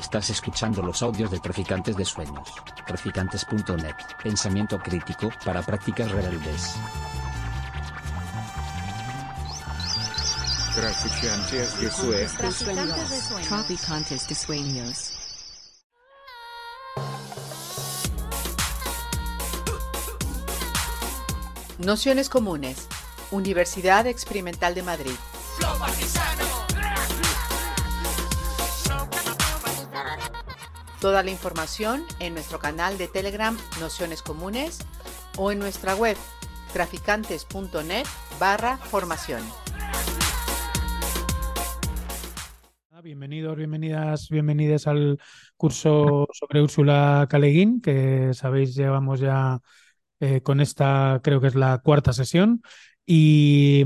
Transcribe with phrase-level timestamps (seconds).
[0.00, 2.48] Estás escuchando los audios de Traficantes de Sueños.
[2.86, 3.94] Traficantes.net.
[4.22, 6.74] Pensamiento crítico para prácticas rebeldes.
[10.74, 13.46] Traficantes de Sueños.
[13.46, 15.12] Traficantes de Sueños.
[21.78, 22.88] Nociones comunes.
[23.30, 25.16] Universidad Experimental de Madrid.
[31.00, 34.80] Toda la información en nuestro canal de Telegram Nociones Comunes
[35.38, 36.14] o en nuestra web
[36.74, 38.04] traficantes.net
[38.38, 39.42] barra formación.
[43.02, 45.18] Bienvenidos, bienvenidas, bienvenidas al
[45.56, 49.58] curso sobre Úrsula Caleguín, que sabéis llevamos ya
[50.20, 52.60] eh, con esta, creo que es la cuarta sesión.
[53.06, 53.84] Y,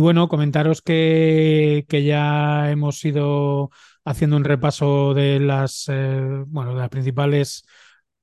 [0.00, 3.70] bueno, comentaros que, que, ya hemos ido
[4.06, 7.66] haciendo un repaso de las, eh, bueno, de las principales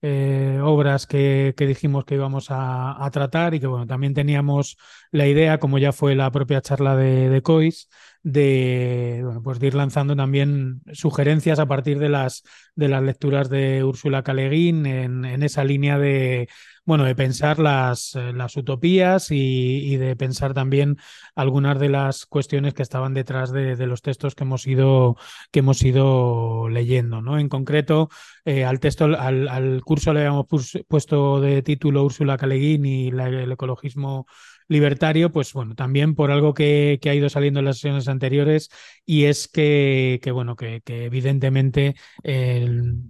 [0.02, 4.78] eh, obras que, que, dijimos que íbamos a, a, tratar y que bueno, también teníamos
[5.12, 7.90] la idea, como ya fue la propia charla de, de COIS,
[8.22, 12.44] de, bueno, pues ir lanzando también sugerencias a partir de las,
[12.76, 16.50] de las lecturas de Úrsula Caleguín en, en esa línea de,
[16.86, 20.98] bueno, de pensar las, las utopías y, y, de pensar también
[21.36, 25.16] algunas de las cuestiones que estaban detrás de, de los textos que hemos ido,
[25.52, 27.22] que hemos ido leyendo.
[27.22, 27.40] ¿no?
[27.40, 28.10] En concreto,
[28.46, 30.48] eh, al texto, al, al, curso le habíamos
[30.88, 34.26] puesto de título Úrsula Caleguín y la, el ecologismo
[34.68, 38.70] libertario, pues bueno, también por algo que, que, ha ido saliendo en las sesiones anteriores
[39.06, 42.70] y es que, que bueno, que, que evidentemente eh,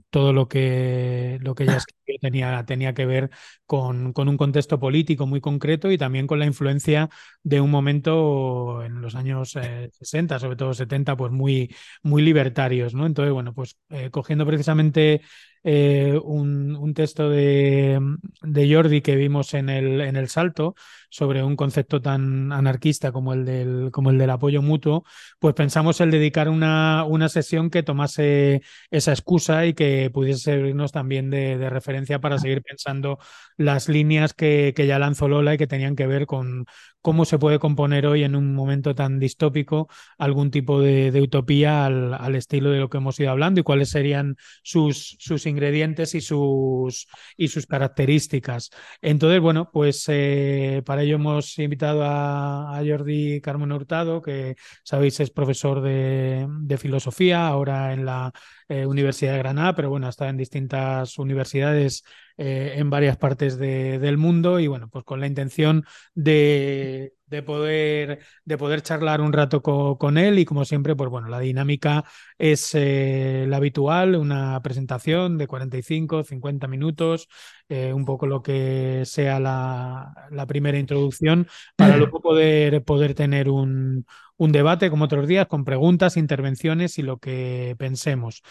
[0.10, 3.30] todo lo que, lo que ella escribió tenía, tenía que ver
[3.66, 7.10] con, con, un contexto político muy concreto y también con la influencia
[7.44, 12.94] de un momento en los años eh, 60, sobre todo 70, pues muy, muy libertarios,
[12.94, 13.06] ¿no?
[13.06, 15.22] Entonces, bueno, pues eh, cogiendo precisamente
[15.66, 17.98] eh, un, un, texto de,
[18.42, 20.76] de, Jordi que vimos en el, en el Salto
[21.10, 25.06] sobre un concepto tan anarquista como el del, como el del apoyo mutuo,
[25.40, 30.92] pues pensamos el dedicar una, una sesión que tomase esa excusa y que pudiese servirnos
[30.92, 33.20] también de, de referencia para seguir pensando
[33.58, 36.66] las líneas que, que ya lanzó Lola y que tenían que ver con,
[37.04, 41.86] cómo se puede componer hoy en un momento tan distópico algún tipo de, de utopía
[41.86, 46.16] al, al, estilo de lo que hemos ido hablando y cuáles serían sus, sus ingredientes
[46.16, 48.72] y sus, y sus características.
[49.02, 55.20] Entonces, bueno, pues eh, para ello hemos invitado a, a, Jordi Carmen Hurtado, que sabéis
[55.20, 58.32] es profesor de, de filosofía, ahora en la
[58.74, 62.04] eh, Universidad de Granada, pero bueno, estado en distintas universidades
[62.38, 65.86] eh, en varias partes de, del mundo y bueno, pues con la intención
[66.16, 71.12] de, de, poder, de poder charlar un rato co, con él y como siempre, pues
[71.12, 72.04] bueno, la dinámica
[72.40, 77.28] es eh, la habitual, una presentación de 45, 50 minutos,
[77.70, 84.06] un poco lo que sea la, la primera introducción para luego poder, poder tener un,
[84.38, 88.42] un debate como otros días con preguntas, intervenciones y lo que pensemos.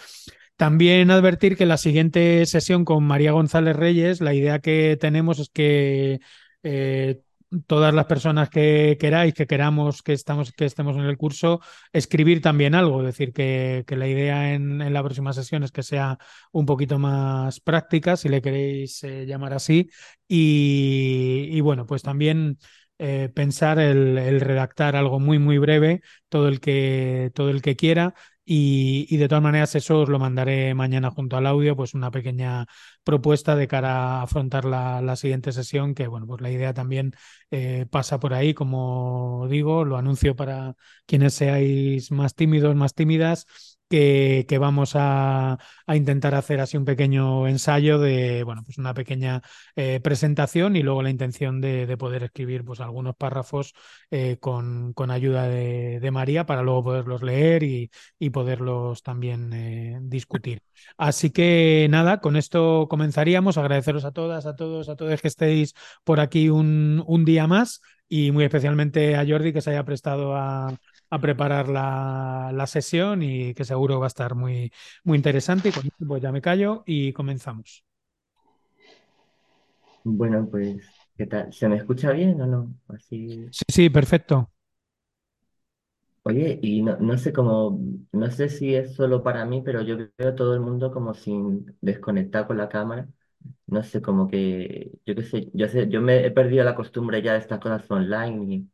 [0.56, 5.48] También advertir que la siguiente sesión con María González Reyes, la idea que tenemos es
[5.50, 6.20] que
[6.62, 7.20] eh,
[7.66, 11.60] todas las personas que queráis, que queramos que, estamos, que estemos en el curso,
[11.92, 13.00] escribir también algo.
[13.00, 16.18] Es decir, que, la idea en, la próxima sesión es que sea
[16.52, 19.90] un poquito más práctica, si le queréis eh, llamar así.
[20.28, 22.58] Y, bueno, pues también
[23.04, 28.14] eh, pensar el, redactar algo muy, muy breve, todo el que, todo el que quiera.
[28.44, 32.10] Y, y, de todas maneras eso os lo mandaré mañana junto al audio, pues una
[32.10, 32.66] pequeña
[33.04, 37.12] propuesta de cara a afrontar la, la siguiente sesión, que bueno, pues la idea también
[37.50, 40.74] eh, pasa por ahí, como digo, lo anuncio para
[41.06, 43.46] quienes seáis más tímidos, más tímidas,
[43.92, 45.58] que, vamos a,
[45.88, 49.42] intentar hacer así un pequeño ensayo de, bueno, pues una pequeña
[49.76, 53.74] eh, presentación y luego la intención de, de, poder escribir pues algunos párrafos
[54.10, 59.52] eh, con, con, ayuda de, de, María para luego poderlos leer y, y poderlos también
[59.52, 60.62] eh, discutir.
[60.96, 63.58] Así que nada, con esto comenzaríamos.
[63.58, 65.74] Agradeceros a todas, a todos, a todos que estéis
[66.04, 70.34] por aquí un, un día más y muy especialmente a Jordi que se haya prestado
[70.34, 70.74] a,
[71.12, 74.72] a preparar la, la, sesión y que seguro va a estar muy,
[75.04, 75.68] muy interesante.
[75.68, 77.84] Y con esto pues ya me callo y comenzamos.
[80.04, 81.52] Bueno, pues, ¿qué tal?
[81.52, 82.74] ¿Se me escucha bien o no?
[82.88, 83.46] Así...
[83.50, 84.50] Sí, sí, perfecto.
[86.24, 87.78] Oye, y no, no sé cómo,
[88.12, 91.12] no sé si es solo para mí, pero yo veo a todo el mundo como
[91.14, 93.08] sin desconectar con la cámara.
[93.66, 97.22] No sé, como que, yo qué sé, yo sé, yo me he perdido la costumbre
[97.22, 98.70] ya de estas cosas online y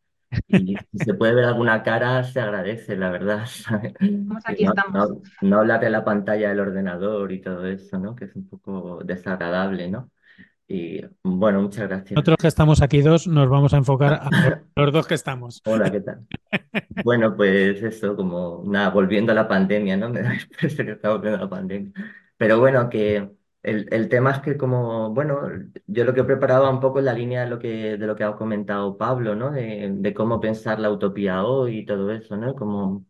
[0.47, 3.95] Y si se puede ver alguna cara, se agradece, la verdad, ¿sabes?
[3.99, 5.09] Estamos Que aquí, no, estamos.
[5.11, 8.15] no, no hablar de la pantalla del ordenador y todo eso, ¿no?
[8.15, 10.11] Que es un poco desagradable, ¿no?
[10.71, 12.13] Y bueno, muchas gracias.
[12.13, 14.29] Nosotros que estamos aquí dos nos vamos a enfocar a
[14.77, 15.63] los dos que estamos.
[15.65, 16.27] Hola, ¿qué tal?
[17.03, 20.11] Bueno, pues eso, como nada, volviendo a la pandemia, ¿no?
[20.11, 21.91] Me da que está volviendo a la pandemia.
[22.37, 23.31] Pero bueno, que
[23.63, 25.41] el, el tema es que como, bueno,
[25.87, 28.25] yo lo que preparaba un poco en la línea de lo que, de lo que
[28.25, 29.51] ha comentado Pablo, ¿no?
[29.51, 32.55] De, de cómo pensar la utopía hoy y todo eso, ¿no?
[32.55, 33.05] Como,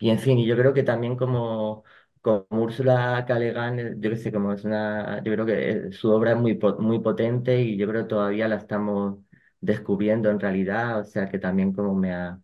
[0.00, 1.84] y en fin, y yo creo que también como,
[2.22, 6.10] como Úrsula Guin, eh, yo qué sé, como es una, yo creo que eh, su
[6.12, 9.18] obra es muy, muy potente y yo creo que todavía la estamos
[9.60, 12.40] descubriendo en realidad, o sea que también como me ha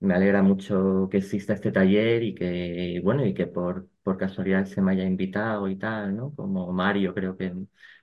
[0.00, 4.64] me alegra mucho que exista este taller y que, bueno, y que por, por casualidad
[4.66, 6.34] se me haya invitado y tal, ¿no?
[6.34, 7.54] Como Mario creo que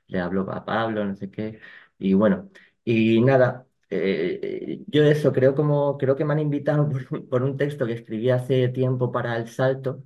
[0.08, 1.60] le habló a Pablo, no sé qué.
[2.00, 2.50] Y bueno,
[2.84, 6.90] y nada, eh, yo eso, creo como, creo que me han invitado
[7.30, 10.04] por, un texto que escribí hace tiempo para El Salto,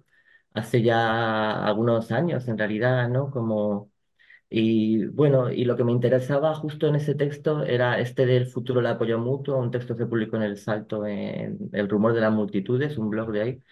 [0.54, 3.32] hace ya algunos años en realidad, ¿no?
[3.32, 3.92] Como
[4.50, 8.82] y bueno, y lo que me interesaba justo en ese texto era este del futuro
[8.82, 12.34] del apoyo mutuo, un texto que publicó en El Salto en El rumor de las
[12.34, 13.64] multitudes, un blog de ahí.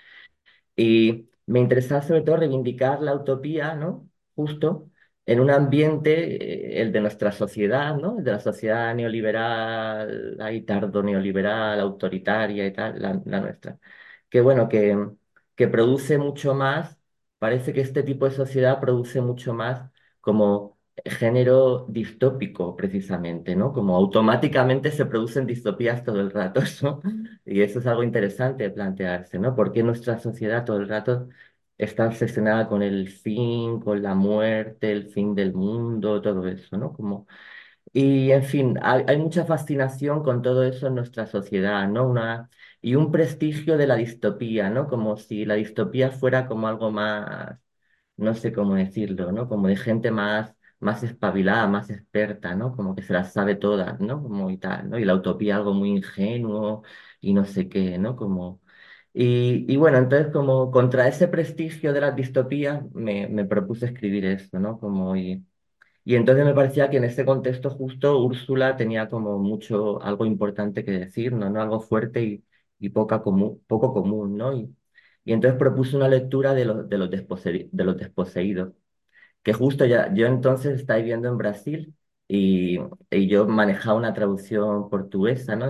[0.75, 4.09] Y me interesaba sobre todo reivindicar la utopía, ¿no?
[4.35, 4.89] Justo
[5.25, 8.19] en un ambiente, eh, el de nuestra sociedad, ¿no?
[8.19, 13.79] El de la sociedad neoliberal, ahí tardo neoliberal, autoritaria y tal, la, la nuestra.
[14.29, 14.97] Que bueno, que,
[15.55, 16.97] que produce mucho más,
[17.39, 19.89] parece que este tipo de sociedad produce mucho más
[20.21, 23.73] como género distópico, precisamente, ¿no?
[23.73, 27.01] Como automáticamente se producen distopías todo el rato, ¿no?
[27.45, 29.55] Y eso es algo interesante plantearse, ¿no?
[29.55, 31.29] ¿Por qué nuestra sociedad todo el rato
[31.77, 36.93] está obsesionada con el fin, con la muerte, el fin del mundo, todo eso, ¿no?
[36.93, 37.27] Como,
[37.93, 42.07] y en fin, hay, hay mucha fascinación con todo eso en nuestra sociedad, ¿no?
[42.07, 42.49] Una,
[42.81, 44.87] y un prestigio de la distopía, ¿no?
[44.87, 47.57] Como si la distopía fuera como algo más
[48.17, 49.47] no sé cómo decirlo, ¿no?
[49.49, 52.75] Como de gente más, más espabilada, más experta, ¿no?
[52.75, 54.21] Como que se las sabe todas, ¿no?
[54.23, 54.97] Como y tal, ¿no?
[54.99, 56.83] Y la utopía algo muy ingenuo
[57.21, 58.15] y no sé qué, ¿no?
[58.15, 58.61] Como...
[59.13, 64.25] Y, y bueno, entonces como contra ese prestigio de las distopías me, me propuse escribir
[64.25, 64.79] esto, ¿no?
[64.79, 65.45] Como y,
[66.05, 70.83] y entonces me parecía que en ese contexto justo Úrsula tenía como mucho, algo importante
[70.85, 71.49] que decir, ¿no?
[71.49, 71.61] ¿no?
[71.61, 72.43] Algo fuerte y,
[72.79, 74.53] y poca común, poco común, ¿no?
[74.55, 74.75] Y,
[75.23, 78.73] y entonces propuse una lectura de los, de los, de los desposeídos,
[79.43, 81.95] que justo ya, yo entonces estaba viviendo en Brasil
[82.27, 85.67] y, y yo manejaba una traducción portuguesa, ¿no?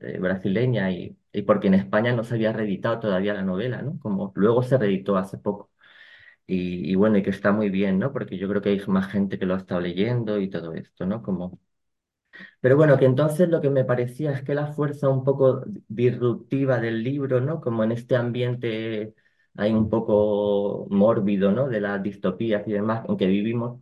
[0.00, 3.98] Eh, brasileña, y, y porque en España no se había reeditado todavía la novela, ¿no?
[4.00, 5.70] Como luego se reeditó hace poco.
[6.46, 8.12] Y, y bueno, y que está muy bien, ¿no?
[8.12, 11.06] Porque yo creo que hay más gente que lo ha estado leyendo y todo esto,
[11.06, 11.22] ¿no?
[11.22, 11.60] Como
[12.60, 16.78] pero bueno, que entonces lo que me parecía es que la fuerza un poco disruptiva
[16.80, 17.60] del libro, ¿no?
[17.60, 19.14] Como en este ambiente
[19.56, 21.68] hay un poco mórbido, ¿no?
[21.68, 23.80] De las distopías y demás en que vivimos,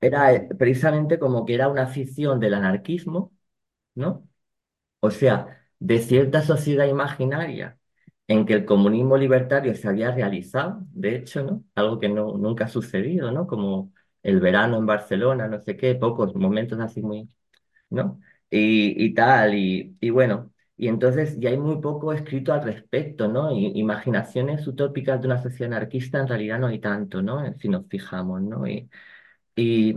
[0.00, 3.32] era eh, precisamente como que era una ficción del anarquismo,
[3.96, 4.28] ¿no?
[5.00, 7.78] O sea, de cierta sociedad imaginaria
[8.28, 11.64] en que el comunismo libertario se había realizado, de hecho, ¿no?
[11.76, 13.46] Algo que nunca ha sucedido, ¿no?
[13.46, 17.30] Como el verano en Barcelona, no sé qué, pocos momentos así muy
[17.90, 18.20] ¿no?
[18.50, 19.54] Y, y tal,
[20.00, 23.52] y bueno, y entonces ya hay muy poco escrito al respecto, ¿no?
[23.52, 27.42] Y, imaginaciones utópicas de una sociedad anarquista en realidad no hay tanto, ¿no?
[27.58, 28.66] Si nos fijamos, ¿no?
[28.66, 28.88] Y,
[29.56, 29.96] y,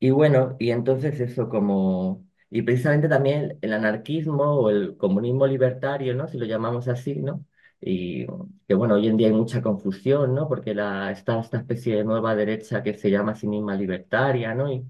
[0.00, 2.26] y bueno, y entonces eso como...
[2.50, 6.28] Y precisamente también el anarquismo o el comunismo libertario, ¿no?
[6.28, 7.46] Si lo llamamos así, ¿no?
[7.80, 8.26] Y
[8.68, 10.48] que bueno, hoy en día hay mucha confusión, ¿no?
[10.48, 14.54] Porque la, está esta especie de nueva derecha que se llama a sí misma libertaria,
[14.54, 14.70] ¿no?
[14.72, 14.84] Y,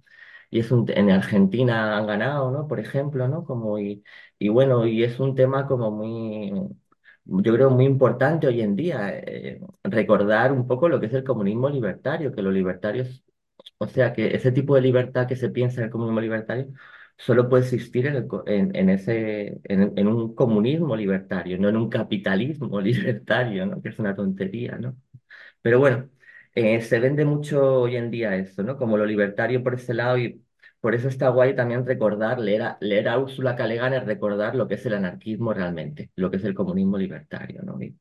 [0.52, 2.68] y es un, en Argentina han ganado, ¿no?
[2.68, 3.44] Por ejemplo, ¿no?
[3.46, 4.04] Como y,
[4.38, 6.52] y bueno, y es un tema como muy,
[7.24, 11.24] yo creo muy importante hoy en día, eh, recordar un poco lo que es el
[11.24, 13.24] comunismo libertario, que los libertarios
[13.78, 16.68] o sea que ese tipo de libertad que se piensa en el comunismo libertario
[17.18, 21.76] solo puede existir en, el en, en ese, en, en un comunismo libertario, no en
[21.76, 23.82] un capitalismo libertario, ¿no?
[23.82, 24.96] Que es una tontería, ¿no?
[25.62, 26.10] Pero bueno,
[26.54, 28.76] eh, se vende mucho hoy en día eso, ¿no?
[28.76, 30.44] Como lo libertario por ese lado y
[30.80, 33.66] por eso está guay también recordar, leer a, leer Úrsula K.
[33.96, 37.80] Es recordar lo que es el anarquismo realmente, lo que es el comunismo libertario, ¿no?
[37.82, 37.96] Y,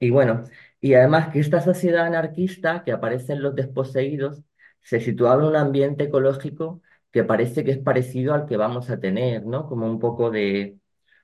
[0.00, 0.44] y bueno,
[0.80, 4.42] y además que esta sociedad anarquista que aparece en Los Desposeídos
[4.80, 6.82] se situaba en un ambiente ecológico
[7.12, 9.68] que parece que es parecido al que vamos a tener, ¿no?
[9.68, 10.78] Como un poco de...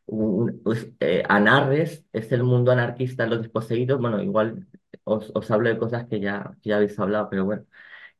[0.08, 4.00] un- pues, eh, Anarres es el mundo anarquista en Los Desposeídos.
[4.00, 4.66] Bueno, igual
[5.04, 7.64] os, os hablo de cosas que ya, ya habéis hablado, pero bueno.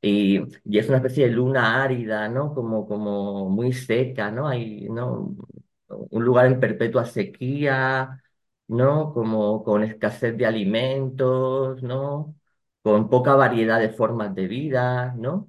[0.03, 2.55] Y, y es una especie de luna árida, ¿no?
[2.55, 4.49] Como, como muy seca, ¿no?
[4.49, 5.37] Hay, ¿no?
[5.89, 8.23] Un lugar en perpetua sequía,
[8.69, 9.13] ¿no?
[9.15, 12.37] Como con escasez de alimentos, ¿no?
[12.83, 15.49] Con poca variedad de formas de vida, ¿no?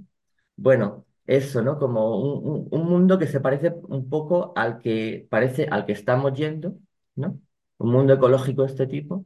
[0.56, 1.80] Bueno, eso, ¿no?
[1.80, 5.94] Como un, un- un mundo que se parece un poco al que parece al que
[5.94, 6.78] estamos yendo,
[7.16, 7.40] ¿no?
[7.78, 9.26] Un mundo ecológico de este tipo.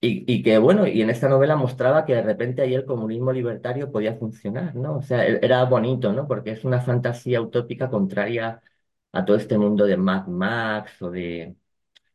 [0.00, 3.32] Y, y que, bueno, y en esta novela mostraba que de repente ahí el comunismo
[3.32, 4.98] libertario podía funcionar, ¿no?
[4.98, 6.28] O sea, e- era bonito, ¿no?
[6.28, 8.62] Porque es una fantasía utópica contraria
[9.12, 11.56] a todo este mundo de Mad Max o de,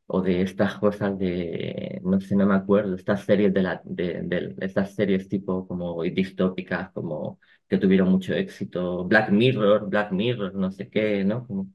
[0.07, 4.21] o de estas cosas de, no sé, no me acuerdo, estas series de la, de,
[4.23, 7.39] de estas series tipo como distópicas, como
[7.79, 11.45] tuvieron mucho éxito, Black Mirror, Black Mirror, no sé qué, ¿no?
[11.47, 11.67] Como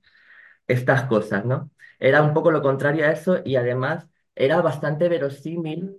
[0.67, 1.71] estas cosas, ¿no?
[1.99, 5.97] Era un poco lo contrario a eso y además era bastante verosímil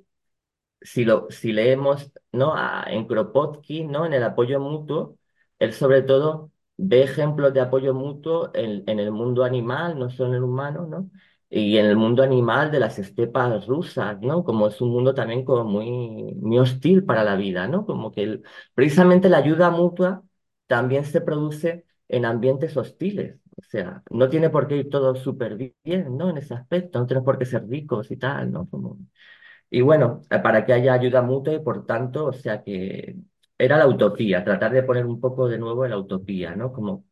[0.81, 2.53] si, lo, si leemos ¿no?
[2.55, 4.05] a, en Kropotkin, ¿no?
[4.05, 5.17] en el apoyo mutuo,
[5.59, 10.29] él sobre todo ve ejemplos de apoyo mutuo en, en el mundo animal, no solo
[10.31, 11.09] en el humano, ¿no?
[11.49, 14.43] Y en el mundo animal de las estepas rusas, ¿no?
[14.43, 17.85] como es un mundo también como muy, muy hostil para la vida, ¿no?
[17.85, 18.41] como que
[18.75, 20.23] precisamente la ayuda mutua
[20.67, 23.39] también se produce en ambientes hostiles.
[23.57, 26.29] O sea, no tiene por qué ir todo súper bien, ¿no?
[26.29, 28.69] En ese aspecto, no tenemos por qué ser ricos y tal, ¿no?
[28.69, 28.97] Como,
[29.69, 33.15] y bueno, eh, para que haya ayuda mutua y por tanto, o sea que
[33.57, 36.71] era la utopía, tratar de poner un poco de nuevo la utopía, ¿no?
[36.73, 37.05] Como,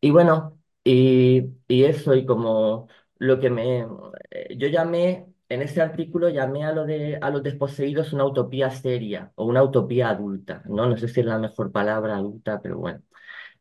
[0.00, 3.86] y bueno, y, y eso, y como lo que me,
[4.30, 8.70] eh, yo llamé, en ese artículo llamé a lo de, a los desposeídos una utopía
[8.70, 10.86] seria o una utopía adulta, ¿no?
[10.86, 13.02] No sé si es la mejor palabra adulta, pero bueno.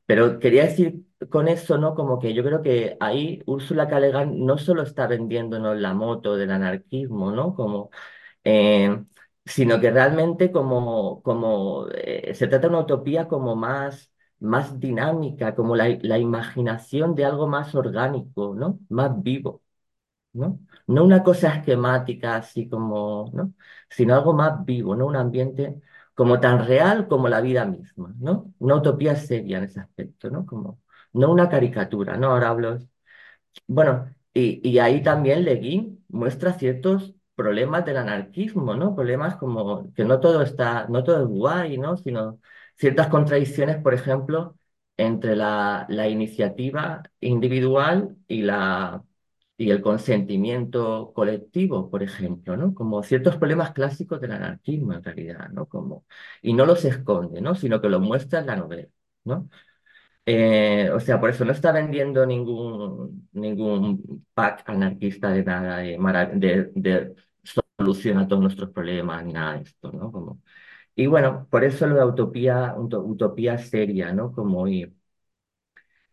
[0.06, 1.96] Pero quería decir con eso, ¿no?
[1.96, 6.52] Como que yo creo que ahí Úrsula Guin no solo está vendiéndonos la moto del
[6.52, 7.56] anarquismo, ¿no?
[7.56, 7.90] Como,
[8.46, 9.04] eh,
[9.46, 14.13] sino que realmente como, como eh, se trata de una utopía como más,
[14.44, 18.80] más dinámica, como la, la imaginación de algo más orgánico, ¿no?
[18.90, 19.64] Más vivo.
[20.34, 20.60] ¿no?
[20.88, 23.54] No una cosa esquemática así como, ¿no?
[23.90, 25.06] Sino algo más vivo, ¿no?
[25.08, 25.82] Un ambiente
[26.16, 28.54] como tan real como la vida misma, ¿no?
[28.60, 30.46] Una utopía seria en ese aspecto, ¿no?
[30.46, 30.82] Como,
[31.14, 32.28] no una caricatura, ¿no?
[32.32, 32.80] Ahora hablo
[33.68, 38.96] bueno, y, y ahí también Leguín muestra ciertos problemas del anarquismo, ¿no?
[38.96, 41.98] Problemas como que no todo está, no todo es guay, ¿no?
[41.98, 42.40] Sino
[42.84, 44.58] ciertas contradicciones, por ejemplo,
[44.98, 49.04] entre la, iniciativa individual y la
[49.58, 52.74] y el consentimiento colectivo, por ejemplo, ¿no?
[52.74, 55.68] Como ciertos problemas clásicos del anarquismo en realidad, ¿no?
[55.68, 56.06] Como,
[56.42, 57.56] y no los esconde, ¿no?
[57.56, 58.90] Sino que los muestra en la novela,
[59.26, 59.50] ¿no?
[60.26, 65.98] Eh, o sea, por eso no está vendiendo ningún, ningún pack anarquista de nada, de,
[66.36, 67.16] de, de
[67.78, 70.12] solución a todos nuestros problemas, ni nada de esto, ¿no?
[70.12, 70.42] Como,
[70.96, 74.32] y bueno, por eso lo de utopía, uto- utopía seria, ¿no?
[74.34, 74.94] Como y,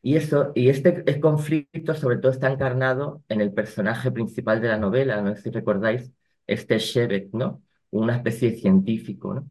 [0.03, 4.69] y eso, y este el conflicto sobre todo está encarnado en el personaje principal de
[4.69, 6.13] la novela, no sé si recordáis,
[6.47, 7.63] este Shebek, ¿no?
[7.91, 9.51] Una especie de científico, ¿no?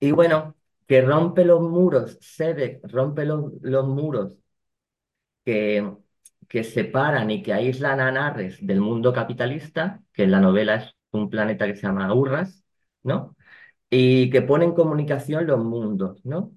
[0.00, 0.54] Y bueno,
[0.86, 4.36] que rompe los muros, Shebek rompe los, los muros
[5.44, 5.92] que,
[6.48, 10.94] que separan y que aíslan a Narres del mundo capitalista, que en la novela es
[11.12, 12.63] un planeta que se llama Urras,
[13.04, 13.36] ¿no?
[13.90, 16.52] Y que pone en comunicación los mundos, ¿no?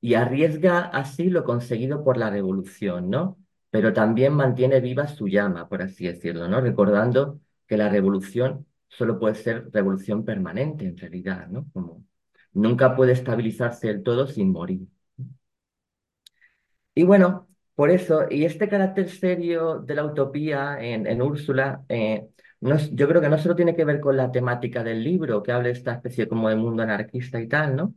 [0.00, 3.38] Y arriesga así lo conseguido por la revolución, ¿no?
[3.70, 6.60] Pero también mantiene viva su llama, por así decirlo, ¿no?
[6.60, 11.66] Recordando que la revolución solo puede ser revolución permanente, en realidad, ¿no?
[11.72, 12.04] Como
[12.52, 14.86] nunca puede estabilizarse del todo sin morir.
[16.94, 22.28] Y bueno, por eso, y este carácter serio de la utopía en, en Úrsula, eh,
[22.92, 25.68] yo creo que no solo tiene que ver con la temática del libro, que habla
[25.68, 27.94] de esta especie como de mundo anarquista y tal, ¿no?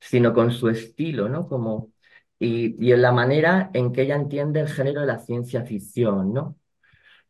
[0.00, 1.46] Sino con su estilo, ¿no?
[1.48, 1.92] Como,
[2.38, 6.32] y, y en la manera en que ella entiende el género de la ciencia ficción,
[6.32, 6.56] ¿no?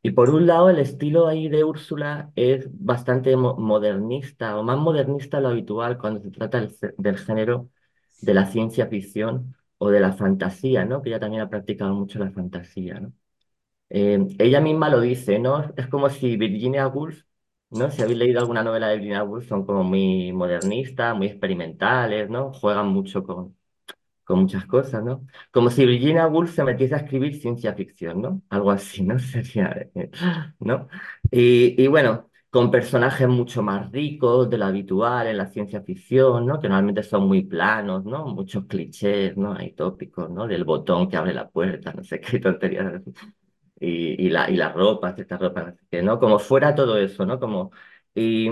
[0.02, 4.78] Y por un lado, el estilo ahí de Úrsula es bastante mo- modernista, o más
[4.78, 6.66] modernista de lo habitual cuando se trata
[6.98, 7.70] del género
[8.22, 11.02] de la ciencia ficción o de la fantasía, ¿no?
[11.02, 13.12] Que ella también ha practicado mucho la fantasía, ¿no?
[13.90, 15.72] Eh, ella misma lo dice, ¿no?
[15.76, 17.24] Es como si Virginia Woolf,
[17.70, 17.90] ¿no?
[17.90, 22.52] Si habéis leído alguna novela de Virginia Woolf, son como muy modernistas, muy experimentales, ¿no?
[22.52, 23.56] Juegan mucho con,
[24.24, 25.26] con muchas cosas, ¿no?
[25.52, 28.42] Como si Virginia Woolf se metiese a escribir ciencia ficción, ¿no?
[28.50, 29.18] Algo así, ¿no?
[29.20, 29.88] Sería,
[30.60, 30.88] ¿no?
[31.30, 36.46] Y, y bueno, con personajes mucho más ricos de lo habitual en la ciencia ficción,
[36.46, 36.60] ¿no?
[36.60, 38.26] Que normalmente son muy planos, ¿no?
[38.26, 39.54] Muchos clichés, ¿no?
[39.54, 40.46] Hay tópicos, ¿no?
[40.46, 43.02] Del botón que abre la puerta, no sé qué tonterías.
[43.80, 46.20] Y, y la, y la ropa, cierta ropa, no.
[46.20, 47.40] Como fuera todo eso, ¿no?
[47.40, 47.72] Como,
[48.14, 48.50] y,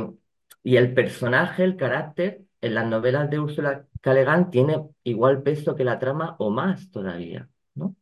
[0.63, 4.15] y el personaje, el carácter en las novelas de Úrsula K.
[4.15, 7.95] Le tiene igual peso que la trama o más todavía, ¿no?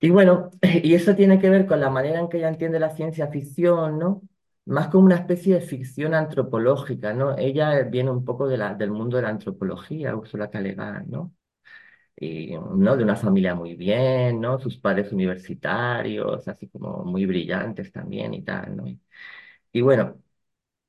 [0.00, 0.50] Y bueno,
[0.82, 3.98] y eso tiene que ver con la manera en que ella entiende la ciencia ficción,
[3.98, 4.22] ¿no?
[4.66, 7.36] Más como una especie de ficción antropológica, ¿no?
[7.38, 10.60] Ella viene un poco de la, del mundo de la antropología, Úrsula K.
[10.60, 10.76] Le
[11.06, 11.32] ¿no?
[12.20, 12.96] Y, ¿no?
[12.96, 14.58] De una familia muy bien, ¿no?
[14.58, 18.84] Sus padres universitarios, así como muy brillantes también y tal, ¿no?
[19.72, 20.16] Y, bueno,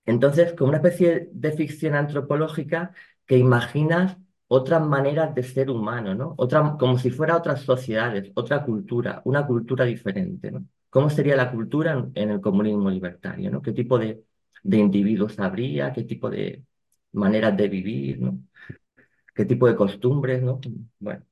[0.05, 2.93] entonces, como una especie de ficción antropológica
[3.25, 4.17] que imaginas
[4.47, 6.33] otras maneras de ser humano, ¿no?
[6.37, 10.65] Otra, como si fuera otras sociedades, otra cultura, una cultura diferente, ¿no?
[10.89, 13.61] ¿Cómo sería la cultura en, en el comunismo libertario, ¿no?
[13.61, 14.23] ¿Qué tipo de,
[14.63, 15.93] de individuos habría?
[15.93, 16.63] ¿Qué tipo de
[17.11, 18.39] maneras de vivir, ¿no?
[19.39, 20.59] ¿Qué tipo de costumbres, ¿no?
[20.99, 21.25] Bueno.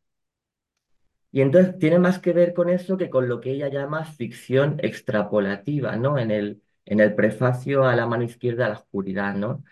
[1.32, 4.78] Y entonces tiene más que ver con eso que con lo que ella llama ficción
[4.82, 6.18] extrapolativa, ¿no?
[6.18, 9.64] En el, en el prefacio a la mano izquierda a la oscuridad, ¿no?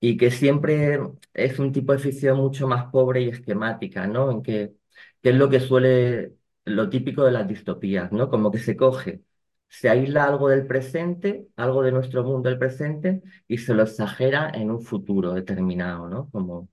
[0.00, 1.00] Y que siempre
[1.34, 4.30] es un tipo de ficción mucho más pobre y esquemática, ¿no?
[4.32, 4.74] En que,
[5.22, 8.30] que es lo que suele, lo típico de las distopías, ¿no?
[8.30, 9.22] Como que se coge,
[9.68, 14.50] se aísla algo del presente, algo de nuestro mundo del presente, y se lo exagera
[14.54, 16.30] en un futuro determinado, ¿no?
[16.30, 16.68] Como,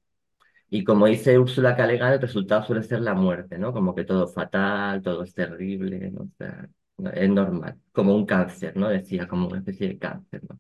[0.78, 3.74] y como dice Úrsula Guin, el resultado suele ser la muerte, ¿no?
[3.74, 6.24] Como que todo fatal, todo es terrible, ¿no?
[6.24, 6.68] O sea,
[7.14, 8.90] es normal, como un cáncer, ¿no?
[8.90, 10.60] Decía, como una especie de cáncer, ¿no?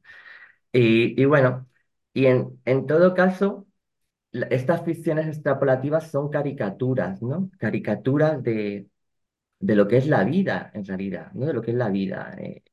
[0.73, 1.67] Y, y bueno,
[2.13, 3.67] y en, en todo caso,
[4.33, 7.51] estas ficciones extrapolativas son caricaturas, ¿no?
[7.59, 8.87] Caricaturas de,
[9.59, 11.45] de lo que es la vida, en realidad, ¿no?
[11.47, 12.35] De lo que es la vida.
[12.39, 12.63] eh.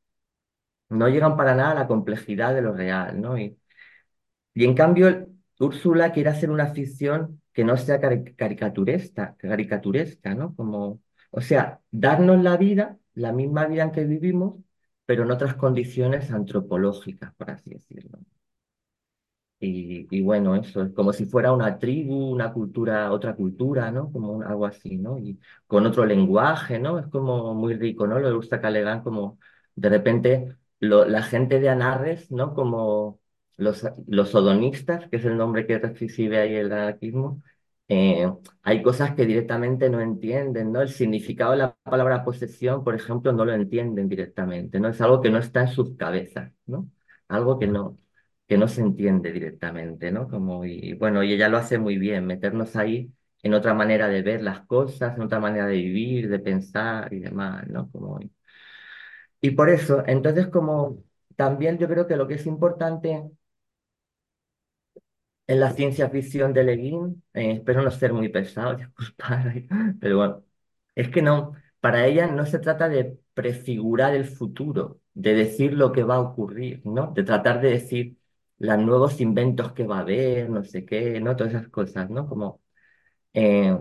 [0.90, 3.38] No llegan para nada a la complejidad de lo real, ¿no?
[3.38, 3.56] Y,
[4.54, 5.28] y en cambio,
[5.60, 10.54] Úrsula quiere hacer una ficción que no sea cari- caricaturesca, caricaturesca, ¿no?
[10.56, 11.00] Como,
[11.30, 14.56] o sea, darnos la vida, la misma vida en que vivimos,
[15.06, 18.18] pero en otras condiciones antropológicas, por así decirlo.
[19.62, 24.10] Y, bueno, eso es como si fuera una tribu, una cultura, otra cultura, ¿no?
[24.10, 25.18] Como un- algo así, ¿no?
[25.18, 26.98] Y con otro lenguaje, ¿no?
[26.98, 28.18] Es como muy rico, ¿no?
[28.18, 29.38] Lo de Gusta Calegán, como
[29.74, 32.54] de repente la gente de Anarres, ¿no?
[32.54, 33.19] Como
[33.60, 37.42] los, los odonistas, que es el nombre que recibe ahí el anarquismo,
[37.88, 38.28] eh,
[38.62, 40.80] hay cosas que directamente no entienden, ¿no?
[40.82, 44.88] El significado de la palabra posesión, por ejemplo, no lo entienden directamente, ¿no?
[44.88, 46.88] Es algo que no está en sus cabezas, ¿no?
[47.28, 47.98] Algo que no
[48.48, 50.28] que no se entiende directamente, ¿no?
[50.28, 54.22] Como, y bueno, y ella lo hace muy bien, meternos ahí en otra manera de
[54.22, 57.88] ver las cosas, en otra manera de vivir, de pensar y demás, ¿no?
[57.92, 58.18] Como,
[59.40, 61.02] y por eso, entonces, como
[61.36, 63.22] también yo creo que lo que es importante
[65.50, 69.46] en la ciencia ficción de Le Guin, eh, espero no ser muy pesado, disculpad,
[70.00, 70.44] pero bueno,
[70.94, 75.92] es que no, para ella no se trata de prefigurar el futuro, de decir lo
[75.92, 77.12] que va a ocurrir, ¿no?
[77.14, 78.18] De tratar de decir
[78.58, 81.36] los nuevos inventos que va a haber, no sé qué, ¿no?
[81.36, 82.28] Todas esas cosas, ¿no?
[82.28, 82.60] Como,
[83.34, 83.74] eh,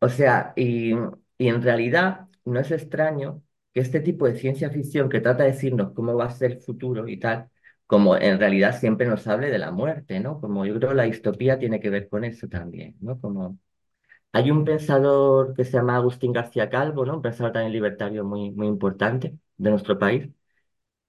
[0.00, 0.92] o sea, y,
[1.38, 5.52] y en realidad no es extraño que este tipo de ciencia ficción que trata de
[5.52, 7.50] decirnos cómo va a ser el futuro y tal,
[7.86, 10.40] como en realidad siempre nos hable de la muerte, ¿no?
[10.40, 13.20] Como yo creo la distopía tiene que ver con eso también, ¿no?
[13.20, 13.58] Como
[14.32, 17.16] hay un pensador que se llama Agustín García Calvo, ¿no?
[17.16, 20.28] Un pensador también libertario muy, muy importante de nuestro país,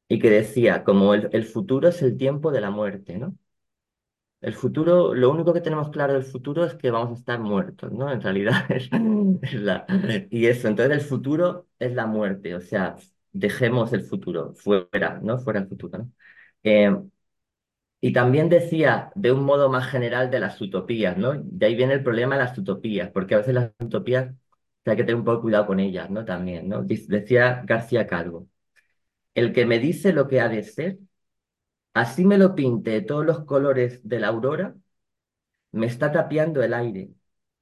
[0.09, 3.37] y que decía, como el, el futuro es el tiempo de la muerte, ¿no?
[4.41, 7.91] El futuro, lo único que tenemos claro del futuro es que vamos a estar muertos,
[7.91, 8.11] ¿no?
[8.11, 8.93] En realidad es,
[9.41, 9.85] es la...
[10.29, 12.95] Y eso, entonces el futuro es la muerte, o sea,
[13.31, 15.39] dejemos el futuro fuera, ¿no?
[15.39, 16.11] Fuera el futuro, ¿no?
[16.67, 16.91] Eh,
[17.99, 21.33] y también decía de un modo más general de las utopías, ¿no?
[21.35, 24.33] De ahí viene el problema de las utopías, porque a veces las utopías
[24.85, 26.23] hay que tener un poco de cuidado con ellas, ¿no?
[26.25, 26.83] También, ¿no?
[26.83, 28.47] Decía García Calvo,
[29.35, 30.99] el que me dice lo que ha de ser,
[31.93, 34.75] así me lo pinte de todos los colores de la aurora,
[35.71, 37.11] me está tapiando el aire,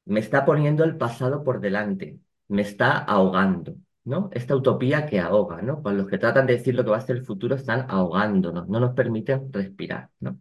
[0.06, 4.30] me está poniendo el pasado por delante, me está ahogando, ¿no?
[4.34, 5.82] Esta utopía que ahoga, ¿no?
[5.84, 8.68] Con los que tratan de decir lo que va a ser el futuro están ahogándonos,
[8.70, 10.40] no nos permiten respirar, ¿no?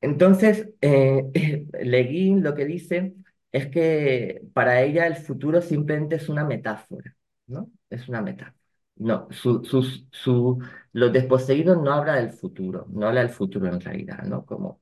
[0.00, 1.24] Entonces, eh,
[1.82, 3.14] Le Guin lo que dice
[3.52, 7.70] es que para ella el futuro simplemente es una metáfora, ¿no?
[7.90, 8.54] Es una metáfora.
[8.96, 10.58] No, su, sus- su,
[10.92, 14.44] los desposeídos no habla del futuro, no habla del futuro en realidad, ¿no?
[14.44, 14.80] Como,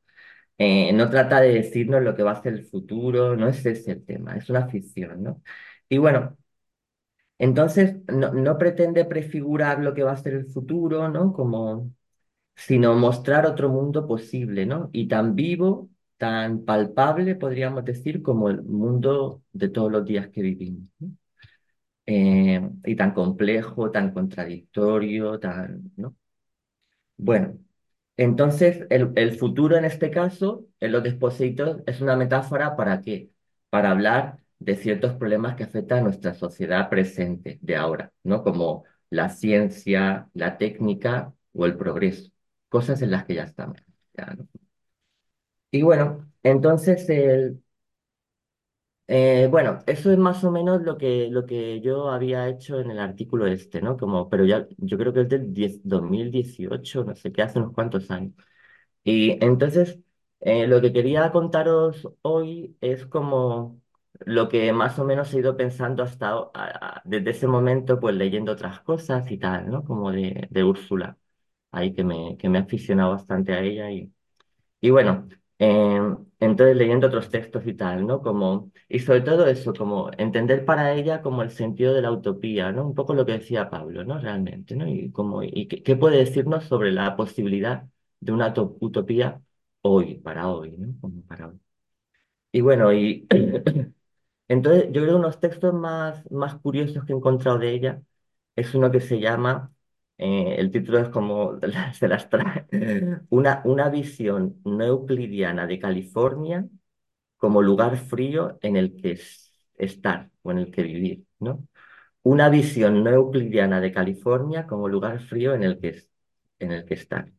[0.59, 3.93] eh, no trata de decirnos lo que va a ser el futuro, no es ese
[3.93, 5.43] el tema, es una ficción, ¿no?
[5.89, 6.37] Y bueno,
[7.39, 11.33] entonces no, no pretende prefigurar lo que va a ser el futuro, ¿no?
[11.33, 11.93] Como
[12.57, 14.91] sino mostrar otro mundo posible, ¿no?
[14.93, 20.43] Y tan vivo, tan palpable, podríamos decir, como el mundo de todos los días que
[20.43, 20.89] vivimos.
[22.09, 26.15] Eh, y tan complejo, tan contradictorio, tan, ¿no?
[27.17, 27.59] Bueno,
[28.19, 33.31] Entonces, el, el futuro en este caso, en los desposeitos, es una metáfora para qué?
[33.71, 38.43] Para hablar de ciertos problemas que afectan a nuestra sociedad presente de ahora, ¿no?
[38.43, 42.31] Como la ciencia, la técnica o el progreso,
[42.69, 43.79] cosas en las que ya estamos.
[44.17, 44.49] ya, ¿no?
[45.71, 47.63] Y bueno, entonces el,
[49.09, 52.91] eh, bueno, eso es más o menos lo que, lo que yo había hecho en
[52.91, 53.97] el artículo este, ¿no?
[53.97, 57.73] Como, pero ya, yo creo que es del 10 2018, no sé qué, hace unos
[57.73, 58.35] cuantos años.
[59.05, 60.01] Y entonces,
[60.41, 63.81] eh, lo que quería contaros hoy es como
[64.25, 68.53] lo que más o menos he ido pensando hasta a- desde ese momento, pues leyendo
[68.53, 69.85] otras cosas y tal, ¿no?
[69.85, 71.17] Como de, de Úrsula,
[71.73, 74.13] ahí que me, que me he aficionado bastante a ella y
[74.81, 76.01] y bueno, eh,
[76.41, 78.21] entonces leyendo otros textos y tal, ¿no?
[78.23, 82.73] Como, y sobre todo eso, como entender para ella como el sentido de la utopía,
[82.73, 82.87] ¿no?
[82.87, 84.19] Un poco lo que decía Pablo, ¿no?
[84.19, 84.87] Realmente, ¿no?
[84.89, 87.89] Y, como, y qué, qué puede decirnos sobre la posibilidad
[88.21, 89.41] de una to- utopía
[89.83, 90.95] hoy, para hoy, ¿no?
[91.01, 91.61] Como para hoy.
[92.53, 93.27] Y bueno, y
[94.49, 98.03] entonces yo creo que unos textos más, más curiosos que he encontrado de ella
[98.57, 99.73] es uno que se llama,
[100.19, 101.59] eh, el título es como
[101.95, 102.67] se las trae,
[103.31, 106.67] una, una visión no euclidiana de California
[107.37, 111.67] como lugar frío en el que es- estar o en el que vivir, ¿no?
[112.23, 116.03] Una visión no euclidiana de California como lugar frío en el que,
[116.61, 117.33] en el que estar,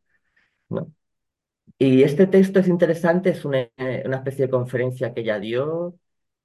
[0.69, 0.93] ¿no?
[1.79, 5.95] Y este texto es interesante, es una, eh, una especie de conferencia que ella dio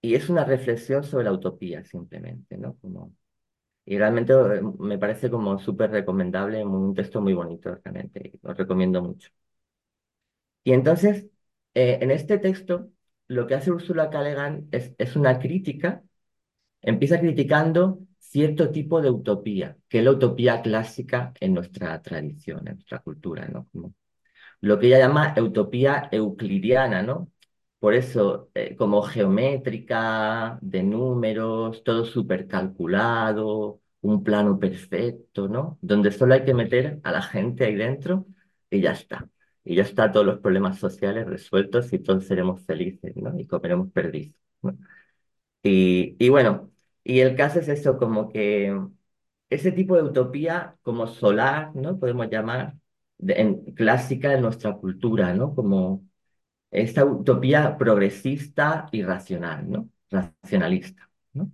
[0.03, 2.77] y es una reflexión sobre la utopía simplemente, ¿no?
[2.81, 3.15] Como,
[3.87, 9.03] y realmente eh, me parece como súper recomendable, un texto muy bonito realmente, lo recomiendo
[9.03, 9.31] mucho.
[10.65, 11.27] Y entonces,
[11.75, 12.91] eh, en este texto,
[13.29, 16.03] lo que hace Ursula Guin es, es una crítica,
[16.83, 22.77] empieza criticando cierto tipo de utopía, que es la utopía clásica en nuestra tradición, en
[22.77, 23.69] nuestra cultura, ¿no?
[23.73, 23.95] Como
[24.62, 27.32] lo que ella llama utopía euclidiana, ¿no?
[27.83, 35.79] Por eso, eh, como geométrica, de números, todo súper calculado, un plano perfecto, ¿no?
[35.83, 38.27] Donde solo hay que meter a la gente ahí dentro
[38.71, 39.29] y ya está.
[39.64, 43.38] Y ya está todos los problemas sociales resueltos y todos seremos felices, ¿no?
[43.38, 44.33] Y comeremos perdiz.
[45.62, 46.71] Y, y bueno,
[47.05, 48.77] y el caso es eso, como que
[49.51, 51.99] ese tipo de utopía como solar, ¿no?
[51.99, 52.77] Podemos llamar,
[53.18, 55.55] de- en, clásica en nuestra cultura, ¿no?
[55.55, 56.05] Como
[56.73, 59.91] esta utopía progresista y racional, ¿no?
[60.11, 61.51] Racionalista, ¿no?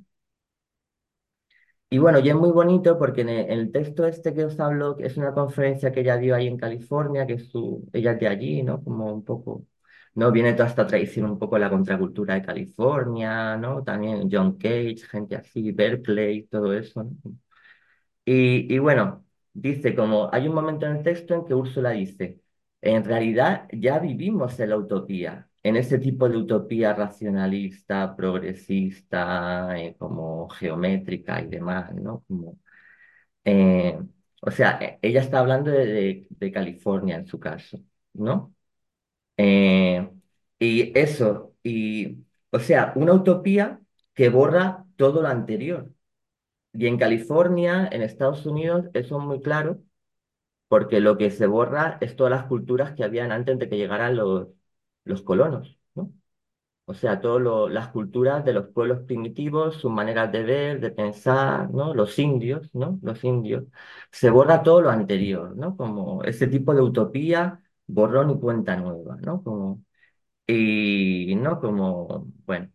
[1.90, 5.16] Y bueno, y es muy bonito porque en el, texto este que os hablo, es
[5.16, 8.62] una conferencia que ella dio ahí en California, que es su, ella es de allí,
[8.62, 8.83] ¿no?
[8.85, 9.66] Como un poco,
[10.14, 10.31] ¿no?
[10.31, 13.83] Viene toda esta tradición un poco de la contracultura de California, ¿no?
[13.83, 17.16] También John Cage, gente así, Berkeley, todo eso, ¿no?
[18.24, 22.40] Y, y bueno, dice como, hay un momento en el texto en que Úrsula dice,
[22.80, 29.96] en realidad ya vivimos en la utopía, en ese tipo de utopía racionalista, progresista, eh,
[29.98, 32.24] como geométrica y demás, ¿no?
[32.28, 32.58] Como,
[33.44, 33.98] eh,
[34.42, 37.78] o sea, e- ella está hablando de, de- California en su caso,
[38.14, 38.54] ¿no?
[39.36, 40.08] Eh,
[40.58, 42.18] y eso, y,
[42.50, 43.80] o sea, una utopía
[44.14, 45.92] que borra todo lo anterior.
[46.72, 49.82] Y en California, en Estados Unidos, eso es muy claro,
[50.68, 54.16] porque lo que se borra es todas las culturas que habían antes de que llegaran
[54.16, 54.48] los,
[55.04, 56.12] los colonos, ¿no?
[56.87, 61.70] O sea, todas las culturas de los pueblos primitivos, sus maneras de ver, de pensar,
[61.70, 61.94] ¿no?
[61.94, 62.98] Los indios, ¿no?
[63.02, 63.64] Los indios.
[64.11, 65.76] Se borra todo lo anterior, ¿no?
[65.76, 69.42] Como ese tipo de utopía, borrón y cuenta nueva, ¿no?
[69.42, 69.85] Como,
[70.46, 71.61] y, ¿no?
[71.61, 72.70] Como, bueno.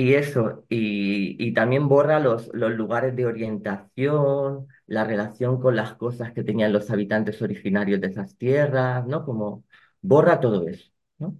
[0.00, 6.32] Y eso, y, también borra los, los lugares de orientación, la relación con las cosas
[6.32, 9.24] que tenían los habitantes originarios de esas tierras, ¿no?
[9.24, 9.64] Como
[10.00, 11.36] borra todo eso, ¿no?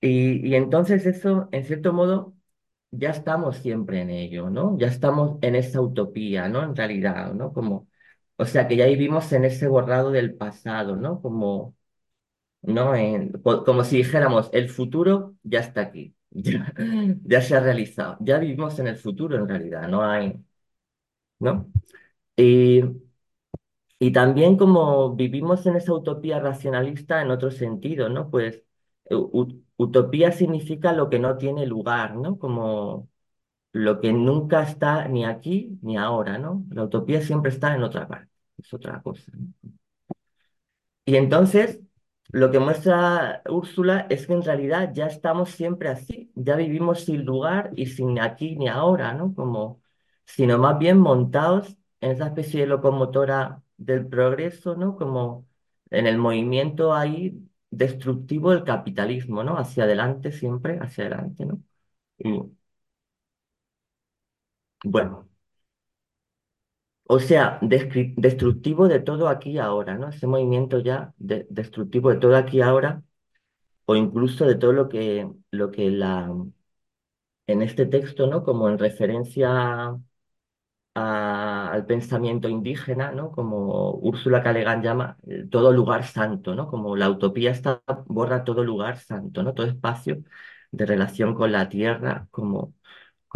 [0.00, 2.34] Y, y entonces eso, en cierto modo,
[2.92, 4.78] ya estamos siempre en ello, ¿no?
[4.78, 6.62] Ya estamos en esa utopía, ¿no?
[6.64, 7.52] En realidad, ¿no?
[7.52, 7.88] Como,
[8.36, 11.22] o sea, que ya vivimos en ese borrado del pasado, ¿no?
[11.22, 11.76] Como
[12.62, 12.94] ¿no?
[12.96, 16.72] En- co- como si dijéramos, el futuro ya está aquí, ya,
[17.24, 20.34] ya se ha realizado, ya vivimos en el futuro en realidad, no hay,
[21.38, 21.70] ¿no?
[22.36, 22.82] Y,
[23.98, 28.30] y también como vivimos en esa utopía racionalista en otro sentido, ¿no?
[28.30, 28.62] Pues
[29.76, 32.38] utopía significa lo que no tiene lugar, ¿no?
[32.38, 33.08] Como
[33.72, 36.64] lo que nunca está ni aquí ni ahora, ¿no?
[36.70, 39.32] La utopía siempre está en otra parte, es otra cosa.
[41.04, 41.80] Y entonces,
[42.36, 47.24] lo que muestra Úrsula es que en realidad ya estamos siempre así, ya vivimos sin
[47.24, 49.34] lugar y sin aquí ni ahora, ¿no?
[49.34, 49.80] Como,
[50.26, 54.96] sino más bien montados en esa especie de locomotora del progreso, ¿no?
[54.96, 55.46] Como
[55.90, 59.56] en el movimiento ahí destructivo del capitalismo, ¿no?
[59.58, 61.62] Hacia adelante siempre, hacia adelante, ¿no?
[62.18, 62.42] Y,
[64.84, 65.28] bueno,
[67.08, 70.08] o sea, destructivo de todo aquí y ahora, ¿no?
[70.08, 73.02] Ese movimiento ya de- destructivo de todo aquí y ahora,
[73.86, 76.32] o incluso de todo lo que, lo que la,
[77.48, 78.42] en este texto, ¿no?
[78.44, 79.96] Como en referencia
[80.94, 83.30] al pensamiento indígena, ¿no?
[83.32, 86.68] Como Úrsula Guin llama eh, todo lugar santo, ¿no?
[86.68, 89.52] Como la utopía está, borra todo lugar santo, ¿no?
[89.54, 90.22] Todo espacio
[90.72, 92.74] de relación con la tierra como,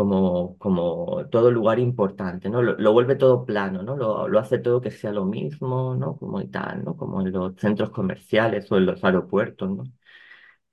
[0.01, 2.63] como, como todo lugar importante, ¿no?
[2.63, 3.97] Lo, vuelve todo plano, ¿no?
[3.97, 6.17] Lo, lo hace todo que sea lo mismo, ¿no?
[6.17, 6.97] Como y tal, ¿no?
[6.97, 9.85] Como en los centros comerciales o en los aeropuertos, ¿no?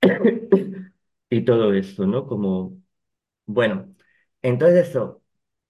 [1.30, 2.26] Y todo eso, ¿no?
[2.26, 2.80] Como
[3.46, 3.94] bueno,
[4.42, 5.22] entonces eso,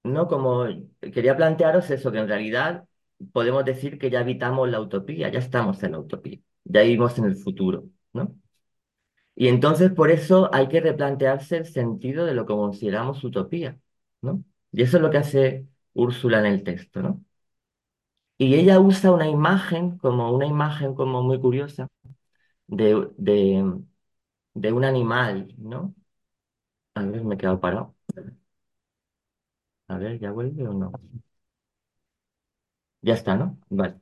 [0.05, 0.29] ¿no?
[0.29, 0.67] Como
[1.01, 2.87] quería plantearos eso, que en realidad
[3.33, 7.27] podemos decir que ya habitamos la utopía, ya estamos en la utopía, ya vivimos en
[7.27, 8.37] el futuro, ¿no?
[9.39, 13.79] Y entonces por eso hay que replantearse el sentido de lo que consideramos utopía,
[14.23, 14.45] ¿no?
[14.73, 17.25] Y eso es lo que hace Úrsula en el texto, ¿no?
[18.39, 21.89] Y ella usa una imagen, como una imagen como muy curiosa,
[22.69, 23.81] de, de,
[24.55, 25.95] de un animal, ¿no?
[26.95, 27.95] A ver, me he quedado parado.
[29.89, 30.93] A ver, ¿ya vuelve o no?
[33.03, 33.59] Ya está, ¿no?
[33.69, 34.01] Vale.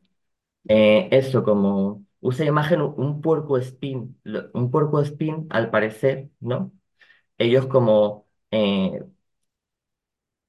[0.68, 6.72] Eh, eso, como usa imagen un puerco espín, lo- un puerco espín, al parecer, ¿no?
[7.38, 9.02] Ellos como eh,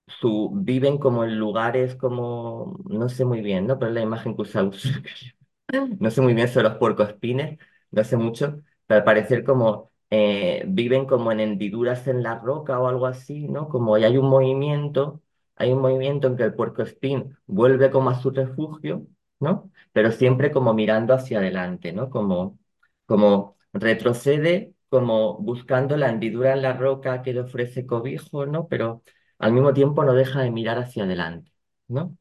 [0.07, 3.77] su, viven como en lugares como, no sé muy bien, ¿no?
[3.79, 4.61] Pero es la imagen que usa.
[5.99, 7.59] No sé muy bien sobre los puercoespines,
[7.91, 12.79] no sé mucho, pero al parecer como eh, viven como en hendiduras en la roca
[12.79, 13.67] o algo así, ¿no?
[13.69, 15.21] Como hay un movimiento,
[15.55, 19.07] hay un movimiento en que el puercoespín vuelve como a su refugio,
[19.39, 19.71] ¿no?
[19.93, 22.09] Pero siempre como mirando hacia adelante, ¿no?
[22.09, 22.59] Como,
[23.05, 28.67] como retrocede, como buscando la hendidura en la roca que le ofrece cobijo, ¿no?
[28.67, 29.03] Pero
[29.39, 31.51] al mismo tiempo no deja de mirar hacia adelante,
[31.87, 32.17] ¿no?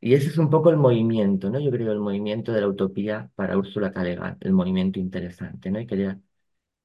[0.00, 1.60] Y ese es un poco el movimiento, ¿no?
[1.60, 5.80] Yo creo el movimiento de la utopía para Úrsula Guin, el movimiento interesante, ¿no?
[5.80, 6.18] Y quería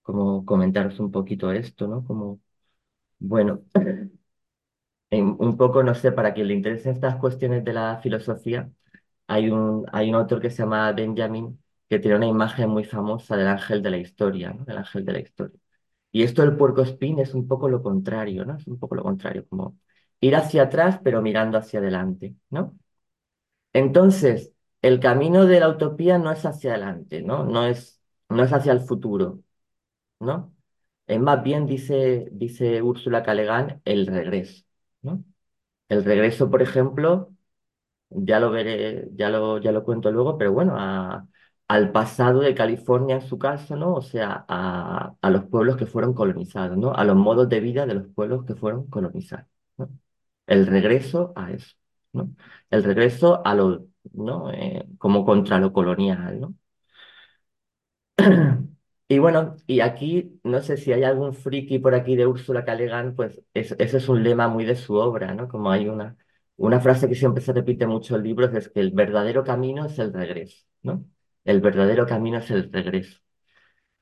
[0.03, 2.03] como comentaros un poquito esto, ¿no?
[2.05, 2.41] Como,
[3.19, 3.63] bueno,
[5.09, 8.69] en- un poco, no sé, para quien le interesen estas cuestiones de la filosofía,
[9.27, 11.59] hay un, hay un autor que se llama Benjamin
[11.89, 14.55] que tiene una imagen muy famosa del ángel de la historia.
[14.65, 15.59] Del ángel de la historia.
[16.11, 18.57] Y esto del puercoespín es un poco lo contrario, ¿no?
[18.57, 19.77] Es un poco lo contrario, como
[20.21, 22.77] ir hacia atrás pero mirando hacia adelante, ¿no?
[23.73, 27.43] Entonces, el camino de la utopía no es hacia adelante, ¿no?
[27.45, 29.41] No es, no es hacia el futuro,
[30.19, 30.53] ¿no?
[31.07, 34.65] Es más bien, dice, dice Úrsula Guin, el regreso,
[35.03, 35.23] ¿no?
[35.89, 37.34] El regreso, por ejemplo,
[38.17, 40.75] ya lo veré, ya lo, ya lo cuento luego, pero bueno,
[41.67, 43.93] al pasado de California en su caso, ¿no?
[43.95, 46.93] O sea, a, a los pueblos que fueron colonizados, ¿no?
[46.93, 49.47] A los modos de vida de los pueblos que fueron colonizados.
[50.47, 51.75] El regreso a eso,
[52.13, 52.31] ¿no?
[52.69, 54.51] El regreso a lo, ¿no?
[54.51, 56.55] Eh, como contra lo colonial, ¿no?
[59.07, 63.15] Y bueno, y aquí, no sé si hay algún friki por aquí de Úrsula Guin,
[63.15, 65.47] pues es- ese es un lema muy de su obra, ¿no?
[65.47, 66.17] Como hay una,
[66.57, 69.99] una frase que siempre se repite mucho en libros, es que el verdadero camino es
[69.99, 71.05] el regreso, ¿no?
[71.43, 73.19] El verdadero camino es el regreso.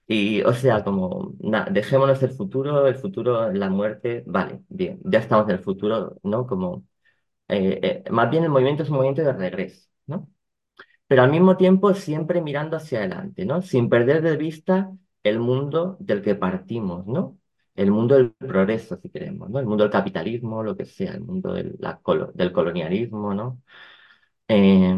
[0.08, 5.20] Y, o sea, como, na- dejémonos el futuro, el futuro, la muerte, vale, bien, ya
[5.20, 6.46] estamos en el futuro, ¿no?
[6.48, 6.86] Como,
[7.50, 10.30] eh, eh, más bien el movimiento es un movimiento de regreso, ¿no?
[11.08, 13.62] pero al mismo tiempo siempre mirando hacia adelante, ¿no?
[13.62, 14.92] Sin perder de vista
[15.24, 17.38] el mundo del que partimos, ¿no?
[17.76, 19.60] El mundo del progreso, si queremos, ¿no?
[19.60, 21.78] El mundo del capitalismo, lo que sea, el mundo del,
[22.36, 23.62] del colonialismo, ¿no?
[24.48, 24.96] Eh,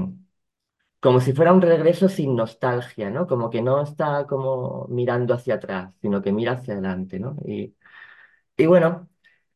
[1.00, 3.28] como si fuera un regreso sin nostalgia, ¿no?
[3.28, 7.38] Como que no está como mirando hacia atrás, sino que mira hacia adelante, ¿no?
[7.46, 7.76] Y,
[8.58, 9.10] y bueno,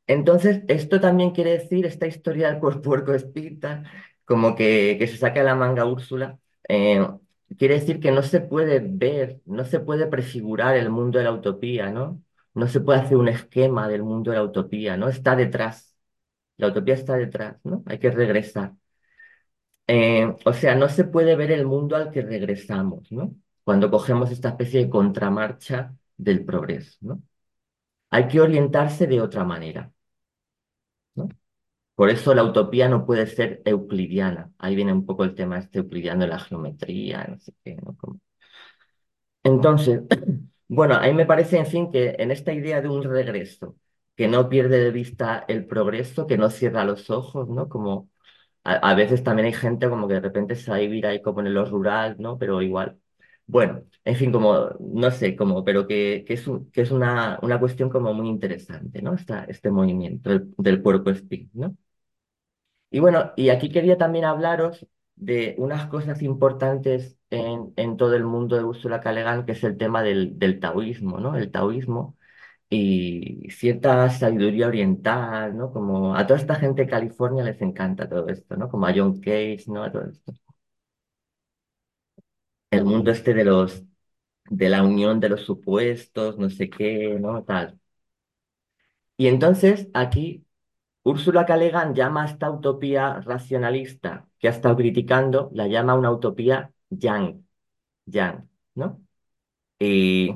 [0.08, 3.68] entonces esto también quiere decir, esta historia del puer- puerco espíritu,
[4.26, 7.06] como que, que se saca la manga Úrsula, eh,
[7.58, 11.34] quiere decir que no se puede ver, no se puede prefigurar el mundo de la
[11.34, 12.22] utopía, ¿no?
[12.54, 15.10] No se puede hacer un esquema del mundo de la utopía, ¿no?
[15.10, 15.96] Está detrás,
[16.58, 17.84] la utopía está detrás, ¿no?
[17.88, 18.74] Hay que regresar.
[19.88, 23.36] Eh, o sea, no se puede ver el mundo al que regresamos, ¿no?
[23.64, 27.24] Cuando cogemos esta especie de contramarcha del progreso, ¿no?
[28.12, 29.92] Hay que orientarse de otra manera,
[31.16, 31.30] ¿no?
[31.96, 34.52] Por eso la utopía no puede ser euclidiana.
[34.60, 37.96] Ahí viene un poco el tema este euclidiano de la geometría, no sé qué, ¿no?
[37.98, 38.20] Como-
[39.44, 40.02] Entonces,
[40.70, 43.78] bueno, a mí me parece, en fin, que en esta idea de un regreso,
[44.18, 47.70] que no pierde de vista el progreso, que no cierra los ojos, ¿no?
[47.70, 48.10] Como
[48.64, 51.42] a, veces también hay gente como que de repente se va a vivir ahí como
[51.42, 52.38] en lo rural, ¿no?
[52.40, 53.00] Pero igual
[53.48, 57.40] Bueno, en fin, como, no sé, como, pero que, que es, un- que es una,
[57.44, 59.16] una cuestión como muy interesante, ¿no?
[59.16, 61.78] Esta, este movimiento del, del cuerpo espíritu, ¿no?
[62.92, 64.86] Y bueno, y aquí quería también hablaros
[65.20, 68.90] de unas cosas importantes en, en todo el mundo de.
[69.14, 71.36] Le Guin, que es el tema del, del taoísmo, ¿no?
[71.38, 72.18] El taoísmo
[72.70, 75.72] y cierta sabiduría oriental, ¿no?
[75.74, 78.70] Como a toda esta gente de California les encanta todo esto, ¿no?
[78.70, 79.84] Como a John Cage, ¿no?
[79.84, 80.34] A todo esto.
[82.72, 83.84] El mundo este de los,
[84.50, 87.44] de la unión de los supuestos, no sé qué, ¿no?
[87.46, 87.80] Tal.
[89.18, 90.46] Y entonces aquí
[91.04, 96.72] Úrsula Guin llama a esta utopía racionalista que ha estado criticando, la llama una utopía
[96.90, 97.46] yang,
[98.06, 99.02] yang, ¿no?
[99.80, 100.32] Y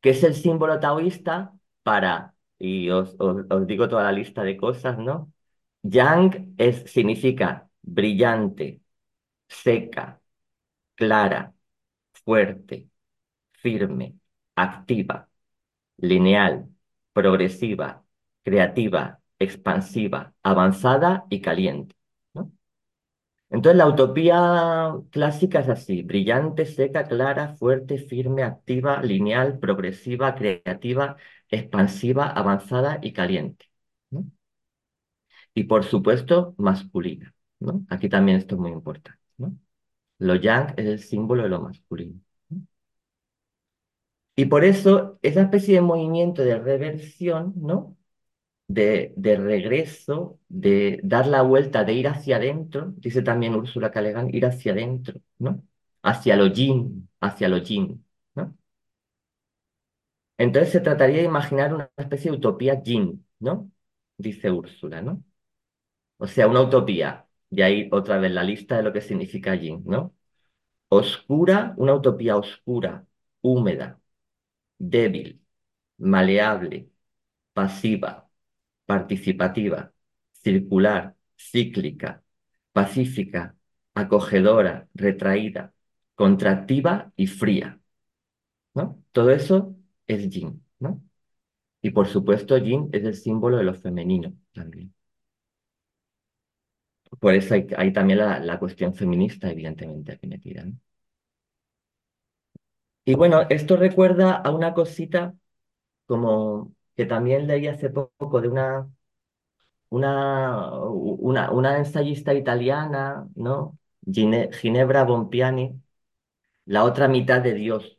[0.00, 4.56] que es el símbolo taoísta para, y os, os, os digo toda la lista de
[4.56, 5.32] cosas, ¿no?
[5.82, 8.82] Yang es, significa brillante,
[9.48, 10.20] seca,
[10.94, 11.54] clara,
[12.24, 12.88] fuerte,
[13.52, 14.16] firme,
[14.56, 15.28] activa,
[15.98, 16.68] lineal,
[17.12, 18.04] progresiva,
[18.44, 21.96] creativa, expansiva, avanzada y caliente.
[23.52, 31.16] Entonces la utopía clásica es así, brillante, seca, clara, fuerte, firme, activa, lineal, progresiva, creativa,
[31.50, 33.66] expansiva, avanzada y caliente.
[35.54, 37.34] Y por supuesto, masculina.
[37.88, 39.18] Aquí también esto es muy importante.
[40.18, 42.18] Lo yang es el símbolo de lo masculino.
[42.48, 42.62] ¿no?
[44.36, 47.96] Y por eso esa especie de movimiento de reversión, ¿no?
[48.68, 54.34] De, de regreso, de dar la vuelta, de ir hacia adentro, dice también Úrsula Guin,
[54.34, 55.62] ir hacia adentro, ¿no?
[56.02, 58.56] Hacia lo yin, hacia lo yin, ¿no?
[60.38, 63.70] Entonces se trataría de imaginar una especie de utopía yin, ¿no?
[64.16, 65.22] Dice Úrsula, ¿no?
[66.18, 69.82] O sea, una utopía, y ahí otra vez la lista de lo que significa yin,
[69.86, 70.14] ¿no?
[70.88, 73.06] Oscura, una utopía oscura,
[73.42, 74.00] húmeda,
[74.78, 75.42] débil,
[75.98, 76.90] maleable,
[77.54, 78.21] pasiva,
[78.92, 79.90] participativa,
[80.32, 81.14] circular,
[81.50, 82.22] cíclica,
[82.72, 83.56] pacífica,
[83.94, 85.72] acogedora, retraída,
[86.14, 87.80] contractiva y fría.
[88.74, 89.02] ¿no?
[89.12, 89.74] Todo eso
[90.06, 91.02] es yin, ¿no?
[91.80, 94.92] Y por supuesto, yin es el símbolo de lo femenino también.
[97.18, 100.66] Por eso hay, también la, cuestión feminista, evidentemente, aquí metida.
[103.04, 105.34] Y bueno, esto recuerda a una cosita
[106.06, 108.88] como que también leí hace poco de una,
[109.90, 113.78] una, una, ensayista italiana, ¿no?
[114.10, 115.80] Gine, Ginebra Bompiani,
[116.66, 117.98] la otra mitad de Dios,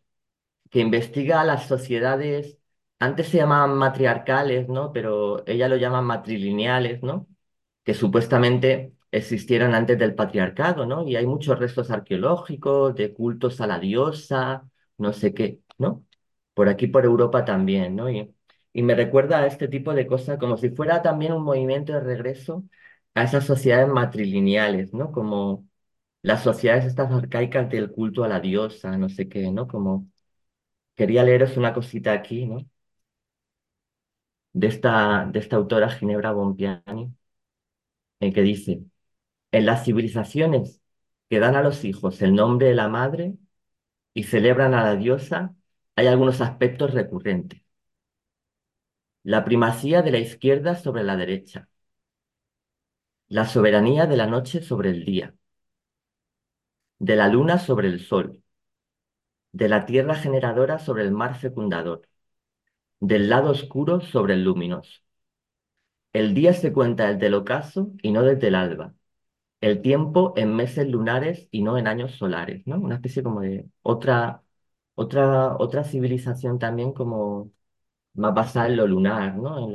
[0.72, 2.60] que investiga las sociedades,
[3.00, 4.94] antes se llamaban matriarcales, ¿no?
[4.94, 7.28] Pero ella lo llama matrilineales, ¿no?
[7.84, 11.08] Que supuestamente existieron antes del patriarcado, ¿no?
[11.08, 16.06] Y hay muchos restos arqueológicos de cultos a la diosa, no sé qué, ¿no?
[16.54, 18.10] Por aquí, por Europa también, ¿no?
[18.10, 18.34] Y,
[18.74, 22.00] y me recuerda a este tipo de cosas como si fuera también un movimiento de
[22.02, 22.64] regreso
[23.16, 25.12] a esas sociedades matrilineales, ¿no?
[25.12, 25.68] Como
[26.24, 29.68] las sociedades estas arcaicas del culto a la diosa, no sé qué, ¿no?
[29.68, 30.08] Como
[30.96, 32.68] quería leeros una cosita aquí, ¿no?
[34.54, 37.14] De esta, de esta autora Ginebra Bompiani,
[38.20, 38.84] en que dice,
[39.54, 40.82] en las civilizaciones
[41.30, 43.36] que dan a los hijos el nombre de la madre
[44.16, 45.56] y celebran a la diosa,
[45.98, 47.63] hay algunos aspectos recurrentes.
[49.24, 51.68] La primacía de la izquierda sobre la derecha.
[53.28, 55.36] La soberanía de la noche sobre el día.
[56.98, 58.42] De la luna sobre el sol.
[59.54, 62.10] De la tierra generadora sobre el mar fecundador.
[63.00, 65.02] Del lado oscuro sobre el luminoso.
[66.14, 68.94] El día se cuenta desde el ocaso y no desde el alba.
[69.62, 72.78] El tiempo en meses lunares y no en años solares, ¿no?
[72.80, 74.44] Una especie como de otra,
[74.96, 77.52] otra, otra civilización también como
[78.14, 79.70] más basada en lo lunar, ¿no?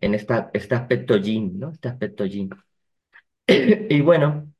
[0.00, 1.70] En, esta, este aspecto yin, ¿no?
[1.70, 2.50] Este aspecto yin.
[3.46, 4.52] y bueno,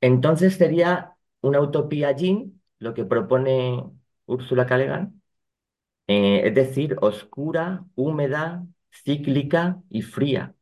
[0.00, 3.84] entonces sería una utopía yin, lo que propone
[4.26, 5.22] Úrsula Guin,
[6.08, 10.54] eh, es decir, oscura, húmeda, cíclica y fría.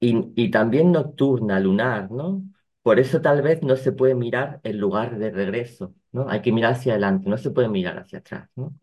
[0.00, 2.42] y, también nocturna, lunar, ¿no?
[2.84, 6.28] Por eso tal vez no se puede mirar el lugar de regreso, ¿no?
[6.30, 8.74] Hay que mirar hacia adelante, no se puede mirar hacia atrás, ¿no?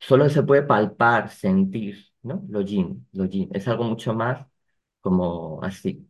[0.00, 2.44] Solo se puede palpar, sentir, ¿no?
[2.48, 3.48] Lo yin, lo yin.
[3.54, 4.46] Es algo mucho más
[5.00, 6.08] como así,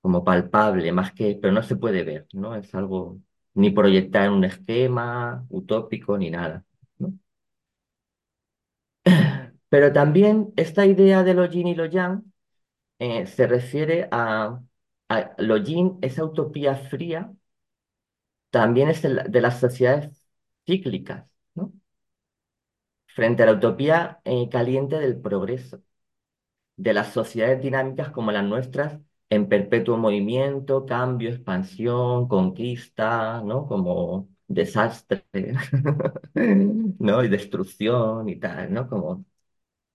[0.00, 2.56] como palpable, más que, pero no se puede ver, ¿no?
[2.56, 3.20] Es algo
[3.54, 6.64] ni proyectar un esquema utópico ni nada,
[6.98, 7.14] ¿no?
[9.68, 12.24] Pero también esta idea de lo yin y lo yang
[13.00, 14.60] eh, se refiere a,
[15.08, 17.32] a lo yin, esa utopía fría,
[18.50, 20.26] también es el- de las sociedades
[20.66, 21.72] cíclicas, ¿no?
[23.06, 25.82] Frente a la utopía eh, caliente del progreso,
[26.76, 29.00] de las sociedades dinámicas como las nuestras,
[29.30, 33.66] en perpetuo movimiento, cambio, expansión, conquista, ¿no?
[33.66, 35.24] Como desastre,
[36.34, 37.24] ¿no?
[37.24, 38.88] Y destrucción y tal, ¿no?
[38.88, 39.24] Como,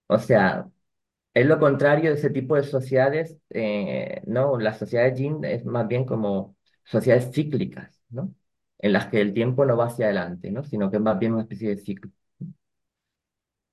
[0.08, 0.70] o sea,
[1.34, 4.58] es lo contrario de ese tipo de sociedades, eh, ¿no?
[4.58, 8.34] Las sociedades Yin es más bien como sociedades cíclicas, ¿no?
[8.78, 10.64] En las que el tiempo no va hacia adelante, ¿no?
[10.64, 12.10] Sino que es más bien una especie de ciclo.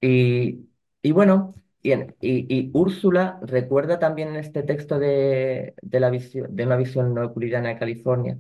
[0.02, 0.70] Y,
[1.02, 6.56] y bueno, y, y- y Úrsula recuerda también en este texto de, de, la visión,
[6.56, 8.38] de una visión no euclidiana de California,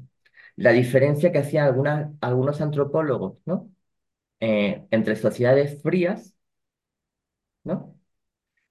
[0.55, 3.70] la diferencia que hacían algunas, algunos antropólogos, ¿no?
[4.41, 6.36] Eh, entre sociedades frías,
[7.63, 7.98] ¿no?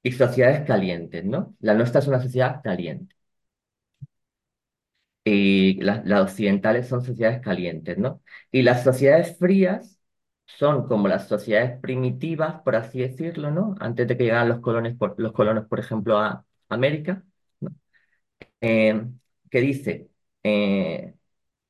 [0.09, 1.54] Y sociedades calientes, ¿no?
[1.61, 3.14] La nuestra es una sociedad caliente.
[5.24, 8.22] y la- las occidentales son sociedades calientes, ¿no?
[8.50, 10.00] Y las sociedades frías
[10.46, 13.74] son como las sociedades primitivas, por así decirlo, ¿no?
[13.80, 17.22] Antes de que llegaran los colones, por, los colonos, por ejemplo, a América,
[17.61, 17.70] ¿no?
[18.61, 19.06] Eh,
[19.50, 20.11] que dice,
[20.44, 21.14] eh,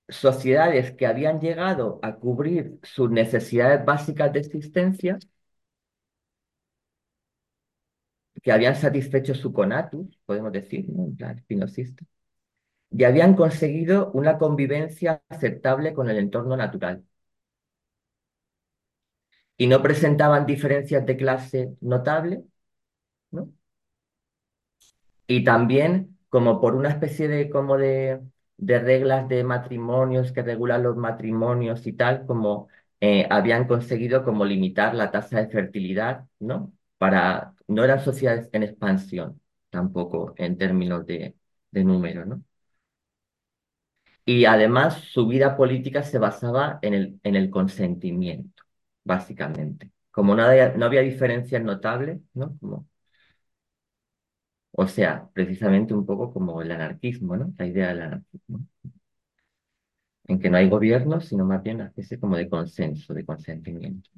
[0.08, 5.18] sociedades que habían llegado a cubrir sus necesidades básicas de existencia,
[8.42, 10.86] que habían satisfecho su conatus, podemos decir.
[10.88, 12.04] En plan espinosista,
[12.90, 17.04] y habían conseguido una convivencia aceptable con el entorno natural.
[19.58, 22.40] y no presentaban diferencias de clase notables,
[23.30, 23.52] ¿no?
[25.26, 28.20] Y también como por una especie de, como de,
[28.56, 32.68] de reglas de matrimonios que regulan los matrimonios y tal, como
[33.00, 36.72] eh, habían conseguido como limitar la tasa de fertilidad, ¿no?
[36.98, 39.40] Para, no eran sociedades en expansión
[39.70, 41.34] tampoco en términos de,
[41.72, 42.42] número, ¿no?
[44.24, 48.62] Y además su vida política se basaba en el, en el consentimiento,
[49.04, 49.92] básicamente.
[50.10, 52.56] Como no había, no había diferencias notables, ¿no?
[54.72, 57.52] O sea, precisamente un poco como el anarquismo, ¿no?
[57.58, 58.66] La idea del anarquismo,
[60.28, 64.10] en que no hay gobierno, sino más bien una especie como de consenso, de consentimiento.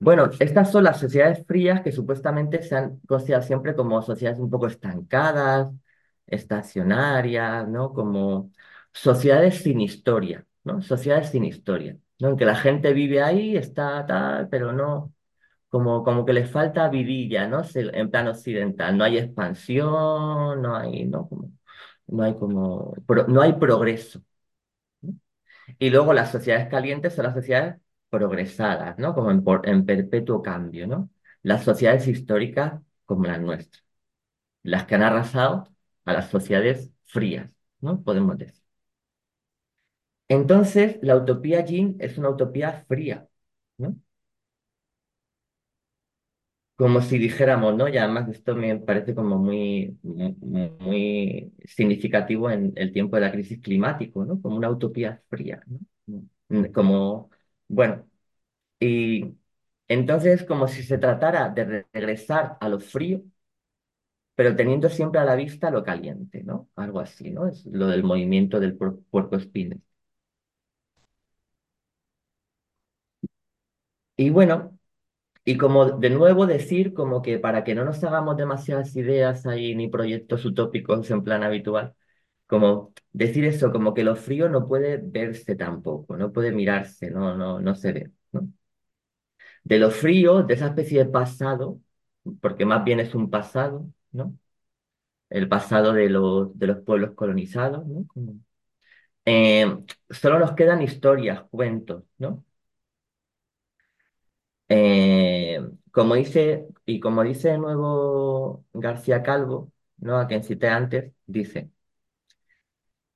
[0.00, 4.48] Bueno, estas son las sociedades frías que supuestamente se han considerado siempre como sociedades un
[4.50, 5.72] poco estancadas,
[6.26, 7.92] estacionarias, ¿no?
[7.92, 8.52] Como
[8.92, 10.80] sociedades sin historia, ¿no?
[10.82, 12.28] Sociedades sin historia, ¿no?
[12.30, 15.12] En que la gente vive ahí, está tal, pero no,
[15.68, 17.62] como, como que les falta vidilla, ¿no?
[17.74, 21.28] En plan occidental, no hay expansión, no hay, ¿no?
[21.28, 21.52] Como,
[22.08, 22.94] no hay como,
[23.28, 24.22] no hay progreso.
[25.78, 27.76] Y luego las sociedades calientes son las sociedades
[28.10, 29.14] progresadas, ¿no?
[29.14, 31.10] Como en, perpetuo cambio, ¿no?
[31.42, 33.84] Las sociedades históricas como las nuestras,
[34.62, 35.68] las que han arrasado
[36.04, 37.50] a las sociedades frías,
[37.80, 38.02] ¿no?
[38.02, 38.62] Podemos decir.
[40.28, 43.28] Entonces, la utopía Yin es una utopía fría,
[43.78, 43.96] ¿no?
[46.76, 47.88] Como si dijéramos, ¿no?
[47.88, 50.36] Y además esto me parece como muy, muy,
[50.78, 54.40] muy significativo en el tiempo de la crisis climática, ¿no?
[54.40, 55.80] Como una utopía fría, ¿no?
[56.72, 57.30] Como,
[57.68, 58.06] bueno,
[58.80, 59.36] Y
[59.88, 63.22] entonces como si se tratara de re- regresar a lo frío,
[64.34, 66.68] pero teniendo siempre a la vista lo caliente, ¿no?
[66.76, 67.48] Algo así, ¿no?
[67.48, 69.80] Es lo del movimiento del puer- puercoespines.
[74.16, 74.76] Y bueno,
[75.44, 79.74] y como de nuevo decir como que para que no nos hagamos demasiadas ideas ahí
[79.76, 81.94] ni proyectos utópicos en plan habitual,
[82.48, 87.36] como decir eso, como que lo frío no puede verse tampoco, no puede mirarse, no,
[87.36, 88.48] no, no se ve, ¿no?
[89.64, 91.80] De lo frío, de esa especie de pasado,
[92.40, 94.36] porque más bien es un pasado, ¿no?
[95.30, 98.06] el pasado de los, de los pueblos colonizados, ¿no?
[99.24, 99.66] Eh,
[100.10, 102.44] solo nos quedan historias, cuentos, ¿no?
[104.70, 110.18] Eh, como dice, y como dice de nuevo García Calvo, ¿no?
[110.18, 111.70] A quien cité antes, dice,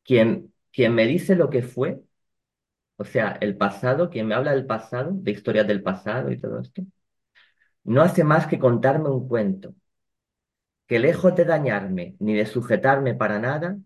[0.04, 2.02] quien, quien me dice lo que fue,
[2.96, 6.60] o sea, el pasado, quien me habla del pasado, de historias del pasado y todo
[6.60, 6.82] esto,
[7.84, 9.74] no hace más que contarme un cuento,
[10.86, 13.78] que lejos de dañarme ni de sujetarme para nada,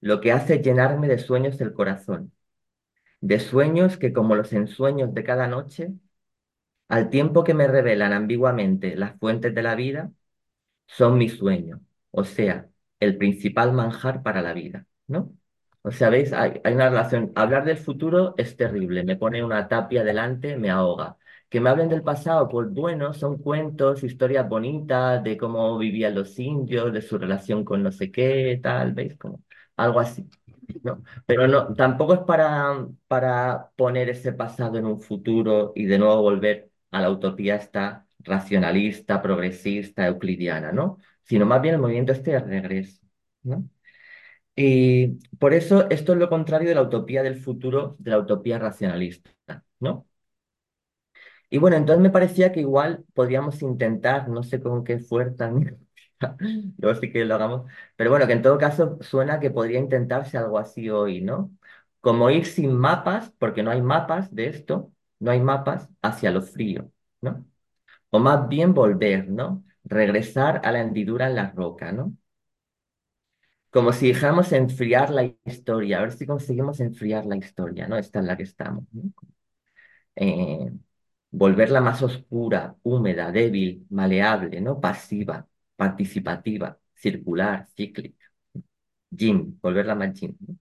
[0.00, 2.32] lo que hace es llenarme de sueños el corazón
[3.20, 5.92] de sueños que como los ensueños de cada noche,
[6.88, 10.12] al tiempo que me revelan ambiguamente las fuentes de la vida,
[10.86, 11.82] son mi sueño,
[12.12, 12.68] o sea,
[13.00, 15.32] el principal manjar para la vida, ¿no?
[15.82, 16.32] O sea, ¿veis?
[16.32, 17.32] Hay, una relación.
[17.34, 21.16] Hablar del futuro es terrible, me pone una tapia delante, me ahoga.
[21.48, 26.38] Que me hablen del pasado, pues bueno, son cuentos, historias bonitas de cómo vivían los
[26.38, 29.16] indios, de su relación con no sé qué, tal, ¿veis?
[29.16, 29.42] Como
[29.76, 30.28] algo así.
[30.82, 31.02] ¿no?
[31.26, 36.22] Pero no, tampoco es para, para poner ese pasado en un futuro y de nuevo
[36.22, 40.98] volver a la utopía esta racionalista, progresista, euclidiana, ¿no?
[41.22, 43.02] Sino más bien el movimiento este de regreso,
[43.42, 43.68] ¿no?
[44.56, 48.58] Y por eso esto es lo contrario de la utopía del futuro, de la utopía
[48.58, 49.30] racionalista,
[49.80, 50.06] ¿no?
[51.50, 55.50] Y bueno, entonces me parecía que igual podríamos intentar, no sé con qué fuerza,
[56.78, 60.38] luego sí que lo hagamos, pero bueno, que en todo caso suena que podría intentarse
[60.38, 61.50] algo así hoy, ¿no?
[62.00, 66.42] Como ir sin mapas, porque no hay mapas de esto, no hay mapas hacia lo
[66.42, 66.90] frío,
[67.20, 67.44] ¿no?
[68.10, 69.64] O más bien volver, ¿no?
[69.84, 72.14] Regresar a la hendidura en la roca, ¿no?
[73.70, 77.96] Como si dijéramos enfriar la historia, a ver si conseguimos enfriar la historia, ¿no?
[77.98, 78.84] Esta en la que estamos.
[80.16, 80.70] Eh,
[81.30, 84.80] volverla más oscura, húmeda, débil, maleable, ¿no?
[84.80, 85.46] Pasiva,
[85.76, 88.26] participativa, circular, cíclica.
[89.10, 90.36] Yin, volverla más yin.
[90.40, 90.56] ¿no?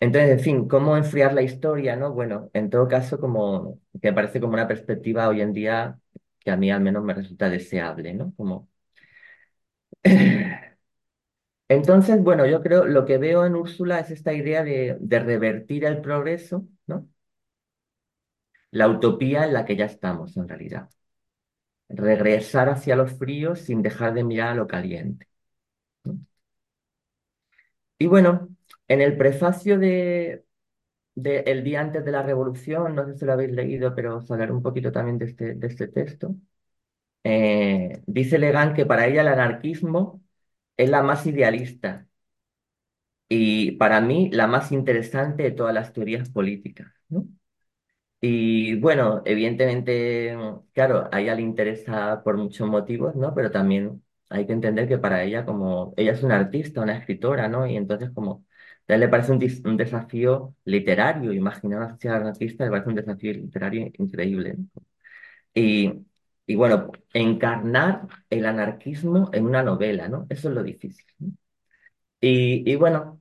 [0.00, 2.12] Entonces, en fin, ¿cómo enfriar la historia, no?
[2.12, 5.98] Bueno, en todo caso, como que parece como una perspectiva hoy en día
[6.38, 8.32] que a mí al menos me resulta deseable, ¿no?
[8.36, 8.68] Como...
[11.68, 16.00] Entonces, bueno, yo creo, lo que veo en Úrsula es esta idea de, revertir el
[16.00, 17.08] progreso, ¿no?
[18.70, 20.88] La utopía en la que ya estamos, en realidad.
[21.90, 25.26] Regresar hacia los fríos sin dejar de mirar a lo caliente.
[27.98, 28.48] Y bueno,
[28.88, 30.44] en el prefacio de,
[31.16, 34.52] El día antes de la revolución, no sé si lo habéis leído, pero os hablaré
[34.52, 36.34] un poquito también de este, este texto.
[37.24, 40.22] Eh, dice Legan que para ella el anarquismo
[40.78, 42.08] es la más idealista
[43.28, 46.92] y para mí la más interesante de todas las teorías políticas.
[48.20, 50.36] Y bueno, evidentemente,
[50.72, 53.32] claro, a ella le interesa por muchos motivos, ¿no?
[53.34, 57.48] Pero también hay que entender que para ella, como ella es una artista, una escritora,
[57.48, 57.66] ¿no?
[57.66, 58.44] Y entonces, como
[58.88, 63.32] a él le parece un, desafío literario, imaginar una sociedad anarquista le parece un desafío
[63.34, 64.56] literario increíble.
[65.54, 66.04] Y,
[66.48, 70.26] y bueno, encarnar el anarquismo en una novela, ¿no?
[70.30, 71.06] Eso es lo difícil.
[72.20, 73.20] Y, y bueno.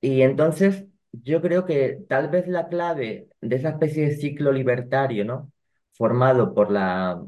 [0.00, 5.24] Y entonces yo creo que tal vez la clave de esa especie de ciclo libertario,
[5.24, 5.52] ¿no?
[5.94, 7.24] Formado por la,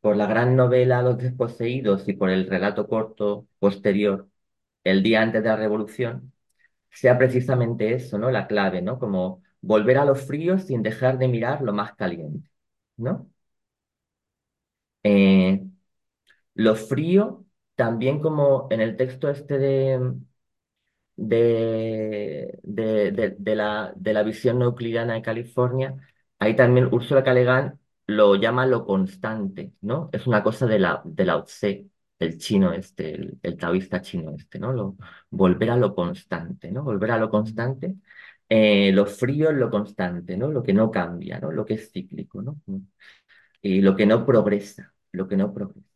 [0.00, 4.28] por la gran novela Los desposeídos y por el relato corto posterior,
[4.84, 6.32] el día antes de la revolución,
[6.90, 8.30] sea precisamente eso, ¿no?
[8.32, 8.98] La clave, ¿no?
[9.00, 12.50] Como volver a lo frío sin dejar de mirar lo más caliente,
[12.98, 13.29] ¿no?
[15.02, 15.62] Eh,
[16.54, 17.44] lo frío,
[17.76, 19.58] también como en el texto este
[21.16, 22.60] de de,
[23.38, 25.94] de, la, de la visión euclidiana de California,
[26.38, 26.88] ahí también.
[26.90, 27.72] Le Guin
[28.06, 30.10] lo llama lo constante, ¿no?
[30.12, 31.86] Es una cosa de la, de Lao Tse,
[32.18, 34.96] el chino este, el, el taoísta chino este, ¿no?
[35.30, 36.82] Volver a lo constante, ¿no?
[36.82, 37.94] Volver a lo constante,
[38.48, 40.48] eh, lo frío es lo constante, ¿no?
[40.50, 41.52] Lo que no cambia, ¿no?
[41.52, 42.60] Lo que es cíclico, ¿no?
[43.62, 45.88] Y lo que no progresa, lo que no progresa.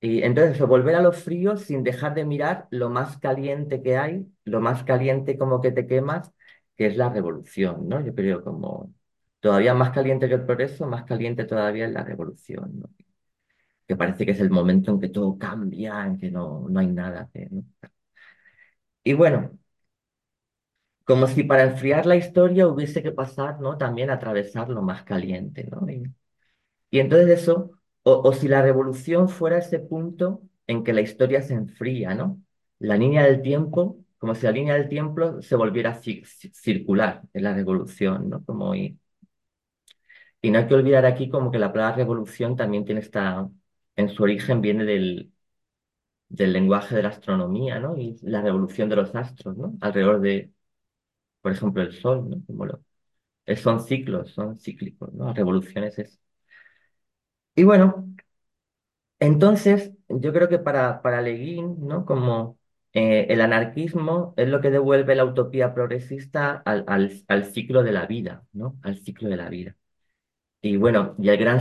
[0.00, 4.26] Y entonces, volver a lo frío sin dejar de mirar lo más caliente que hay,
[4.44, 6.32] lo más caliente como que te quemas,
[6.76, 8.00] que es la revolución, ¿no?
[8.04, 8.92] Yo creo como
[9.40, 12.90] todavía más caliente que el progreso, más caliente todavía es la revolución, ¿no?
[13.86, 16.88] Que parece que es el momento en que todo cambia, en que no, no hay
[16.88, 17.48] nada que.
[19.04, 19.58] Y bueno,
[21.04, 23.76] como si para enfriar la historia hubiese que pasar, ¿no?
[23.78, 25.86] También atravesar lo más caliente, ¿no?
[26.92, 27.72] Y entonces eso,
[28.04, 32.42] o, si la revolución fuera ese punto en que la historia se enfría, ¿no?
[32.80, 37.22] La línea del tiempo, como si la línea del tiempo se volviera ci- ci- circular
[37.34, 38.44] en la revolución, ¿no?
[38.46, 38.98] Como y,
[40.40, 43.48] y no hay que olvidar aquí como que la palabra revolución también tiene esta,
[43.96, 45.32] en su origen viene del,
[46.28, 47.98] del lenguaje de la astronomía, ¿no?
[47.98, 49.74] Y la revolución de los astros, ¿no?
[49.80, 50.52] Alrededor de,
[51.42, 52.42] por ejemplo, el Sol, ¿no?
[52.46, 52.82] Como lo,
[53.56, 55.34] son ciclos, son cíclicos, ¿no?
[55.34, 56.21] Revoluciones es.
[57.54, 58.06] Y bueno,
[59.18, 62.04] Entonces, yo creo que para, para Le Guin, ¿no?
[62.04, 62.58] Como
[62.92, 66.84] eh, el anarquismo es lo que devuelve la utopía progresista al,
[67.28, 68.76] al, ciclo de la vida, ¿no?
[68.82, 69.76] Al ciclo de la vida.
[70.62, 71.60] Y bueno, y el gran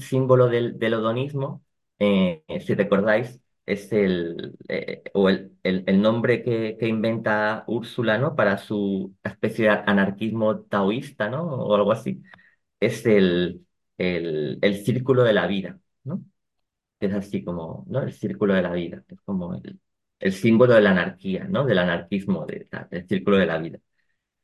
[0.00, 1.64] símbolo del, del hedonismo,
[1.98, 8.36] eh, si recordáis, es el, eh, o el, el nombre que, que inventa Úrsula, ¿no?
[8.36, 11.44] Para su especie de anarquismo taoísta, ¿no?
[11.44, 12.22] O algo así.
[12.80, 13.66] Es el,
[14.00, 16.24] el, el círculo de la vida, ¿no?
[17.00, 18.02] es así como, ¿no?
[18.02, 19.80] El círculo de la vida, es como el,
[20.20, 21.64] el símbolo de la anarquía, ¿no?
[21.66, 23.78] Del anarquismo, de, del círculo de la vida.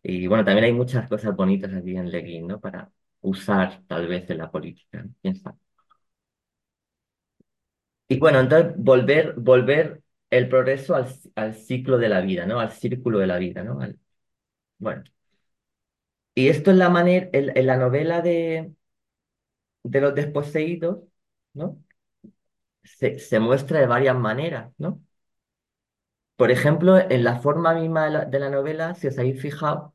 [0.02, 2.48] Y bueno, también hay muchas cosas bonitas aquí en Leguín.
[2.60, 2.90] Para
[3.22, 5.14] usar tal vez en la política, ¿no?
[8.08, 12.60] Y bueno, entonces volver, volver el progreso al, al ciclo de la vida, ¿no?
[12.60, 13.80] Al círculo de la vida, ¿no?
[13.80, 13.98] Al-
[14.78, 15.04] bueno,
[16.34, 18.72] y esto es la manera, en, en la novela de,
[19.90, 21.00] de los desposeídos,
[21.54, 21.82] ¿no?
[22.84, 25.02] Se, se muestra de varias maneras, ¿no?
[26.36, 29.94] Por ejemplo, en la forma misma de la, novela, si os habéis fijado,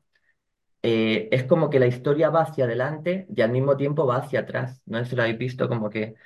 [0.82, 4.40] eh, es como que la historia va hacia adelante y al mismo tiempo va hacia
[4.42, 4.82] atrás.
[4.86, 6.16] No sé si lo habéis visto, como que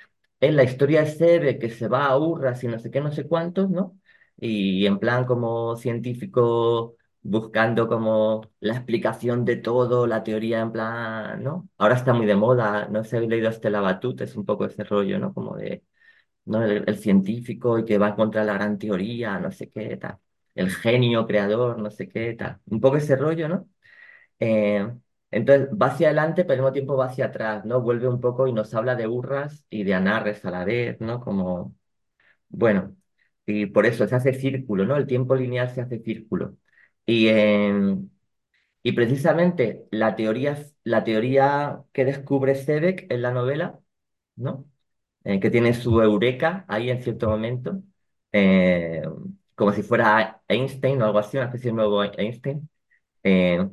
[0.41, 3.11] es la historia de Sebe que se va a Urras y no sé qué, no
[3.13, 3.99] sé cuántos, ¿no?
[4.39, 6.96] Y en plan como científico
[7.29, 11.69] buscando como la explicación de todo, la teoría en plan, ¿no?
[11.77, 14.65] Ahora está muy de moda, no sé si habéis leído Estela Batut, es un poco
[14.65, 15.33] ese rollo, ¿no?
[15.33, 15.83] Como de,
[16.45, 16.63] ¿no?
[16.63, 20.17] El, el científico y que va a encontrar la gran teoría, no sé qué, tal.
[20.55, 22.59] El genio creador, no sé qué, tal.
[22.67, 23.69] Un poco ese rollo, ¿no?
[24.39, 24.87] Eh,
[25.31, 27.81] entonces va hacia adelante, pero al mismo tiempo va hacia atrás, ¿no?
[27.81, 31.19] Vuelve un poco y nos habla de Urras y de Anarres a la vez, ¿no?
[31.21, 31.75] Como,
[32.49, 32.95] bueno,
[33.45, 34.97] y por eso se hace círculo, ¿no?
[34.97, 36.57] El tiempo lineal se hace círculo.
[37.07, 37.97] Y, eh,
[38.83, 43.79] y precisamente la teoría, la teoría que descubre Sebeck en la novela,
[44.35, 44.65] ¿no?
[45.25, 47.81] Eh, que tiene su eureka ahí en cierto momento,
[48.33, 49.03] eh,
[49.55, 52.69] como si fuera Einstein o algo así, una especie de nuevo Einstein.
[53.23, 53.69] eh,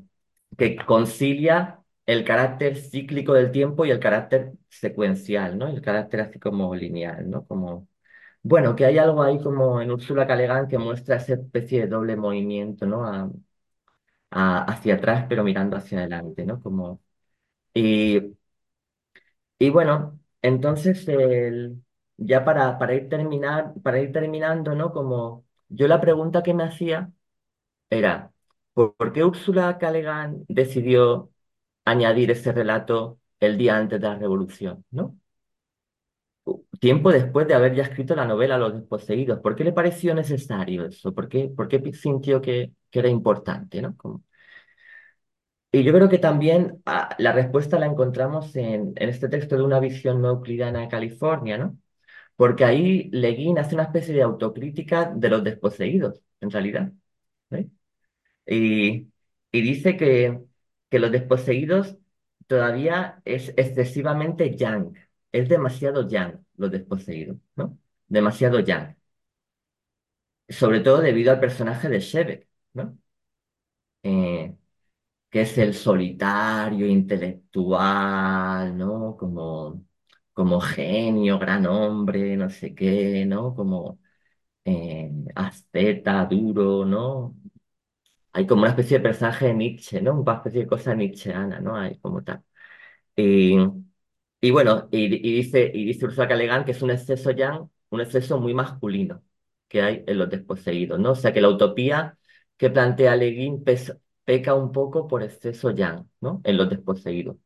[0.59, 5.68] que concilia el carácter cíclico del tiempo y el carácter secuencial, ¿no?
[5.68, 7.47] El carácter así como lineal, ¿no?
[7.47, 7.89] Como,
[8.45, 12.16] bueno, que hay algo ahí como en Úrsula Guin que muestra esa especie de doble
[12.16, 13.07] movimiento, ¿no?
[14.30, 16.61] A- hacia atrás, pero mirando hacia adelante, ¿no?
[16.61, 17.01] Como,
[17.74, 18.36] y,
[19.59, 21.82] y bueno, entonces el,
[22.16, 24.92] ya para, para ir terminar, para ir terminando, ¿no?
[24.92, 27.12] Como yo la pregunta que me hacía
[27.90, 28.32] era,
[28.74, 31.32] ¿por, qué Úrsula Guin decidió
[31.84, 35.18] añadir ese relato el día antes de la revolución, ¿no?
[36.80, 39.40] Tiempo después de haber ya escrito la novela Los desposeídos.
[39.40, 41.14] ¿Por qué le pareció necesario eso?
[41.14, 43.97] ¿Por qué, por qué sintió que, que era importante, ¿no?
[43.97, 44.22] Como-
[45.72, 49.62] Y yo creo que también ah, la respuesta la encontramos en, en este texto de
[49.64, 51.76] una visión no euclidiana de California, ¿no?
[52.36, 56.92] Porque ahí Le Guin hace una especie de autocrítica de los desposeídos, en realidad.
[57.51, 57.59] ¿no?
[58.47, 59.12] Y,
[59.53, 60.40] y dice que,
[60.90, 61.97] que los desposeídos
[62.49, 64.95] todavía es excesivamente yang.
[65.35, 67.78] Es demasiado yang, los desposeídos, ¿no?
[68.09, 68.97] Demasiado yang.
[70.49, 72.99] Sobre todo debido al personaje de Shebek, ¿no?
[74.03, 74.55] Eh,
[75.30, 79.16] que es el solitario intelectual, ¿no?
[79.18, 79.85] Como,
[80.35, 83.55] como genio, gran hombre, no sé qué, ¿no?
[83.55, 84.01] Como
[84.64, 87.37] eh, asceta, duro, ¿no?
[88.32, 90.20] Hay como una especie de personaje de Nietzsche, ¿no?
[90.20, 91.76] Una especie de cosa nietzscheana, ¿no?
[91.76, 92.43] Hay como tal.
[93.16, 93.57] Y,
[94.49, 96.64] y bueno, y, dice, y dice Ursula K.
[96.64, 99.22] Que es un exceso yang, un exceso muy masculino
[99.68, 101.12] que hay en los desposeídos, ¿no?
[101.12, 102.18] O sea que la utopía
[102.57, 106.40] que plantea Le Guin pes- peca un poco por exceso yang, ¿no?
[106.45, 107.36] En los desposeídos.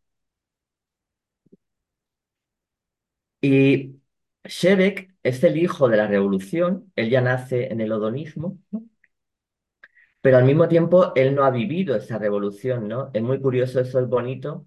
[3.41, 4.01] Y
[4.45, 8.59] Shebek es el hijo de la revolución, él ya nace en el odonismo.
[10.21, 13.11] Pero al mismo tiempo él no ha vivido esa revolución, ¿no?
[13.15, 14.67] Es muy curioso, eso es bonito,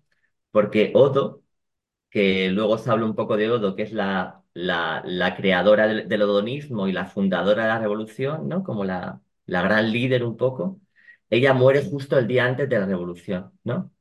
[0.52, 1.41] porque Odo,
[2.12, 6.10] que luego se habla un poco de Odo, que es la, la, la creadora del,
[6.10, 8.64] del odonismo y la fundadora de la revolución, ¿no?
[8.64, 10.82] Como la, la gran líder un poco,
[11.32, 13.92] ella muere justo el día antes de la revolución, ¿no?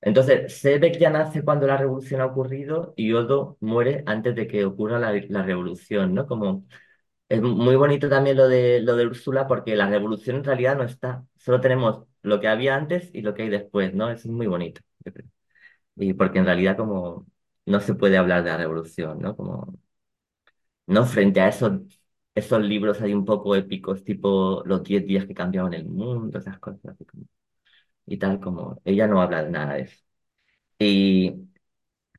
[0.00, 4.64] Entonces, Sebek ya nace cuando la revolución ha ocurrido y Odo muere antes de que
[4.64, 6.26] ocurra la, la revolución, ¿no?
[6.26, 6.64] Como
[7.28, 10.84] es muy bonito también lo de, lo de Úrsula porque la revolución en realidad no
[10.84, 11.24] está.
[11.36, 14.10] Solo tenemos lo que había antes y lo que hay después, ¿no?
[14.10, 15.26] Es muy bonito, yo creo.
[15.96, 17.26] Y porque en realidad como
[17.66, 19.36] no se puede hablar de la revolución, ¿no?
[19.36, 19.74] Como,
[20.86, 21.80] no frente a esos,
[22.34, 26.58] esos libros hay un poco épicos, tipo Los 10 días que cambiaron el mundo, esas
[26.58, 27.24] cosas así como-
[28.06, 30.04] y tal, como ella no habla de nada de eso.
[30.78, 31.34] Y,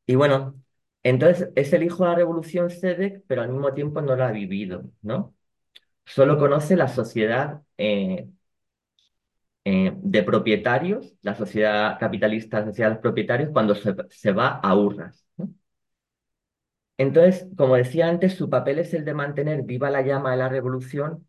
[0.07, 0.61] y bueno,
[1.03, 4.31] entonces es el hijo de la revolución Sedek, pero al mismo tiempo no la ha
[4.33, 5.35] vivido, ¿no?
[6.05, 8.29] Solo conoce la sociedad eh,
[9.69, 14.47] eh, de propietarios, la sociedad capitalista, la sociedad de los propietarios, cuando se, se va
[14.63, 15.25] a urnas.
[16.97, 20.49] Entonces, como decía antes, su papel es el de mantener viva la llama de la
[20.49, 21.25] revolución,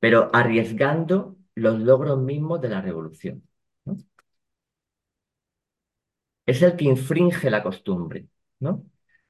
[0.00, 3.44] pero arriesgando los logros mismos de la revolución.
[6.46, 8.26] Es el que infringe la costumbre,
[8.60, 8.84] ¿no?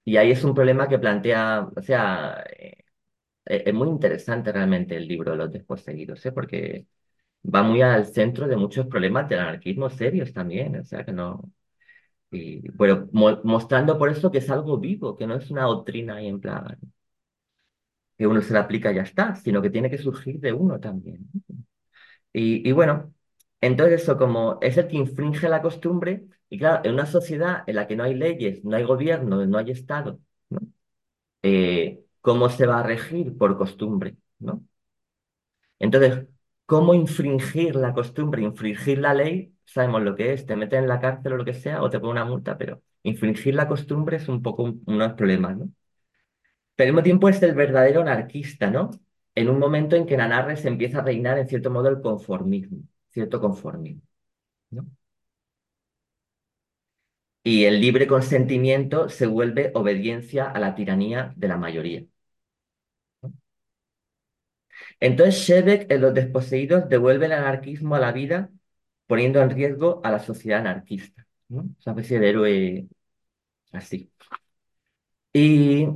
[0.05, 2.85] Y ahí es un problema que plantea, o sea, eh,
[3.45, 6.33] es muy interesante realmente el libro de los desposeídos, ¿eh?
[6.33, 6.87] Porque
[7.45, 11.43] va muy al centro de muchos problemas del anarquismo serios también, o sea que no,
[12.31, 16.17] y bueno, mo- mostrando por eso que es algo vivo, que no es una doctrina
[16.17, 16.79] ahí en plan,
[18.19, 20.81] que uno se le aplica y ya está, sino que tiene que surgir de uno
[20.81, 21.29] también.
[22.33, 23.15] Y, y bueno,
[23.61, 27.77] entonces eso como es el que infringe la costumbre, y claro, en una sociedad en
[27.77, 30.19] la que no hay leyes, no hay gobierno, no hay Estado,
[30.51, 30.61] ¿no?
[31.43, 34.17] Eh, ¿cómo se va a regir por costumbre?
[34.41, 34.65] ¿no?
[35.79, 36.27] Entonces,
[36.73, 38.43] ¿cómo infringir la costumbre?
[38.43, 41.55] Infringir la ley, sabemos lo que es, te meten en la cárcel o lo que
[41.55, 45.13] sea, o te ponen una multa, pero infringir la costumbre es un poco un- unos
[45.15, 45.71] problemas, ¿no?
[46.77, 48.91] Pero al mismo tiempo es el verdadero anarquista, ¿no?
[49.35, 52.83] En un momento en que en Anarres empieza a reinar, en cierto modo, el conformismo,
[53.11, 54.03] cierto conformismo,
[54.71, 54.87] ¿no?
[57.45, 62.05] Y el libre consentimiento se vuelve obediencia a la tiranía de la mayoría.
[65.01, 68.51] Entonces Shebek en Los Desposeídos devuelve el anarquismo a la vida
[69.07, 71.67] poniendo en riesgo a la sociedad anarquista, ¿no?
[71.85, 72.89] Especie de héroe
[73.73, 74.11] así.
[75.33, 75.87] Y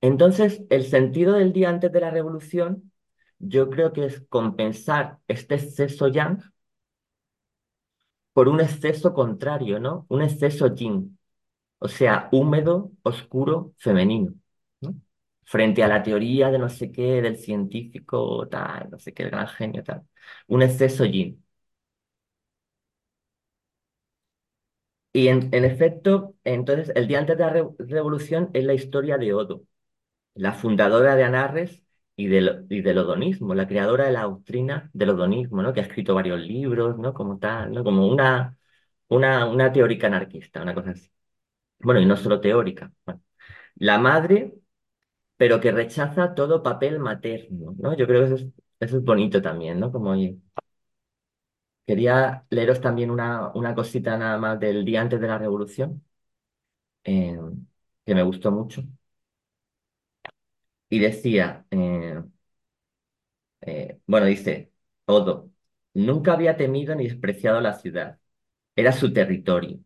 [0.00, 2.92] entonces el sentido del día antes de la revolución
[3.38, 6.40] yo creo que es compensar este exceso yang
[8.32, 10.06] por un exceso contrario, ¿no?
[10.08, 11.18] Un exceso yin,
[11.78, 14.45] o sea, húmedo, oscuro, femenino, ¿no?
[15.46, 19.30] Frente a la teoría de no sé qué, del científico, tal, no sé qué, el
[19.30, 20.02] gran genio, tal.
[20.48, 21.44] Un exceso yin.
[25.12, 29.16] Y en, en efecto, entonces, el día antes de la re- revolución es la historia
[29.18, 29.62] de Odo,
[30.34, 31.84] la fundadora de Anarres
[32.16, 35.72] y del, y del odonismo, la creadora de la doctrina del odonismo, ¿no?
[35.74, 37.14] Que ha escrito varios libros, ¿no?
[37.14, 37.84] Como tal, ¿no?
[37.84, 38.58] Como una,
[39.08, 41.10] una, una teórica anarquista, una cosa así.
[41.80, 42.92] Bueno, y no solo teórica.
[43.76, 44.54] La madre,
[45.36, 47.96] pero que rechaza todo papel materno, ¿no?
[47.96, 49.92] Yo creo que eso es, bonito también, ¿no?
[49.92, 50.14] Como,
[51.86, 56.02] quería leeros también una, una cosita nada más del día antes de la revolución,
[57.04, 57.38] eh,
[58.04, 58.82] que me gustó mucho.
[60.88, 62.22] Y decía, eh,
[63.62, 64.72] eh, bueno, dice,
[65.06, 65.50] Odo,
[65.94, 68.18] nunca había temido ni despreciado la ciudad.
[68.76, 69.80] Era su territorio.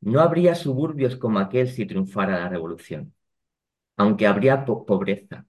[0.00, 3.14] No habría suburbios como aquel si triunfara la revolución,
[3.96, 5.46] aunque habría po- pobreza.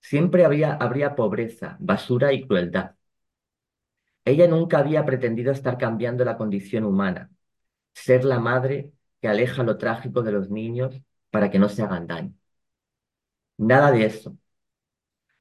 [0.00, 2.96] Siempre habría pobreza, basura y crueldad.
[4.26, 7.30] Ella nunca había pretendido estar cambiando la condición humana,
[7.94, 8.92] ser la madre
[9.22, 11.00] que aleja lo trágico de los niños
[11.30, 12.34] para que no se hagan daño.
[13.58, 14.36] Nada de eso.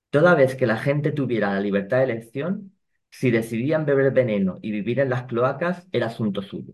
[0.09, 2.73] Toda vez que la gente tuviera la libertad de elección,
[3.11, 6.73] si decidían beber veneno y vivir en las cloacas, era asunto suyo.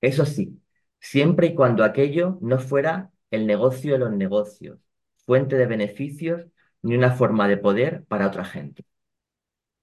[0.00, 0.60] Eso sí,
[1.00, 4.78] siempre y cuando aquello no fuera el negocio de los negocios,
[5.26, 6.46] fuente de beneficios
[6.82, 8.84] ni una forma de poder para otra gente.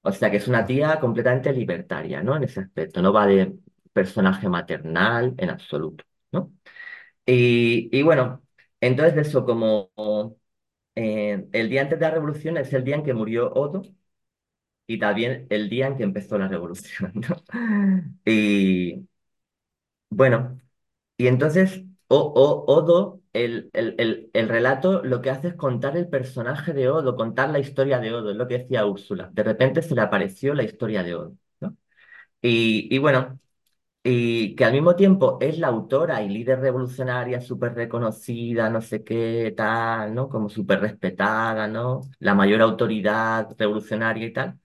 [0.01, 2.35] O sea que es una tía completamente libertaria, ¿no?
[2.37, 3.57] En ese aspecto, no va de
[3.93, 6.53] personaje maternal en absoluto, ¿no?
[7.25, 8.43] Y, y bueno,
[8.81, 9.91] entonces eso, como
[10.95, 13.83] eh, el día antes de la revolución es el día en que murió Odo
[14.87, 17.43] y también el día en que empezó la revolución, ¿no?
[18.25, 19.07] Y
[20.09, 20.59] bueno,
[21.17, 25.97] y entonces o, o- Odo, el, el, el, el relato lo que hace es contar
[25.97, 29.29] el personaje de Odo, contar la historia de Odo, es lo que decía Úrsula.
[29.33, 31.75] De repente se le apareció la historia de Odo, ¿no?
[32.41, 33.39] Y, y bueno,
[34.03, 39.03] y que al mismo tiempo es la autora y líder revolucionaria súper reconocida, no sé
[39.03, 40.29] qué, tal, ¿no?
[40.29, 42.01] Como súper respetada, ¿no?
[42.19, 44.59] La mayor autoridad revolucionaria y tal.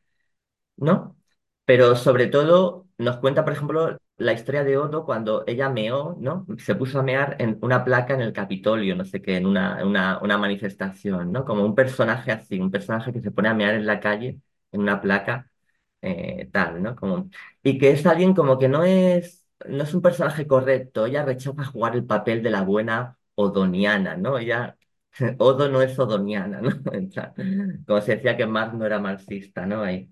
[0.76, 1.16] ¿no?
[1.64, 6.46] Pero sobre todo nos cuenta, por ejemplo, la historia de Odo cuando ella meó, ¿no?
[6.59, 9.84] Se puso a mear en una placa en el Capitolio, no sé qué, en una,
[9.84, 11.44] una, una manifestación, ¿no?
[11.44, 14.40] Como un personaje así, un personaje que se pone a mear en la calle,
[14.72, 15.51] en una placa,
[16.03, 16.96] eh, tal, ¿no?
[16.96, 17.30] Como,
[17.62, 21.64] y que es alguien como que no es, no es un personaje correcto, ella rechaza
[21.64, 24.38] jugar el papel de la buena odoniana, ¿no?
[24.38, 24.76] Ella,
[25.38, 26.70] Odo no es odoniana, ¿no?
[27.86, 29.82] Como se decía que Marx no era marxista, ¿no?
[29.82, 30.11] Ahí.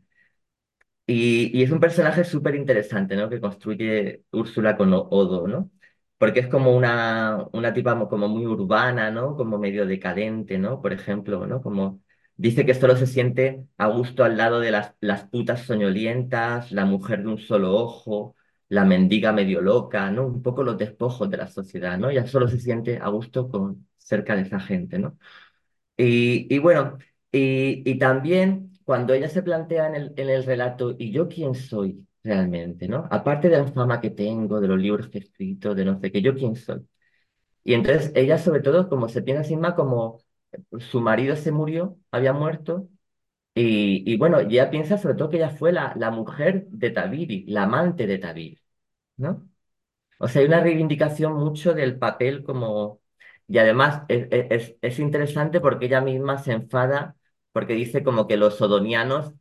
[1.11, 3.31] Y, es un personaje súper interesante, ¿no?
[3.31, 5.71] Que construye Úrsula con Odo, ¿no?
[6.19, 9.35] Porque es como una, una tipa mo- como muy urbana, ¿no?
[9.37, 10.83] Como medio decadente, ¿no?
[10.83, 11.63] Por ejemplo, ¿no?
[11.63, 12.03] Como
[12.37, 16.85] dice que solo se siente a gusto al lado de las, las putas soñolientas, la
[16.85, 18.37] mujer de un solo ojo,
[18.69, 20.27] la mendiga medio loca, ¿no?
[20.27, 22.11] Un poco los despojos de la sociedad, ¿no?
[22.11, 25.17] Ella solo se siente a gusto con cerca de esa gente, ¿no?
[25.97, 26.99] Y, bueno,
[27.33, 32.09] y también cuando ella se plantea en el, en el relato, ¿y yo quién soy
[32.25, 33.07] realmente, no?
[33.13, 36.13] Aparte de la fama que tengo, de los libros que he escrito, de no sé
[36.13, 36.89] qué, ¿yo quién soy?
[37.65, 40.19] Y entonces ella sobre todo como se piensa encima como
[40.79, 42.89] su marido se murió, había muerto,
[43.55, 47.47] y, y bueno, ella piensa sobre todo que ella fue la, la mujer de Tabiri,
[47.49, 48.59] la amante de Tabiri,
[49.19, 49.49] ¿no?
[50.19, 53.01] O sea, hay una reivindicación mucho del papel como...
[53.49, 57.17] y además es, es, es interesante porque ella misma se enfada
[57.53, 59.33] porque dice como que los sodonianos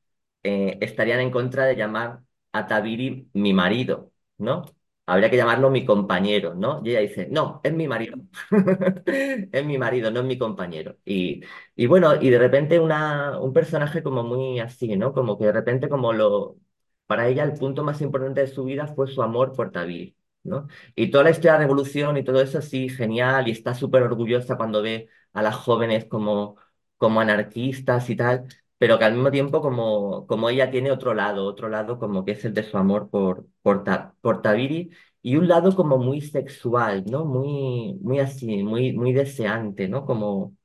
[0.44, 4.66] eh, estarían en contra de llamar a Tabiri mi marido, ¿no?
[5.06, 6.82] Habría que llamarlo mi compañero, ¿no?
[6.84, 8.18] Y ella dice, no, es mi marido.
[9.06, 10.98] es mi marido, no es mi compañero.
[11.06, 11.42] Y,
[11.76, 15.14] y bueno, y de repente una, un personaje como muy así, ¿no?
[15.14, 16.58] Como que de repente como lo...
[17.06, 20.68] Para ella el punto más importante de su vida fue su amor por Tabiri, ¿no?
[20.96, 24.04] Y toda la historia de la revolución y todo eso, sí, genial, y está súper
[24.04, 26.58] orgullosa cuando ve a las jóvenes como,
[26.98, 31.46] como anarquistas y tal, pero que al mismo tiempo como, como ella tiene otro lado,
[31.46, 33.84] otro lado como que es el de su amor por, por,
[34.22, 34.92] por Tabiri
[35.22, 37.26] y un lado como muy sexual, ¿no?
[37.26, 40.06] Muy, muy así, muy, muy deseante, ¿no?
[40.06, 40.56] Como...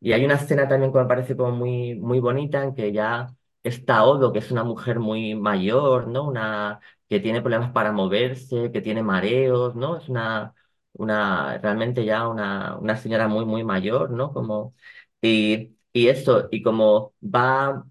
[0.00, 3.28] Y hay una escena también que me parece como muy, muy bonita en que ya
[3.62, 6.24] está Odo, que es una mujer muy mayor, ¿no?
[6.28, 9.96] Una que tiene problemas para moverse, que tiene mareos, ¿no?
[9.98, 10.54] Es una,
[10.92, 14.32] una realmente ya una, una señora muy, muy mayor, ¿no?
[14.32, 14.74] Como...
[15.22, 17.86] Y, y eso, y como va,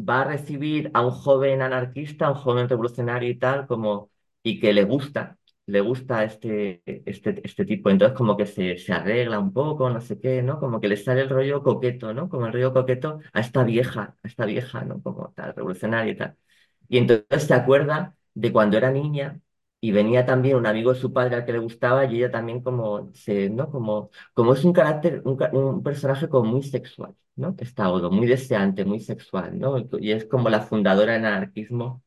[0.00, 4.10] va a recibir a un joven anarquista, a un joven revolucionario y tal, como,
[4.44, 7.90] y que le gusta, le gusta este, este, este tipo.
[7.90, 10.60] Entonces como que se, se arregla un poco, no sé qué, ¿no?
[10.60, 12.28] Como que le sale el rollo coqueto, ¿no?
[12.28, 15.02] Como el rollo coqueto a esta vieja, a esta vieja, ¿no?
[15.02, 16.36] Como tal, revolucionaria y tal.
[16.88, 19.40] Y entonces se acuerda de cuando era niña
[19.88, 22.62] y venía también un amigo de su padre al que le gustaba y ella también
[22.62, 23.70] como, se, ¿no?
[23.70, 27.54] Como, como es un carácter, un, un personaje como muy sexual, ¿no?
[27.56, 29.76] Que está Odo, muy deseante, muy sexual, ¿no?
[30.00, 32.02] Y es como la fundadora del anarquismo.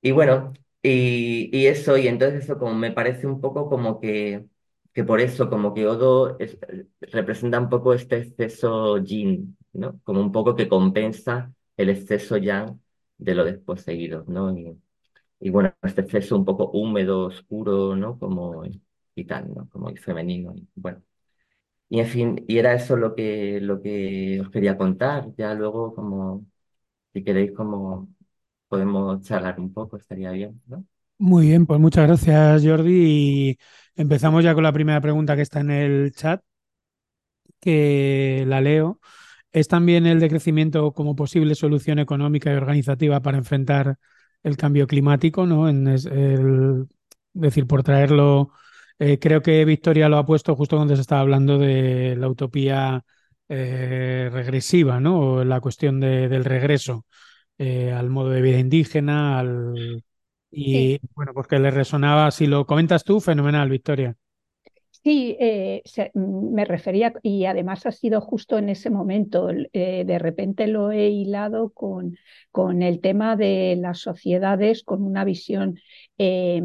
[0.00, 4.46] Y bueno, y, y eso, y entonces eso como me parece un poco como que,
[4.92, 6.58] que por eso, como que Odo es-
[7.00, 10.00] representa un poco este exceso yin, ¿no?
[10.04, 12.80] Como un poco que compensa el exceso yang
[13.18, 14.56] de lo desposeído, ¿no?
[14.56, 14.78] Y,
[15.40, 18.18] y bueno, este exceso un poco húmedo, oscuro, ¿no?
[18.18, 18.64] Como
[19.14, 19.68] y tal, ¿no?
[19.70, 21.02] Como y femenino, y bueno.
[21.88, 25.34] Y en fin, y era eso lo que, lo que os quería contar.
[25.36, 26.46] Ya luego, como,
[27.14, 28.08] si queréis, como
[28.68, 30.84] podemos charlar un poco, estaría bien, ¿no?
[31.18, 32.92] Muy bien, pues muchas gracias, Jordi.
[33.52, 33.58] Y
[33.96, 36.42] empezamos ya con la primera pregunta que está en el chat,
[37.60, 39.00] que la leo.
[39.52, 43.98] ¿Es también el decrecimiento como posible solución económica y organizativa para enfrentar
[44.42, 45.46] el cambio climático?
[45.46, 45.68] ¿no?
[45.68, 46.86] En es, el,
[47.32, 48.50] decir, por traerlo,
[48.98, 53.04] eh, creo que Victoria lo ha puesto justo cuando se estaba hablando de la utopía
[53.48, 55.20] eh, regresiva, ¿no?
[55.20, 57.06] O la cuestión de, del regreso
[57.58, 60.02] eh, al modo de vida indígena, al...
[60.50, 64.16] Y Sí, bueno, pues que le resonaba, si lo comentas tú, fenomenal, Victoria.
[65.02, 65.82] Sí, eh,
[66.14, 70.90] mm, me refería, y además ha sido justo en ese momento, eh, de repente lo
[70.92, 72.16] he hilado con,
[72.50, 75.78] con el tema de las sociedades, con una visión,
[76.18, 76.62] eh,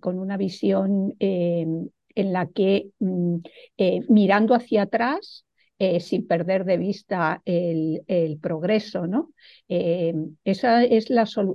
[0.00, 3.36] con una visión en la que mm,
[4.08, 5.44] mirando hacia atrás,
[5.82, 9.32] eh, sin perder de vista el, progreso, ¿no?
[9.66, 10.14] Eh,
[10.44, 11.08] esa es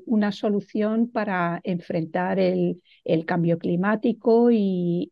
[0.08, 2.82] una solución para enfrentar el
[3.28, 5.12] cambio climático y,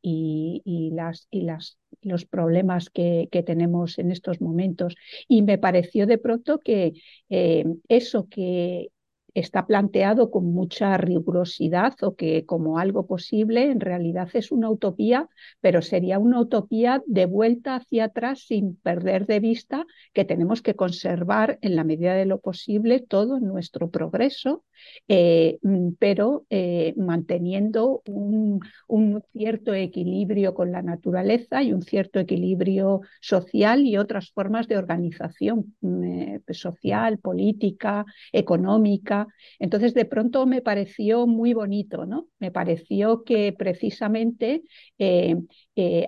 [2.02, 4.96] los problemas que, que, tenemos en estos momentos.
[5.28, 6.94] Y me pareció de pronto que
[7.30, 8.90] eh, eso que
[9.34, 15.30] está planteado con mucha rigurosidad o que como algo posible en realidad es una utopía,
[15.62, 20.76] pero sería una utopía de vuelta hacia atrás sin perder de vista que tenemos que
[20.76, 24.64] conservar en la medida de lo posible todo nuestro progreso
[25.08, 25.60] eh,
[26.00, 33.82] pero eh, manteniendo un, un, cierto equilibrio con la naturaleza y un cierto equilibrio social
[33.86, 39.23] y otras formas de organización eh, social, política, económica.
[39.60, 42.28] Entonces, de pronto me pareció muy bonito, ¿no?
[42.40, 44.64] Me pareció que precisamente,
[44.98, 45.38] eh,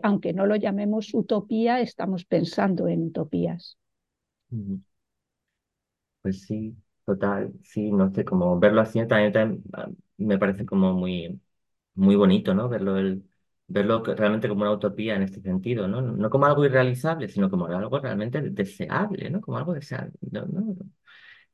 [0.03, 3.77] aunque no lo llamemos utopía, estamos pensando en utopías.
[6.21, 9.87] Pues sí, total, sí, no sé, como verlo así también, también, ah,
[10.17, 11.39] me parece como muy,
[11.95, 12.69] muy bonito, ¿no?
[12.69, 13.23] Verlo, el,
[13.67, 16.01] verlo realmente como una utopía en este sentido, ¿no?
[16.01, 19.41] No como algo irrealizable, sino como algo realmente deseable, ¿no?
[19.41, 20.13] Como algo deseable.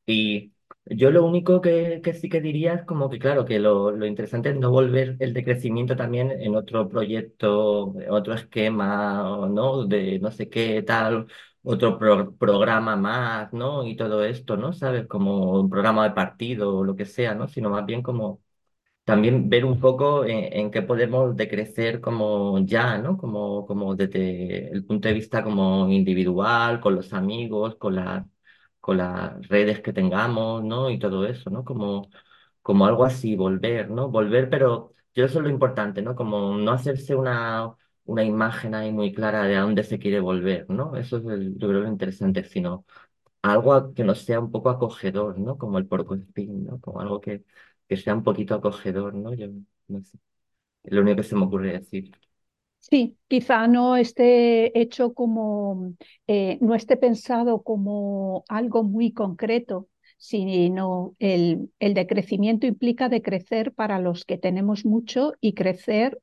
[0.06, 0.52] Y
[0.86, 4.06] yo lo único que, que sí que diría es como que, claro, que lo, lo
[4.06, 9.84] interesante es no volver el decrecimiento también en otro proyecto, otro esquema, o ¿no?
[9.86, 11.26] De no sé qué tal,
[11.62, 13.86] otro pro- programa más, ¿no?
[13.86, 14.72] Y todo esto, ¿no?
[14.72, 15.06] ¿Sabes?
[15.06, 17.48] Como un programa de partido o lo que sea, ¿no?
[17.48, 18.40] Sino más bien como
[19.04, 23.16] también ver un poco en, en qué podemos decrecer como ya, ¿no?
[23.18, 28.24] Como, como desde el punto de vista como individual, con los amigos, con las
[28.82, 30.90] con las redes que tengamos, ¿no?
[30.90, 31.64] Y todo eso, ¿no?
[31.64, 32.10] Como,
[32.62, 34.10] como algo así, volver, ¿no?
[34.10, 36.16] Volver, pero yo eso es lo importante, ¿no?
[36.16, 37.74] Como no hacerse una,
[38.06, 40.96] una imagen ahí muy clara de a dónde se quiere volver, ¿no?
[40.96, 42.86] Eso es yo creo lo interesante, sino
[43.42, 45.58] algo que nos sea un poco acogedor, ¿no?
[45.58, 46.80] Como el porcoespín, ¿no?
[46.80, 47.44] Como algo que,
[47.88, 49.34] que sea un poquito acogedor, ¿no?
[49.34, 49.48] Yo
[49.88, 50.18] no sé,
[50.84, 52.12] lo único que se me ocurre decir.
[52.90, 55.94] Sí, quizá no esté hecho como,
[56.26, 63.98] eh, no esté pensado como algo muy concreto, sino el, el decrecimiento implica decrecer para
[64.00, 66.20] los que tenemos mucho y crecer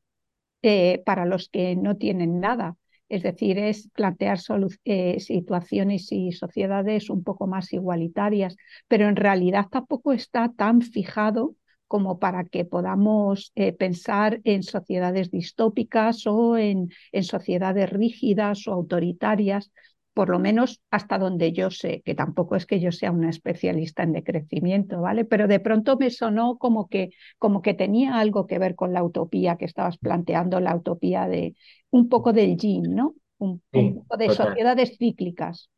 [0.63, 2.77] eh, para los que no tienen nada.
[3.09, 4.39] Es decir, es plantear
[4.85, 8.55] eh, situaciones y sociedades un poco más igualitarias,
[8.87, 11.55] pero en realidad tampoco está tan fijado
[11.89, 18.73] como para que podamos eh, pensar en sociedades distópicas o en, en sociedades rígidas o
[18.73, 19.71] autoritarias,
[20.13, 24.03] por lo menos hasta donde yo sé, que tampoco es que yo sea una especialista
[24.03, 25.25] en decrecimiento, ¿vale?
[25.25, 29.03] Pero de pronto me sonó como que, como que tenía algo que ver con la
[29.03, 31.55] utopía que estabas planteando, la utopía de
[31.91, 33.15] un poco del yin, ¿no?
[33.37, 34.63] Un, Sí, un poco de total.
[34.69, 35.69] sociedades cíclicas.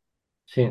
[0.44, 0.68] Sí,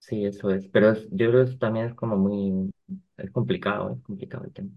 [0.00, 0.68] sí, eso es.
[0.68, 2.72] Pero es- yo creo que eso también es como muy,
[3.16, 4.70] es complicado, es complicado el tema.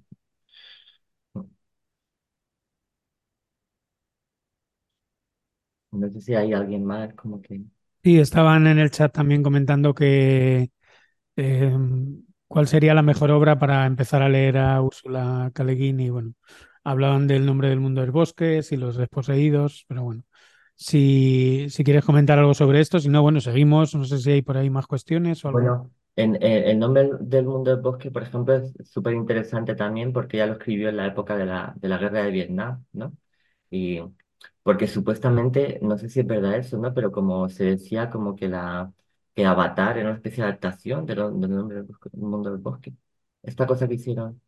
[5.91, 7.61] No sé si hay alguien más como que...
[8.03, 10.69] Sí, estaban en el chat también comentando que
[11.37, 11.77] eh,
[12.47, 15.63] cuál sería la mejor obra para empezar a leer a Úrsula K.
[15.63, 16.33] Le Guin y bueno,
[16.83, 20.23] hablaban del nombre del mundo de los bosques y los desposeídos, pero bueno,
[20.75, 24.41] si, si quieres comentar algo sobre esto, si no, bueno, seguimos, no sé si hay
[24.43, 25.59] por ahí más cuestiones o algo.
[25.61, 30.13] Bueno, en, en- el nombre del mundo del bosque, por ejemplo, es súper interesante también
[30.13, 33.17] porque ya lo escribió en la época de la, de la guerra de Vietnam, ¿no?
[33.71, 34.01] Y
[34.63, 36.93] porque supuestamente, no sé si es verdad eso, ¿no?
[36.93, 38.93] Pero como se decía, como que la
[39.35, 42.93] que Avatar era una especie de adaptación de del nombre del mundo del bosque.
[43.43, 44.41] Esta cosa que hicieron.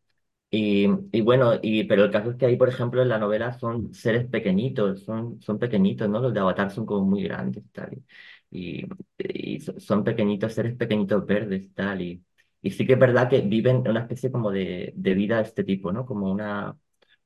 [0.52, 3.52] Y, y bueno, y, pero el caso es que ahí, por ejemplo, en la novela
[3.58, 6.20] son seres pequeñitos, son, son pequeñitos, ¿no?
[6.20, 8.02] Los de Avatar son como muy grandes tal.
[8.50, 8.84] Y,
[9.18, 12.02] y so- son pequeñitos, seres pequeñitos verdes tal.
[12.02, 12.24] Y,
[12.62, 15.64] y sí que es verdad que viven una especie como de, de vida de este
[15.64, 16.04] tipo, ¿no?
[16.06, 16.76] Como una,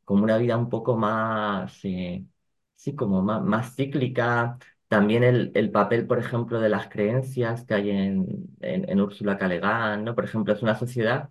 [0.04, 2.24] como una vida un poco más, eh,
[2.76, 4.58] sí, como más, más cíclica.
[4.88, 8.26] También el, el papel, por ejemplo, de las creencias que hay en,
[8.60, 10.14] en, en Úrsula Guin, ¿no?
[10.14, 11.30] Por ejemplo, es una sociedad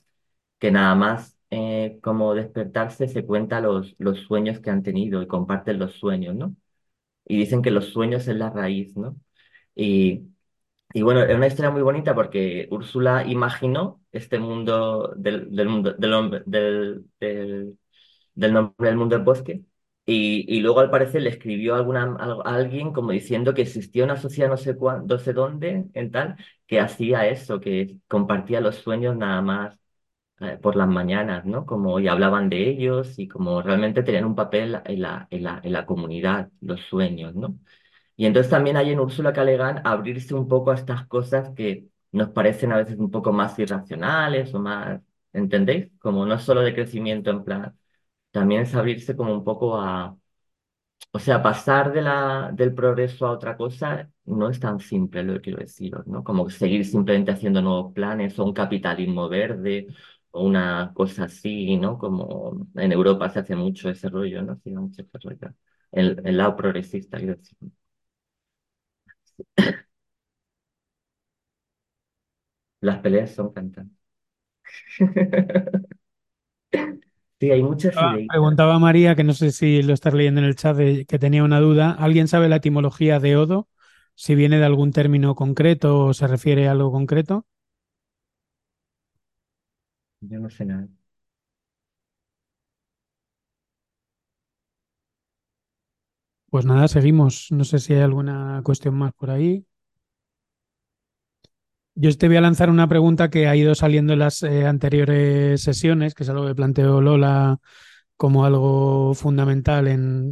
[0.60, 5.28] que nada más eh, como despertarse se cuenta los, los sueños que han tenido y
[5.28, 6.56] comparten los sueños, ¿no?
[7.26, 9.18] Y dicen que los sueños es la raíz, ¿no?
[9.76, 10.21] Y,
[10.93, 15.93] y bueno, es una historia muy bonita porque Úrsula imaginó este mundo del, del mundo
[15.93, 16.43] del,
[18.36, 19.63] del, nombre del mundo del bosque.
[20.05, 24.03] Y, y luego al parecer le escribió alguna, a a alguien como diciendo que existía
[24.03, 26.36] una sociedad no sé cuándo, no sé dónde, en tal,
[26.67, 29.80] que hacía eso, que compartía los sueños nada más
[30.41, 31.65] eh, por las mañanas, ¿no?
[31.65, 35.61] Como y hablaban de ellos y como realmente tenían un papel en la, en la,
[35.63, 37.59] en la comunidad, los sueños, ¿no?
[38.16, 42.30] Y entonces también hay en Úrsula Guin abrirse un poco a estas cosas que nos
[42.30, 45.01] parecen a veces un poco más irracionales o más,
[45.34, 45.89] ¿entendéis?
[45.99, 47.78] Como no solo de crecimiento en plan,
[48.32, 50.18] también es abrirse como un poco a,
[51.11, 55.34] o sea, pasar de la, del progreso a otra cosa no es tan simple, lo
[55.36, 56.24] que quiero deciros, ¿no?
[56.24, 59.88] Como seguir simplemente haciendo nuevos planes o un capitalismo verde
[60.32, 61.97] o una cosa así, ¿no?
[61.99, 64.57] Como en Europa se hace mucho ese rollo, ¿no?
[64.64, 65.53] Sí, mucho ese rollo.
[65.91, 67.57] El, el lado progresista, quiero decir.
[72.81, 73.97] Las peleas son cantantes.
[77.39, 78.17] Sí, hay muchas Ah.
[78.27, 81.43] Preguntaba María, que no sé si lo estás leyendo en el chat, de- que tenía
[81.43, 81.91] una duda.
[81.91, 83.67] ¿Alguien sabe la etimología de Odo?
[84.15, 87.45] Si viene de algún término concreto o se refiere a algo concreto.
[90.21, 90.88] Yo no sé nada.
[96.54, 97.47] Pues nada, seguimos.
[97.51, 99.66] No sé si hay alguna cuestión más por ahí.
[101.95, 105.62] Yo te voy a lanzar una pregunta que ha ido saliendo en las eh, anteriores
[105.62, 107.60] sesiones, que es algo que planteó Lola
[108.18, 110.32] como algo fundamental en,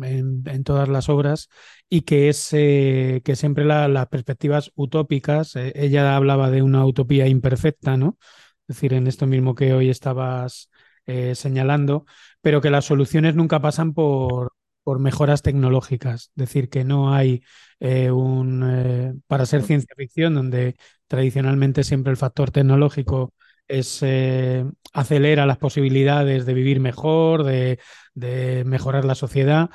[0.64, 1.50] todas las obras
[1.90, 6.86] y que es eh, que siempre la- las perspectivas utópicas, eh, ella hablaba de una
[6.86, 8.18] utopía imperfecta, ¿no?
[8.68, 10.70] Es decir, en esto mismo que hoy estabas
[11.34, 12.06] señalando,
[12.42, 14.54] pero que las soluciones nunca pasan por,
[14.84, 17.44] por mejoras tecnológicas, es decir, que no hay
[17.80, 20.76] eh, un, eh, para ser ciencia ficción, donde
[21.08, 23.34] tradicionalmente siempre el factor tecnológico
[23.68, 27.80] es, eh, acelera las posibilidades de vivir mejor, de,
[28.14, 29.70] de mejorar la sociedad.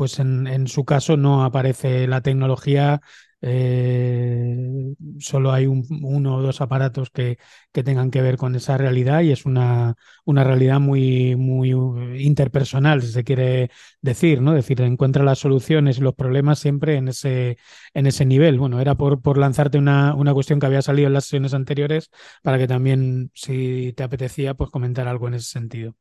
[0.00, 3.00] Pues en, en su caso no aparece la tecnología
[3.42, 7.38] eh, solo hay un- uno o dos aparatos que,
[7.72, 9.94] que tengan que ver con esa realidad y es una,
[10.24, 13.70] una realidad muy, muy uh, interpersonal, si se quiere
[14.00, 14.52] decir, ¿no?
[14.56, 17.56] Es decir, encuentra las soluciones y los problemas siempre en ese,
[17.94, 18.58] en ese nivel.
[18.58, 22.10] Bueno, era por, por lanzarte una, una cuestión que había salido en las sesiones anteriores
[22.42, 25.96] para que también, si te apetecía, pues comentar algo en ese sentido.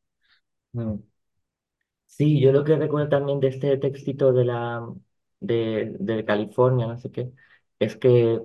[0.74, 1.00] Mm.
[2.20, 4.86] Sí, yo lo que recuerdo también de este textito de la
[5.40, 7.32] de, de California, no sé qué,
[7.80, 8.42] es que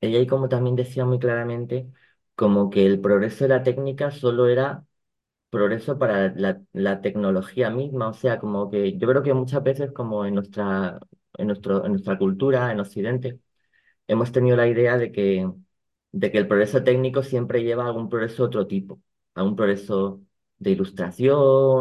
[0.00, 1.90] ella y como también decía muy claramente,
[2.34, 4.84] como que el progreso de la técnica solo era
[5.50, 9.92] progreso para la, la tecnología misma, o sea, como que yo creo que muchas veces
[9.92, 11.00] como en nuestra,
[11.38, 13.40] en nuestro, en nuestra cultura, en Occidente,
[14.08, 15.50] hemos tenido la idea de que,
[16.12, 19.00] de que el progreso técnico siempre lleva a algún progreso de otro tipo,
[19.34, 20.22] a un progreso
[20.64, 21.36] de ilustración,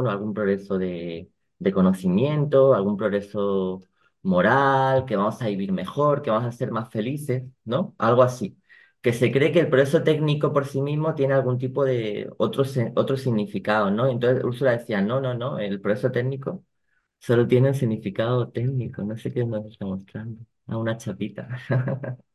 [0.07, 1.29] o algún progreso de,
[1.59, 3.81] de conocimiento, algún progreso
[4.21, 7.95] moral, que vamos a vivir mejor, que vamos a ser más felices, ¿no?
[7.97, 8.57] Algo así.
[9.01, 12.63] Que se cree que el progreso técnico por sí mismo tiene algún tipo de otro,
[12.95, 14.07] otro significado, ¿no?
[14.07, 16.63] Entonces Úrsula decía, no, no, no, el progreso técnico
[17.19, 21.47] solo tiene un significado técnico, no sé qué nos está mostrando, a una chapita.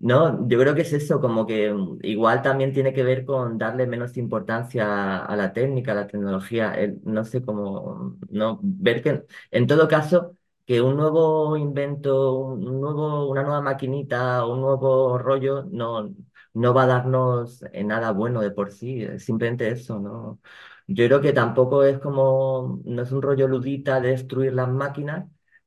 [0.00, 3.58] No, yo creo que es eso, como que mm, igual también tiene que ver con
[3.58, 9.02] darle menos importancia a la técnica, a la tecnología, el- no sé cómo, no, ver
[9.02, 15.18] que en todo caso que un nuevo invento, un nuevo, una nueva maquinita, un nuevo
[15.18, 16.14] rollo no,
[16.54, 20.40] no va a darnos en nada bueno de por sí, simplemente eso, ¿no?
[20.88, 25.26] Yo creo que tampoco es como, no es un rollo ludita de destruir las máquinas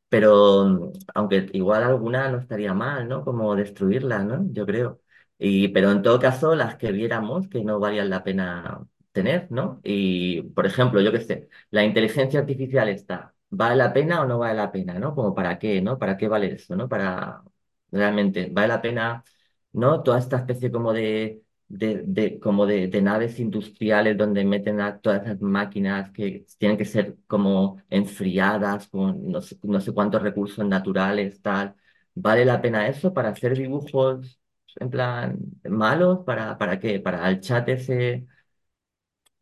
[0.10, 3.24] pero aunque igual alguna no estaría mal, ¿no?
[3.24, 4.46] Como destruirla, ¿no?
[4.52, 5.02] Yo creo.
[5.38, 9.80] Y, pero en todo caso, las que viéramos que no valían la pena tener, ¿no?
[9.84, 14.40] Y, por ejemplo, yo qué sé, la inteligencia artificial está, ¿vale la pena o no
[14.40, 15.16] vale la pena, ¿no?
[15.16, 15.98] Como para qué, ¿no?
[16.00, 16.90] ¿Para qué vale eso, ¿no?
[16.90, 17.44] Para
[17.92, 19.24] realmente, ¿vale la pena,
[19.74, 20.04] ¿no?
[20.04, 25.00] Toda esta especie como de de, de, como de, de naves industriales donde meten a
[25.00, 30.22] todas esas máquinas que tienen que ser como enfriadas con no sé, no sé cuántos
[30.24, 31.76] recursos naturales, tal.
[32.16, 34.40] ¿Vale la pena eso para hacer dibujos
[34.78, 35.38] en plan
[35.70, 36.20] malos?
[36.26, 37.00] ¿Para, para qué?
[37.00, 38.28] ¿Para el chat ese?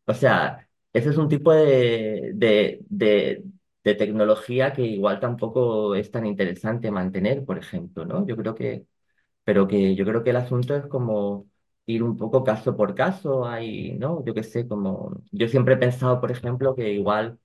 [0.06, 3.44] O sea, ese es un tipo de, de, de,
[3.84, 8.26] de tecnología que igual tampoco es tan interesante mantener, por ejemplo, ¿no?
[8.26, 8.86] Yo creo que
[9.44, 11.48] pero que yo creo que el asunto es como
[11.88, 14.24] ir un poco caso por caso, hay, ¿no?
[14.24, 17.38] Yo qué sé, como yo siempre he pensado, por ejemplo, que igual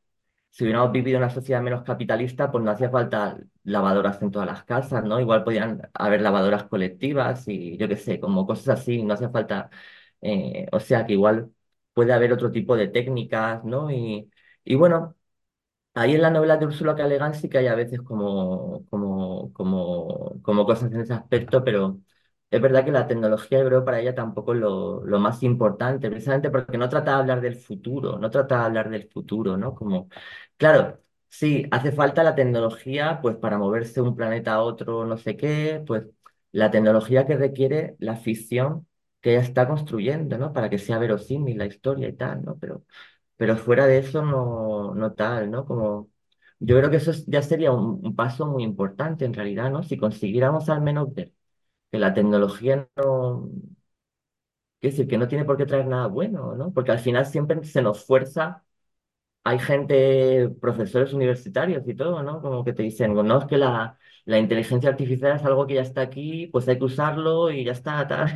[0.51, 4.47] si hubiéramos vivido en una sociedad menos capitalista, pues no hacía falta lavadoras en todas
[4.47, 5.19] las casas, ¿no?
[5.19, 9.69] Igual podían haber lavadoras colectivas y yo qué sé, como cosas así, no hacía falta,
[10.21, 11.51] eh, o sea que igual
[11.93, 13.91] puede haber otro tipo de técnicas, ¿no?
[13.91, 14.29] Y,
[14.65, 15.15] y bueno.
[15.95, 17.05] Ahí en la novela de Ursula K.
[17.07, 21.63] Le Guin sí que hay a veces como, como, como, como cosas en ese aspecto,
[21.63, 21.99] pero
[22.55, 26.09] es verdad que la tecnología, yo creo, para ella tampoco es lo, lo más importante,
[26.09, 29.73] precisamente porque no trata de hablar del futuro, no trata de hablar del futuro, ¿no?
[29.75, 30.09] Como,
[30.57, 30.99] claro,
[31.29, 35.35] sí, hace falta la tecnología, pues para moverse de un planeta a otro, no sé
[35.37, 36.05] qué, pues
[36.51, 38.87] la tecnología que requiere la ficción
[39.21, 40.53] que ella está construyendo, ¿no?
[40.53, 42.57] Para que sea verosímil la historia y tal, ¿no?
[42.59, 42.83] Pero
[43.37, 45.65] pero fuera de eso no, no tal, ¿no?
[45.65, 46.09] Como
[46.59, 49.83] yo creo que eso es- ya sería un, un paso muy importante en realidad, ¿no?
[49.83, 51.31] Si consiguiéramos al menos ver
[51.93, 53.49] que la tecnología no,
[54.79, 56.73] quiero decir, que no tiene por qué traer nada bueno, ¿no?
[56.73, 58.63] Porque al final siempre se nos fuerza,
[59.43, 62.41] hay gente, profesores universitarios y todo, ¿no?
[62.41, 65.81] Como que te dicen, no, es que la, la inteligencia artificial es algo que ya
[65.83, 68.31] está aquí, pues hay que usarlo y ya está, tal.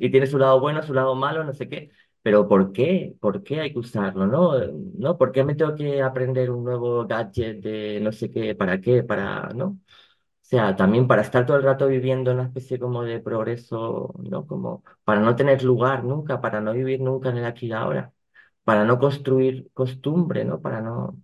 [0.00, 1.90] Y tiene su lado bueno, su lado malo, no sé qué.
[2.22, 3.16] Pero ¿por qué?
[3.20, 4.26] ¿Por qué hay que usarlo?
[4.26, 4.54] ¿No?
[4.98, 5.18] ¿No?
[5.18, 8.54] ¿Por qué me tengo que aprender un nuevo gadget de no sé qué?
[8.54, 9.02] ¿Para qué?
[9.04, 9.80] Para, ¿no?
[10.48, 14.46] Sea, también para estar todo el rato viviendo en una especie como de progreso, ¿no?
[14.46, 18.14] Como para no tener lugar nunca, para no vivir nunca en el aquí y ahora,
[18.64, 20.60] para no construir costumbre, ¿no?
[20.62, 21.18] Para no...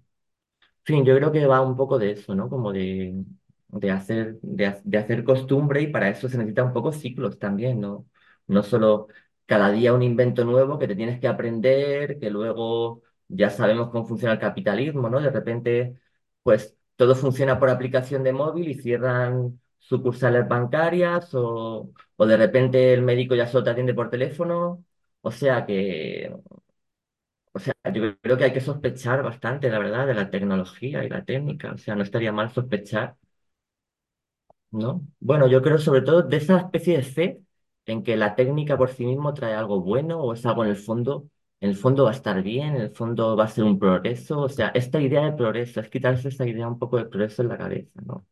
[0.87, 2.49] En fin, yo creo que va un poco de eso, ¿no?
[2.51, 3.25] Como de,
[3.69, 7.81] de hacer, de, de hacer costumbre y para eso se necesitan un poco ciclos también,
[7.81, 8.07] ¿no?
[8.49, 9.09] No solo
[9.47, 14.07] cada día un invento nuevo que te tienes que aprender, que luego ya sabemos cómo
[14.07, 15.21] funciona el capitalismo, ¿no?
[15.21, 16.01] De repente,
[16.43, 22.93] pues todo funciona por aplicación de móvil y cierran sucursales bancarias o, o de repente
[22.95, 24.85] el médico ya solo te atiende por teléfono.
[25.23, 26.33] O sea que
[27.53, 31.09] o sea, yo creo que hay que sospechar bastante, la verdad, de la tecnología y
[31.09, 31.73] la técnica.
[31.73, 33.17] O sea, no estaría mal sospechar,
[34.71, 35.07] ¿no?
[35.21, 37.43] Bueno, yo creo sobre todo de esa especie de fe
[37.87, 40.77] en que la técnica por sí mismo trae algo bueno o es algo en el
[40.77, 41.29] fondo,
[41.69, 44.41] el fondo va a estar bien, en el fondo va a ser un progreso.
[44.41, 47.49] O sea, esta idea de progreso, es quitarse esta idea un poco de progreso en
[47.49, 48.27] la cabeza, ¿no?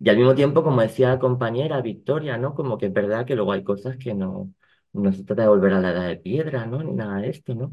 [0.00, 2.54] Y al mismo tiempo, como decía la compañera Victoria, ¿no?
[2.54, 4.52] Como que es verdad que luego hay cosas que no,
[4.92, 6.82] no se trata de volver a la edad de piedra, ¿no?
[6.82, 7.72] Ni nada de esto, ¿no?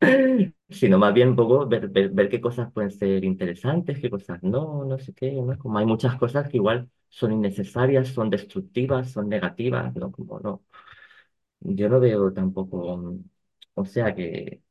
[0.70, 4.84] Sino más bien un poco ver, ver, qué cosas pueden ser interesantes, qué cosas no,
[4.84, 5.58] no sé qué, ¿no?
[5.58, 10.12] Como hay muchas cosas que igual son innecesarias, son destructivas, son negativas, ¿no?
[10.12, 10.62] Como no.
[11.60, 13.16] Yo no veo tampoco,
[13.80, 14.62] o sea que,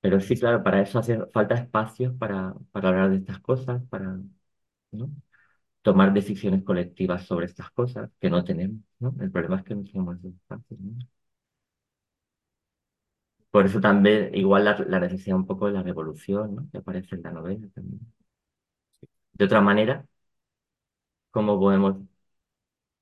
[0.00, 4.18] pero sí, claro, para eso hace falta espacios para, para hablar de estas cosas, para,
[4.92, 5.10] ¿no?
[5.82, 9.14] tomar decisiones colectivas sobre estas cosas que no tenemos, ¿no?
[9.20, 10.98] El problema es que no tenemos esos espacios, ¿no?
[13.50, 16.68] Por eso también, igual la, la, necesidad un poco de la revolución, ¿no?
[16.70, 18.00] Que aparece en la novela también.
[19.32, 20.04] De otra manera,
[21.30, 21.96] ¿cómo podemos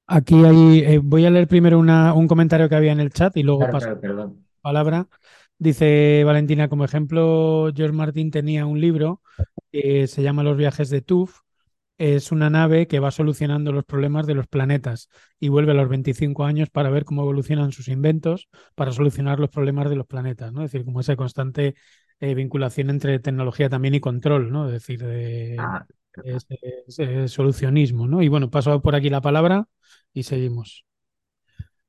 [0.08, 3.36] Aquí hay, eh, voy a leer primero una, un comentario que había en el chat
[3.36, 4.45] y luego Claro, paso claro, perdón.
[4.66, 5.08] Palabra.
[5.58, 9.22] Dice Valentina, como ejemplo, George Martin tenía un libro
[9.72, 11.40] que se llama Los viajes de Tuf.
[11.98, 15.10] Es una nave que va solucionando los problemas de los planetas
[15.40, 19.50] y vuelve a los 25 años para ver cómo evolucionan sus inventos para solucionar los
[19.50, 20.64] problemas de los planetas, ¿no?
[20.64, 21.74] Es decir, como esa constante
[22.20, 24.66] eh, vinculación entre tecnología también y control, ¿no?
[24.68, 25.86] Es decir, de Ah,
[26.22, 28.22] ese- ese solucionismo, ¿no?
[28.22, 29.68] Y bueno, paso por aquí la palabra
[30.14, 30.85] y seguimos.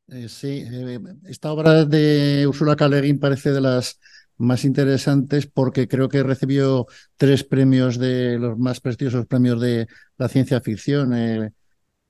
[0.09, 2.87] Eh, sí, eh, esta obra de Ursula K.
[2.87, 3.99] Le Guin parece de las
[4.37, 6.85] más interesantes porque creo que recibió
[7.17, 11.51] tres premios de los más prestigiosos premios de la ciencia ficción, eh,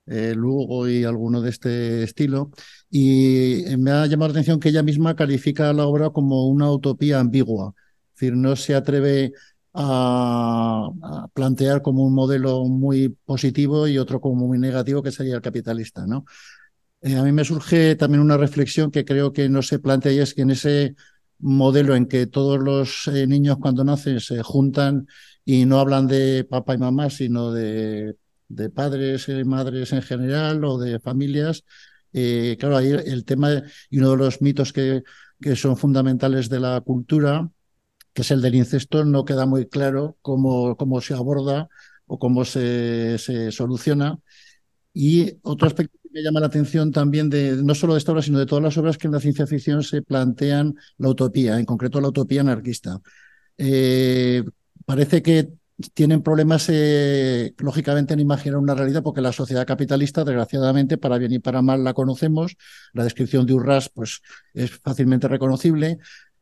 [0.06, 2.52] eh, Lugo y alguno de este estilo.
[2.90, 7.20] Y me ha llamado la atención que ella misma califica la obra como una utopía
[7.20, 7.74] ambigua.
[8.14, 9.32] Es decir, no se atreve
[9.74, 10.90] a
[11.34, 16.06] plantear como un modelo muy positivo y otro como muy negativo, que sería el capitalista,
[16.06, 16.24] ¿no?
[17.00, 20.18] Eh, a mí me surge también una reflexión que creo que no se plantea y
[20.18, 20.96] es que en ese
[21.38, 25.06] modelo en que todos los eh, niños cuando nacen se juntan
[25.44, 28.16] y no hablan de papá y mamá, sino de,
[28.74, 31.64] padres y madres en general o de familias,
[32.12, 35.04] eh, claro, ahí el tema y uno de los mitos que,
[35.40, 37.50] que son fundamentales de la cultura,
[38.12, 41.68] que es el del incesto, no queda muy claro cómo, cómo se aborda
[42.06, 44.18] o cómo se, se soluciona.
[44.92, 48.38] Y otro aspecto me llama la atención también de no solo de esta obra, sino
[48.38, 52.00] de todas las obras que en la ciencia ficción se plantean la utopía, en concreto
[52.00, 53.00] la utopía anarquista.
[53.56, 54.44] Eh,
[54.86, 55.50] parece que
[55.94, 61.32] tienen problemas, eh, lógicamente, en imaginar una realidad, porque la sociedad capitalista, desgraciadamente, para bien
[61.32, 62.56] y para mal la conocemos.
[62.92, 64.20] La descripción de Urras pues,
[64.54, 65.98] es fácilmente reconocible.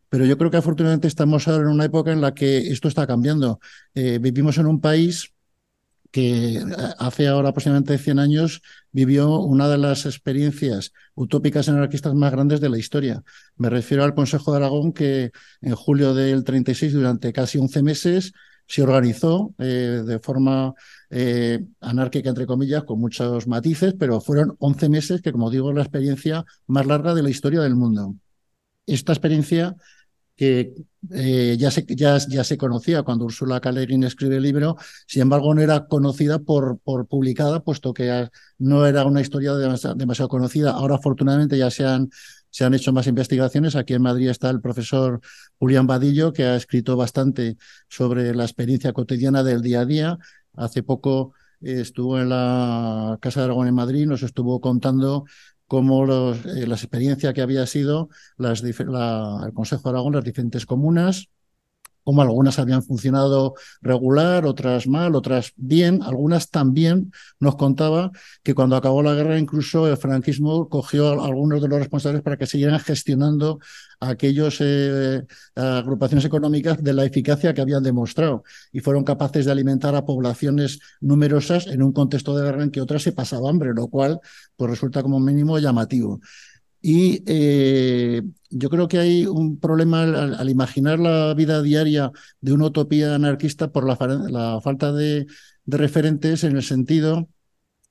[0.08, 3.06] Pero yo creo que afortunadamente estamos ahora en una época en la que esto está
[3.06, 3.60] cambiando.
[3.94, 5.32] Eh, vivimos en un país
[6.16, 6.64] que
[6.98, 12.70] hace ahora aproximadamente 100 años vivió una de las experiencias utópicas anarquistas más grandes de
[12.70, 13.22] la historia.
[13.56, 15.30] Me refiero al Consejo de Aragón que
[15.60, 18.32] en julio del 36, durante casi 11 meses,
[18.66, 20.72] se organizó eh, de forma
[21.10, 25.76] eh, anárquica, entre comillas, con muchos matices, pero fueron 11 meses que, como digo, es
[25.76, 28.14] la experiencia más larga de la historia del mundo.
[28.86, 29.76] Esta experiencia
[30.36, 30.74] que
[31.12, 33.72] eh, ya, se, ya, ya, se conocía cuando Ursula K.
[33.72, 34.76] Le Guin escribe el libro,
[35.06, 40.28] sin embargo no era conocida por, por publicada, puesto que no era una historia demasiado,
[40.28, 40.72] conocida.
[40.72, 42.10] Ahora afortunadamente ya se han,
[42.50, 43.76] se han hecho más investigaciones.
[43.76, 45.20] Aquí en Madrid está el profesor
[45.58, 47.56] Julián Vadillo, que ha escrito bastante
[47.88, 50.18] sobre la experiencia cotidiana del día a día.
[50.54, 51.32] Hace poco
[51.62, 55.24] eh, estuvo en la Casa de Aragón en Madrid, nos estuvo contando
[55.66, 60.24] cómo los, eh, la experiencia que había sido las, la, el Consejo de Aragón, las
[60.24, 61.28] diferentes comunas,
[62.06, 66.04] cómo algunas habían funcionado regular, otras mal, otras bien.
[66.04, 67.10] Algunas también
[67.40, 68.12] nos contaba
[68.44, 72.36] que cuando acabó la guerra incluso el franquismo cogió a algunos de los responsables para
[72.36, 73.58] que siguieran gestionando
[73.98, 75.26] aquellas eh,
[75.56, 80.78] agrupaciones económicas de la eficacia que habían demostrado y fueron capaces de alimentar a poblaciones
[81.00, 84.20] numerosas en un contexto de guerra en que otras se pasaba hambre, lo cual
[84.54, 86.20] pues resulta como mínimo llamativo.
[86.80, 92.66] Y eh, yo creo que hay un problema al, imaginar la vida diaria de una
[92.66, 93.96] utopía anarquista por la,
[94.60, 95.26] falta de,
[95.66, 97.28] referentes en el sentido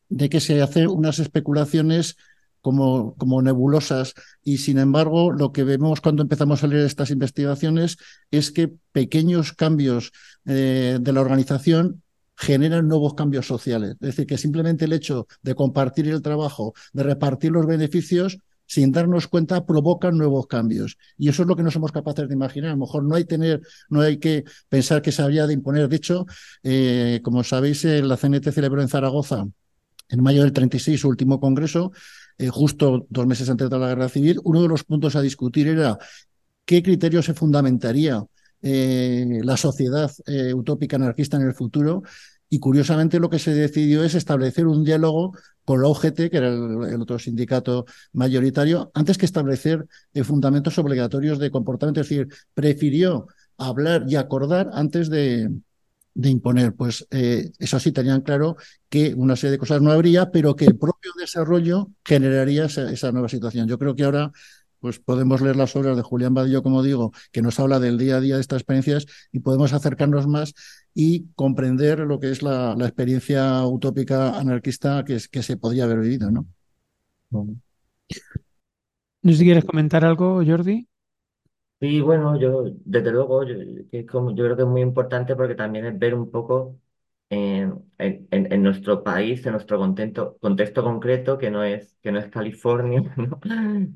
[0.10, 2.16] de que se hacen unas especulaciones
[2.62, 4.14] como, como, nebulosas
[4.44, 7.98] y sin embargo lo que vemos cuando empezamos a leer estas investigaciones
[8.32, 10.12] es que pequeños cambios
[10.46, 12.02] eh, de la organización
[12.36, 13.92] generan nuevos cambios sociales.
[13.94, 18.92] Es decir, que simplemente el hecho de compartir el trabajo, de repartir los beneficios, sin
[18.92, 20.98] darnos cuenta, provocan nuevos cambios.
[21.18, 22.72] Y eso es lo que no somos capaces de imaginar.
[22.72, 25.88] A lo mejor no hay, tener, no hay que pensar que se habría de imponer.
[25.88, 26.26] De hecho,
[26.64, 29.46] eh, como sabéis, eh, la CNT celebró en Zaragoza
[30.10, 31.92] en mayo del 36 su último congreso,
[32.38, 34.40] eh, justo dos meses antes de la guerra civil.
[34.44, 35.98] Uno de los puntos a discutir era
[36.66, 38.24] qué criterio se fundamentaría
[38.62, 40.12] eh, la sociedad
[40.56, 42.04] utópica anarquista en el futuro
[42.50, 46.50] y curiosamente lo que se decidió es establecer un diálogo con la UGT, que era
[46.50, 52.02] el, otro sindicato mayoritario, antes que establecer eh, fundamentos obligatorios de comportamiento.
[52.02, 53.28] Es decir, prefirió
[53.58, 55.50] hablar y acordar antes de,
[56.14, 56.76] imponer.
[56.76, 58.58] Pues eh, eso sí, tenían claro
[58.90, 63.28] que una serie de cosas no habría, pero que el propio desarrollo generaría esa, nueva
[63.28, 63.68] situación.
[63.68, 64.32] Yo creo que ahora
[64.80, 68.18] pues podemos leer las obras de Julián Badillo, como digo, que nos habla del día
[68.18, 70.54] a día de estas experiencias y podemos acercarnos más
[70.94, 76.32] y comprender lo que es la, experiencia utópica anarquista que, que se podría haber vivido,
[76.32, 76.46] ¿no?
[77.32, 80.88] No sé si quieres comentar algo, Jordi.
[81.82, 83.56] Sí, bueno, yo, desde luego, yo,
[83.92, 86.80] que como, yo creo que es muy importante porque también es ver un poco
[87.30, 92.20] en, en, en nuestro país, en nuestro contexto, contexto concreto, que no es, que no
[92.20, 93.40] es California, ¿no?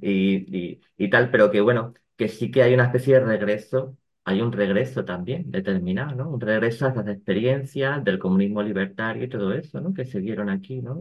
[0.02, 3.98] Y, y, y tal, pero que bueno, que sí que hay una especie de regreso,
[4.26, 6.30] hay un regreso también determinado, ¿no?
[6.30, 9.94] Un regreso a esas experiencias del comunismo libertario y todo eso, ¿no?
[9.94, 11.00] Que se dieron aquí, ¿no?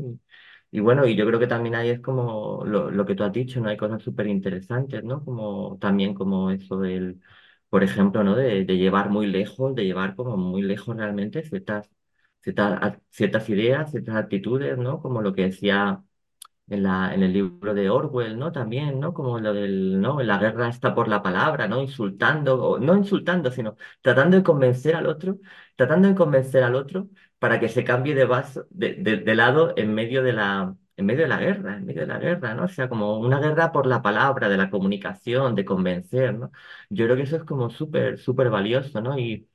[0.71, 3.33] Y bueno, y yo creo que también ahí es como lo, lo que tú has
[3.33, 3.69] dicho, ¿no?
[3.71, 5.25] Hay cosas súper interesantes, ¿no?
[5.25, 7.21] Como también como eso del,
[7.71, 8.37] por ejemplo, ¿no?
[8.37, 11.89] De, de llevar muy lejos, de llevar como muy lejos realmente ciertas,
[12.43, 15.01] ciertas, ciertas ideas, ciertas actitudes, ¿no?
[15.01, 16.03] Como lo que decía
[16.69, 18.53] en, la, en el libro de Orwell, ¿no?
[18.53, 19.15] También, ¿no?
[19.15, 20.23] Como lo del, ¿no?
[20.23, 21.81] La guerra está por la palabra, ¿no?
[21.83, 25.39] Insultando, o no insultando, sino tratando de convencer al otro,
[25.77, 27.09] tratando de convencer al otro
[27.39, 31.23] para que se cambie de, vaso, de, de, lado en medio de la, en medio
[31.23, 32.65] de la guerra, en medio de la guerra, ¿no?
[32.65, 36.51] O sea, como una guerra por la palabra, de la comunicación, de convencer, ¿no?
[36.91, 39.19] Yo creo que eso es como súper, súper valioso, ¿no?
[39.19, 39.49] Y,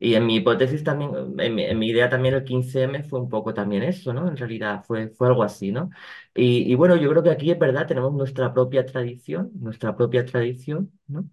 [0.00, 3.28] y en mi hipótesis también, en mi, en mi, idea también el 15M fue un
[3.28, 4.28] poco también eso, ¿no?
[4.28, 5.90] En realidad fue, fue algo así, ¿no?
[6.34, 10.24] Y, y bueno, yo creo que aquí es verdad, tenemos nuestra propia tradición, nuestra propia
[10.24, 11.26] tradición, ¿no?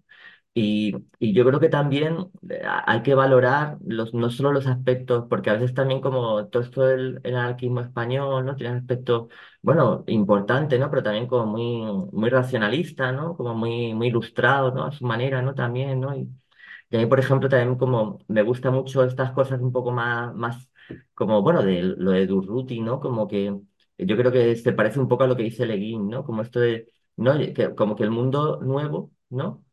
[0.54, 2.18] Y, y, yo creo que también
[2.50, 6.62] eh, hay que valorar los, no solo los aspectos, porque a veces también como todo
[6.62, 8.56] esto del el anarquismo español, ¿no?
[8.56, 9.28] Tiene un aspecto,
[9.62, 10.90] bueno, importante, ¿no?
[10.90, 13.36] Pero también como muy, muy racionalista, ¿no?
[13.36, 14.84] Como muy, muy ilustrado, ¿no?
[14.84, 15.54] A su manera, ¿no?
[15.54, 16.16] También, ¿no?
[16.16, 16.28] Y,
[16.90, 20.34] y a mí, por ejemplo, también como me gusta mucho estas cosas un poco más,
[20.34, 20.68] más
[21.14, 23.00] como, bueno, de lo de Durruti, ¿no?
[23.00, 23.54] Como que
[23.98, 26.24] yo creo que se parece un poco a lo que dice Leguín, ¿no?
[26.24, 27.34] Como esto de, ¿no?
[27.76, 29.64] Como que el mundo nuevo, ¿no?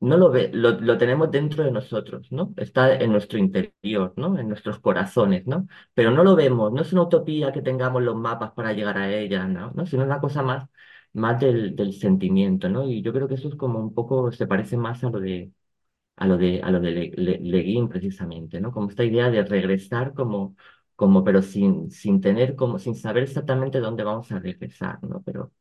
[0.00, 2.54] no lo ve, lo, lo, tenemos dentro de nosotros, ¿no?
[2.56, 4.38] Está en nuestro interior, ¿no?
[4.38, 5.66] En nuestros corazones, ¿no?
[5.94, 9.12] Pero no lo vemos, no es una utopía que tengamos los mapas para llegar a
[9.12, 9.72] ella, ¿no?
[9.74, 9.86] ¿no?
[9.86, 10.68] Sino una cosa más,
[11.12, 12.84] más del sentimiento, ¿no?
[12.88, 15.52] Y yo creo que eso es como un poco, se parece más a lo de,
[16.20, 16.92] a lo de, a lo de
[17.42, 18.72] Leguín precisamente, ¿no?
[18.72, 20.56] Como esta idea de regresar como,
[20.96, 25.22] como pero sin, sin tener, como, sin saber exactamente dónde vamos a regresar, ¿no?
[25.24, 25.52] Pero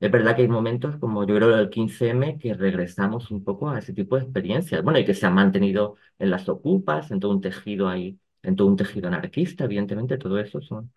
[0.00, 3.78] es verdad que hay momentos, como yo creo el 15M, que regresamos un poco a
[3.78, 4.82] ese tipo de experiencias.
[4.82, 8.56] Bueno, y que se han mantenido en las ocupas, en todo un tejido ahí, en
[8.56, 10.92] todo un tejido anarquista, evidentemente, todo eso son,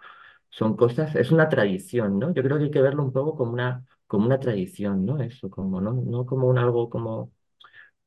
[0.49, 2.33] son cosas, es una tradición, ¿no?
[2.33, 5.19] Yo creo que hay que verlo un poco como una, como una tradición, ¿no?
[5.21, 7.31] Eso, como, no, no como un algo como,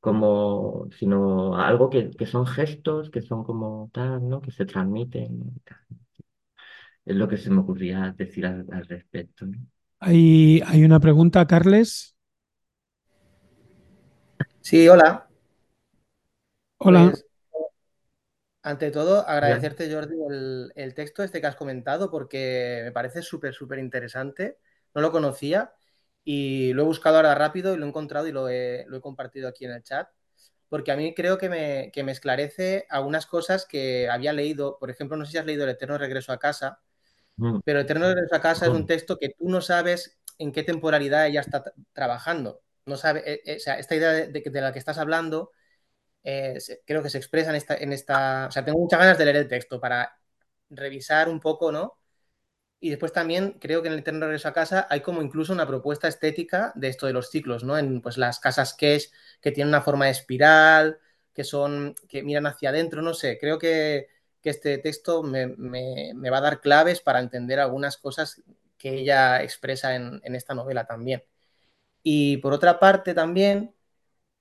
[0.01, 4.41] como, sino algo que, que son gestos, que son como tal, ¿no?
[4.41, 5.61] Que se transmiten.
[7.05, 9.59] Es lo que se me ocurría decir al, al respecto, ¿no?
[10.01, 12.15] Hay, hay una pregunta, Carles.
[14.61, 15.29] Sí, hola.
[16.79, 17.11] Hola.
[17.11, 17.27] Pues,
[18.63, 23.55] ante todo, agradecerte, Jordi, el, el, texto este que has comentado porque me parece súper,
[23.55, 24.59] súper interesante.
[24.95, 25.73] No lo conocía
[26.29, 29.01] y lo he buscado ahora rápido y lo he encontrado y lo he, lo he
[29.01, 30.09] compartido aquí en el chat
[30.69, 34.77] porque a mí creo que me, que me, esclarece algunas cosas que había leído.
[34.79, 36.81] Por ejemplo, no sé si has leído El Eterno Regreso a Casa,
[37.39, 37.61] Mm.
[37.65, 41.27] Pero Eterno de a casa es un texto que tú no sabes en qué temporalidad
[41.27, 42.63] ella está trabajando.
[42.85, 45.53] No sabe, eh, eh, o sea, esta idea de, de, la que estás hablando
[46.25, 48.47] eh, creo que se expresa en esta, en esta.
[48.49, 50.19] O sea, tengo muchas ganas de leer el texto para
[50.71, 51.99] revisar un poco, ¿no?
[52.81, 55.67] Y después también creo que en el Eterno Regreso a Casa hay como incluso una
[55.67, 57.77] propuesta estética de esto de los ciclos, ¿no?
[57.77, 59.11] En pues las casas Kesh
[59.41, 60.99] que tienen una forma de espiral,
[61.35, 64.09] que son, que miran hacia adentro, no sé, creo que
[64.43, 68.43] que este texto me, me, va a dar claves para entender algunas cosas
[68.77, 71.25] que ella expresa en, en esta novela también.
[72.03, 73.75] Y por otra parte también,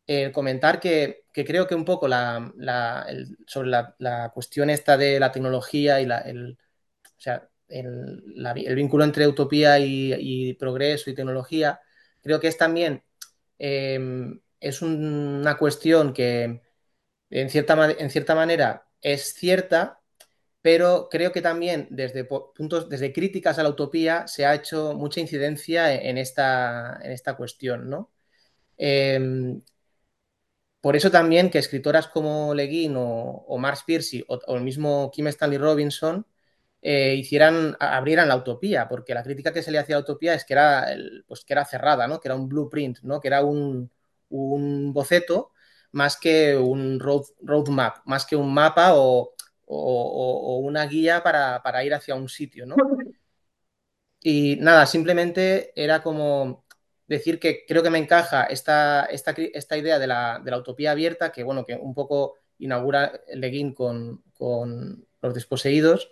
[0.07, 3.07] eh, comentar que, que, creo que un poco la, la,
[3.47, 6.57] sobre la, la, cuestión esta de la tecnología y la, el,
[7.05, 11.79] o sea, el, vínculo entre utopía y, progreso y tecnología,
[12.21, 13.03] creo que es también
[13.59, 13.99] eh,
[14.59, 16.61] es un, una cuestión que
[17.29, 20.01] en cierta, en cierta manera es cierta,
[20.61, 25.19] pero creo que también desde puntos, desde críticas a la utopía se ha hecho mucha
[25.21, 28.11] incidencia en esta, en esta cuestión, ¿no?
[28.77, 29.59] Eh,
[30.81, 35.11] por eso también que escritoras como Le Guin o, o Marx Piercy o, el mismo
[35.13, 36.25] Kim Stanley Robinson
[36.89, 40.33] eh, hicieran, abrieran la utopía, porque la crítica que se le hacía a la utopía
[40.33, 42.21] es que era, el, pues, que era cerrada, ¿no?
[42.21, 43.19] que era un blueprint, ¿no?
[43.19, 43.91] que era un,
[44.29, 45.51] un boceto
[45.91, 49.33] más que un road, roadmap, más que un mapa o,
[49.65, 52.65] o una guía para, para, ir hacia un sitio.
[52.65, 52.77] ¿no?
[54.21, 56.63] Y nada, simplemente era como
[57.05, 60.91] decir que creo que me encaja esta, esta, esta idea de la, de la, utopía
[60.91, 66.11] abierta, que bueno, que un poco inaugura Leguín con, con los desposeídos,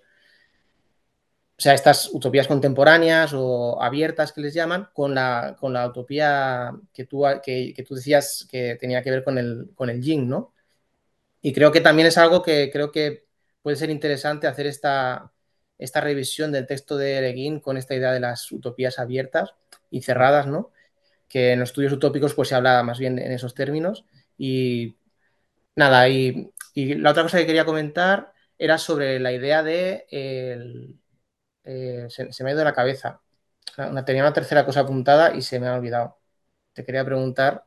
[1.58, 6.72] o sea, estas utopías contemporáneas o abiertas que les llaman, con la, con la utopía
[6.94, 10.28] que tú, que, que tú decías que tenía que ver con el, con el yin,
[10.28, 10.54] ¿no?
[11.42, 13.26] Y creo que también es algo que creo que
[13.62, 15.32] puede ser interesante hacer esta,
[15.78, 19.54] esta revisión del texto de Leguín con esta idea de las utopías abiertas
[19.90, 20.72] y cerradas, ¿no?
[21.30, 24.06] Que en los estudios utópicos pues se habla más bien en esos términos.
[24.38, 24.98] Y
[25.76, 31.00] nada, y, y la otra cosa que quería comentar era sobre la idea de el,
[31.66, 33.22] eh, se, me ha ido la cabeza.
[34.06, 36.20] Tenía una tercera cosa apuntada y se me ha olvidado.
[36.74, 37.66] Te quería preguntar.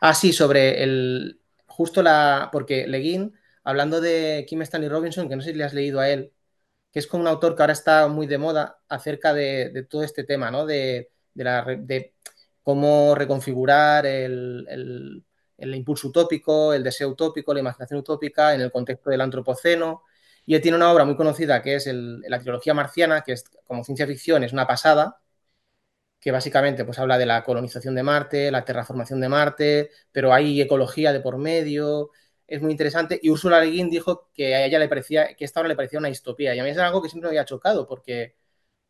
[0.00, 1.40] Ah, sí, sobre el.
[1.66, 2.48] Justo la.
[2.52, 3.34] Porque Leguín,
[3.64, 6.32] hablando de Kim Stanley Robinson, que no sé si le has leído a él,
[6.92, 10.24] que es como un autor que ahora está muy de moda acerca de, todo este
[10.24, 10.66] tema, ¿no?
[10.66, 12.14] De, de, la, de
[12.62, 15.24] cómo reconfigurar el, el,
[15.58, 20.04] el, impulso utópico, el deseo utópico, la imaginación utópica en el contexto del antropoceno.
[20.46, 23.84] Y él tiene una obra muy conocida que es la trilogía marciana, que es como
[23.84, 25.20] ciencia ficción, es una pasada,
[26.22, 30.60] que básicamente pues, habla de la colonización de Marte, la terraformación de Marte, pero hay
[30.60, 32.10] ecología de por medio,
[32.46, 33.18] es muy interesante.
[33.22, 35.98] Y Úrsula Le Guin dijo que a ella le parecía, que esta obra le parecía
[35.98, 36.54] una distopía.
[36.54, 38.36] Y a mí es algo que siempre me había chocado, porque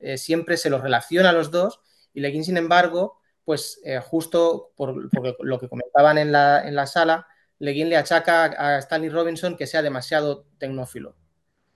[0.00, 1.80] eh, siempre se los relaciona a los dos,
[2.12, 6.66] y Le Guin, sin embargo, pues eh, justo por, por, lo que comentaban en la,
[6.66, 7.26] en la sala,
[7.58, 11.16] Le Guin le achaca a Stanley Robinson que sea demasiado tecnófilo.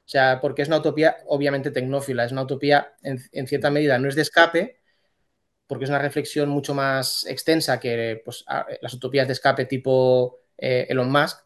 [0.07, 3.99] O sea, porque es una utopía obviamente tecnófila, es una utopía en, en, cierta medida,
[3.99, 4.81] no es de escape,
[5.67, 8.45] porque es una reflexión mucho más extensa que pues,
[8.83, 11.41] las utopías de escape tipo eh, Elon Musk,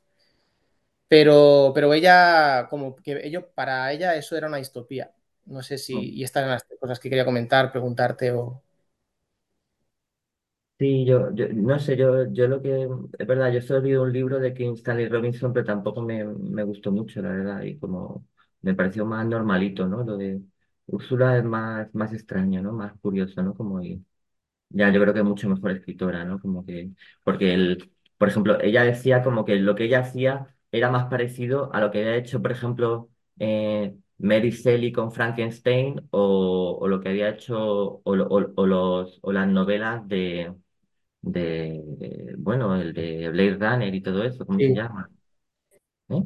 [1.08, 5.12] pero, pero ella, como que ello, para ella eso era una distopía.
[5.46, 8.62] No sé si, y estas eran las cosas que quería comentar, preguntarte o...
[10.78, 12.88] Sí, yo, yo no sé, yo, yo lo que,
[13.18, 16.24] es verdad, yo solo he leído un libro de Kim Stanley Robinson, pero tampoco me,
[16.24, 18.26] me gustó mucho, la verdad, y como
[18.62, 20.04] me pareció más normalito, ¿no?
[20.04, 20.40] Lo de
[20.86, 22.72] Úrsula es más, más extraño, ¿no?
[22.72, 23.54] Más curioso, ¿no?
[23.54, 24.04] Como y,
[24.70, 26.40] ya, yo creo que es mucho mejor escritora, ¿no?
[26.40, 26.90] Como que,
[27.24, 31.72] porque el, por ejemplo, ella decía como que lo que ella hacía era más parecido
[31.74, 37.00] a lo que había hecho, por ejemplo, eh, Mary Shelley con Frankenstein o, o, lo
[37.00, 40.54] que había hecho o, o, o los, o las novelas de,
[41.22, 44.66] de, de, bueno, el de Blade Runner y todo eso, ¿cómo Sí.
[44.66, 45.10] se llama?
[46.08, 46.22] ¿Eh?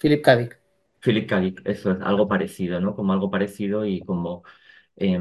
[0.00, 0.36] Philip K.
[0.36, 0.58] Dick.
[1.00, 1.42] Philip K.
[1.64, 2.94] Eso es algo parecido, ¿no?
[2.96, 4.42] Como algo parecido y como...
[4.96, 5.18] eh,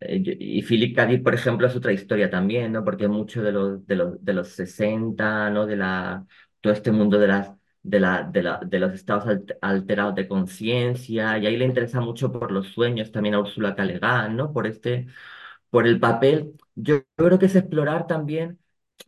[0.00, 1.08] y Philip K.
[1.22, 2.84] Por ejemplo, es otra historia también, ¿no?
[2.84, 5.66] Porque mucho de los, de los, de los 60, ¿no?
[5.66, 6.26] De la,
[6.60, 9.24] todo este mundo de las de, la, de, la, de los estados
[9.60, 13.84] alterados de conciencia, y ahí le interesa mucho por los sueños también a Úrsula K.
[13.84, 14.52] Le Guin, ¿no?
[14.52, 15.06] Por este,
[15.70, 16.54] por el papel.
[16.74, 18.58] Yo creo que es explorar también,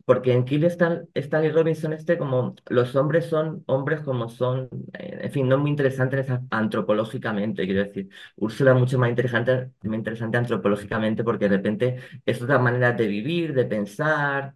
[0.05, 5.19] porque en Kill Stan, Stanley Robinson este como los hombres son hombres como son, eh,
[5.23, 8.09] en fin, no muy interesantes antropológicamente, quiero decir.
[8.37, 13.53] Úrsula mucho más interesante, más interesante antropológicamente porque de repente es otra manera de vivir,
[13.53, 14.55] de pensar,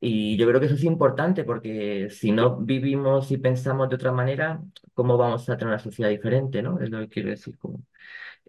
[0.00, 4.12] y yo creo que eso es importante porque si no vivimos y pensamos de otra
[4.12, 4.60] manera,
[4.94, 6.78] ¿cómo vamos a tener una sociedad diferente, ¿no?
[6.80, 7.56] Es lo que quiero decir.
[7.58, 7.82] Como...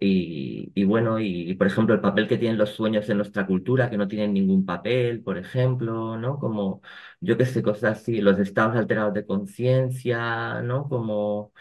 [0.02, 3.46] Y, y, bueno, y, y, por ejemplo, el papel que tienen los sueños en nuestra
[3.46, 6.38] cultura, que no tienen ningún papel, por ejemplo, ¿no?
[6.38, 6.80] Como,
[7.20, 10.88] yo qué sé, cosas así, los estados alterados de conciencia, ¿no?
[10.88, 11.52] Como,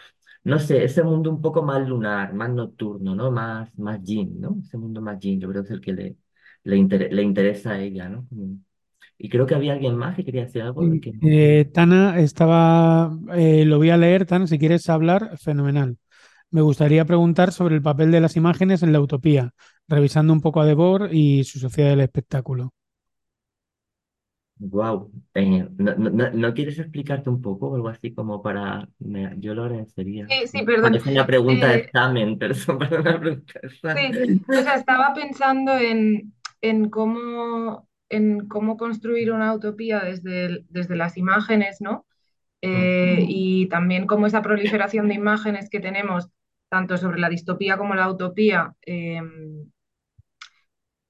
[0.44, 3.32] no sé, ese mundo un poco más lunar, más nocturno, ¿no?
[3.32, 4.58] Más, más yin, ¿no?
[4.64, 6.18] Ese mundo más yin, yo creo que es el que le,
[6.64, 8.28] le, inter le interesa a ella, ¿no?
[9.18, 10.84] Y creo que había alguien más que quería decir algo.
[11.22, 15.98] Eh, Tana estaba, eh, lo voy a leer, Tana, si quieres hablar, fenomenal.
[16.52, 19.52] Me gustaría preguntar sobre el papel de las imágenes en la utopía,
[19.88, 22.74] revisando un poco a Debord y su sociedad del espectáculo.
[24.58, 25.12] Wow.
[25.36, 28.90] Eh, no, no, ¿no, quieres explicarte un poco o algo así como para...
[29.00, 30.28] Me, yo lo agradecería.
[30.28, 30.96] Sí, sí, perdón.
[30.96, 34.14] Es una pregunta eh, de examen, pero es una pregunta de examen.
[34.50, 40.96] Sí, o sea, estaba pensando en, en cómo en cómo construir una utopía desde, desde
[40.96, 42.06] las imágenes, ¿no?
[42.62, 46.30] Eh, y también cómo esa proliferación de imágenes que tenemos,
[46.70, 49.22] tanto sobre la distopía como la utopía, eh,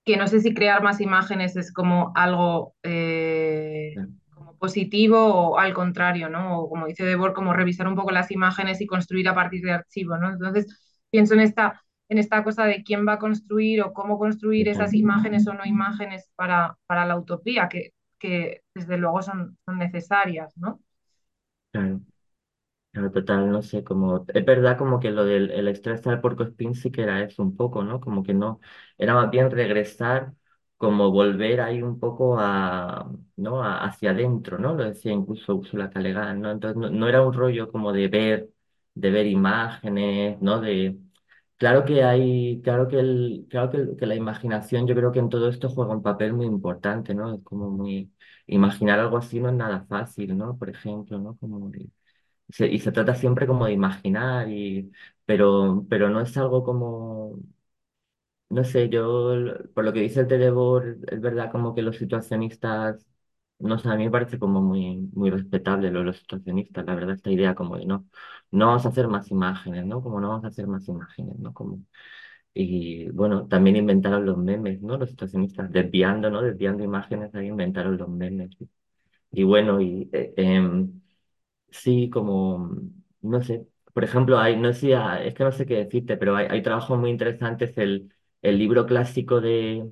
[0.06, 3.96] que no sé si crear más imágenes es como algo eh,
[4.34, 5.18] como positivo
[5.52, 6.62] o al contrario, ¿no?
[6.62, 9.72] O como dice Debor, como revisar un poco las imágenes y construir a partir de
[9.72, 10.30] archivo, ¿no?
[10.32, 10.68] Entonces,
[11.10, 14.94] pienso en esta, en esta cosa de quién va a construir o cómo construir esas
[14.94, 20.54] imágenes o no imágenes para, para la utopía, que, que desde luego son, son necesarias,
[20.58, 20.82] ¿no?
[21.72, 22.02] Claro.
[22.92, 26.74] Claro, total, no sé, como, es verdad como que lo del el estrés al spin
[26.74, 28.00] sí que era eso un poco, ¿no?
[28.00, 28.60] Como que no,
[28.98, 30.34] era más bien regresar,
[30.76, 33.64] como volver ahí un poco a, ¿no?
[33.64, 34.74] Hacia adentro, ¿no?
[34.74, 36.00] Lo decía incluso Úrsula K.
[36.00, 36.50] Le Guin, ¿no?
[36.52, 38.50] Entonces no, no era un rollo como de ver,
[38.96, 40.60] de ver imágenes, ¿no?
[40.60, 40.98] De,
[41.58, 45.30] claro que hay, claro que el, claro que, que la imaginación yo creo que en
[45.30, 47.36] todo esto juega un papel muy importante, ¿no?
[47.36, 48.12] Es como muy,
[48.48, 50.58] imaginar algo así no es nada fácil, ¿no?
[50.58, 51.38] Por ejemplo, ¿no?
[51.38, 51.60] Como
[52.50, 54.92] se- y se trata siempre como de imaginar, y,
[55.26, 57.38] pero, pero no es algo como,
[58.50, 59.36] no sé, yo,
[59.74, 63.06] por lo que dice el Teledor, es verdad como que los situacionistas,
[63.60, 66.96] no sé, a mí me parece como muy, muy respetable lo de los situacionistas, la
[66.96, 68.08] verdad, esta idea como de no,
[68.52, 70.02] no vamos a hacer más imágenes, ¿no?
[70.02, 71.54] Como no vamos a hacer más imágenes, ¿no?
[71.54, 71.80] Como,
[72.54, 74.98] y bueno, también inventaron los memes, ¿no?
[74.98, 76.42] Los situacionistas, desviando, ¿no?
[76.44, 78.52] Desviando imágenes, ahí inventaron los memes.
[79.32, 81.02] Y bueno, y eh, em,
[81.72, 82.72] Sí, como,
[83.22, 84.94] no sé, por ejemplo, hay, no sé,
[85.28, 89.40] es que no sé qué decirte, pero hay, trabajos muy interesantes, el, el libro clásico
[89.40, 89.92] de,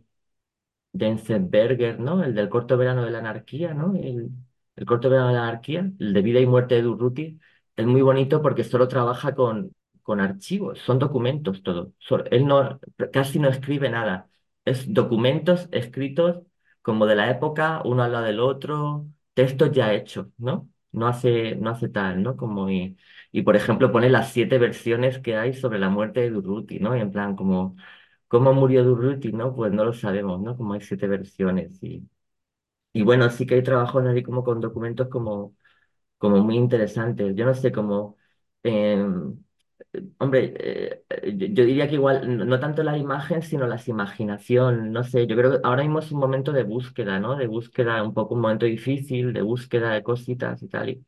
[0.94, 2.24] de Enzensberger, ¿no?
[2.24, 3.96] El del corto verano de la anarquía, ¿no?
[3.96, 4.30] El,
[4.76, 7.40] el corto verano de la anarquía, el de vida y muerte de Durruti,
[7.76, 9.72] es muy bonito porque solo trabaja con,
[10.04, 11.94] con archivos, son documentos todo.
[12.32, 12.80] Él no,
[13.14, 14.30] casi no escribe nada,
[14.66, 16.42] es documentos escritos
[16.82, 20.70] como de la época, uno al lado del otro, textos ya hechos, ¿no?
[20.98, 22.36] No hace, no hace tal, ¿no?
[22.38, 22.98] Como y,
[23.32, 26.96] y por ejemplo pone las siete versiones que hay sobre la muerte de Durruti, ¿no?
[26.98, 27.76] Y en plan como
[28.28, 29.34] ¿Cómo murió Durruti?
[29.34, 29.56] ¿No?
[29.56, 30.56] Pues no lo sabemos, ¿no?
[30.58, 31.84] Como hay siete versiones.
[31.84, 32.08] Y,
[32.94, 35.56] y bueno, sí que hay trabajos así como con documentos como,
[36.18, 37.36] como muy interesantes.
[37.36, 38.18] Yo no sé, como,
[38.64, 39.38] em,
[40.20, 41.04] hombre, eh,
[41.36, 44.92] yo, diría que igual, no, tanto la imagen, sino la imaginación.
[44.92, 47.36] No sé, yo creo que ahora mismo es un momento de búsqueda, ¿no?
[47.36, 50.90] De búsqueda, un poco un momento difícil, de búsqueda de cositas y tal.
[50.90, 51.06] Y,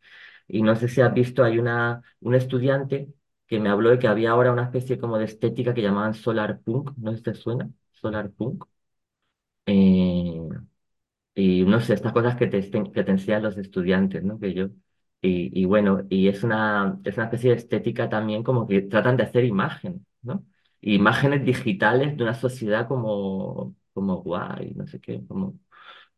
[0.48, 3.10] y no sé si has visto, hay una, un estudiante
[3.48, 6.61] que me habló de que había ahora una especie como de estética que llamaban solar
[6.61, 8.66] punk, no sé te suena, solar punk.
[9.66, 10.40] Eh,
[11.36, 14.40] y no sé, estas cosas que te, que te enseñan los estudiantes, ¿no?
[14.40, 14.70] Que yo.
[15.21, 19.23] Y, bueno, y es una, es una especie de estética también como que tratan de
[19.23, 20.45] hacer imagen, ¿no?
[20.81, 25.59] Imágenes digitales de una sociedad como, como guay, no sé qué, como,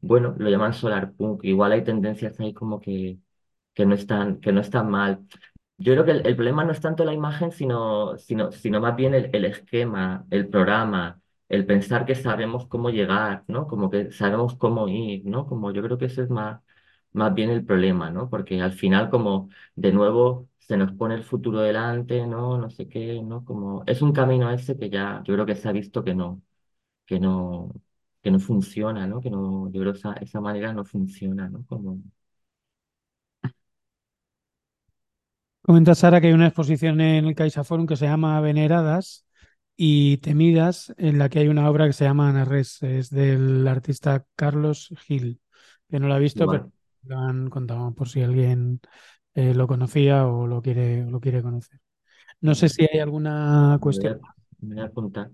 [0.01, 1.43] bueno, lo llaman solar punk.
[1.45, 3.19] Igual hay tendencias ahí como que,
[3.73, 5.25] que no están, que no están mal.
[5.77, 8.95] Yo creo que el, el problema no es tanto la imagen, sino, sino, sino más
[8.95, 13.67] bien el, el esquema, el programa, el pensar que sabemos cómo llegar, ¿no?
[13.67, 15.47] Como que sabemos cómo ir, ¿no?
[15.47, 16.61] Como yo creo que eso es más,
[17.13, 18.29] más bien el problema, ¿no?
[18.29, 22.57] Porque al final como de nuevo se nos pone el futuro delante, ¿no?
[22.57, 23.43] No sé qué, ¿no?
[23.45, 26.41] Como es un camino ese que ya yo creo que se ha visto que no,
[27.05, 27.71] que no,
[28.21, 29.21] que no funciona, ¿no?
[29.21, 31.65] Que no, yo creo que esa, esa manera no funciona, ¿no?
[31.67, 32.01] Como,
[35.61, 39.25] Comenta Sara que hay una exposición en el CaixaForum que se llama Veneradas
[39.77, 44.25] y Temidas, en la que hay una obra que se llama Anarres, es del artista
[44.35, 45.39] Carlos Gil,
[45.89, 46.71] que no lo ha visto, pero
[47.09, 48.79] han contado por si alguien
[49.35, 51.79] eh, lo conocía o lo quiere, o lo quiere conocer.
[52.41, 54.15] No sé si hay alguna Me voy cuestión.
[54.15, 54.19] a,
[54.61, 55.31] me voy a apuntar.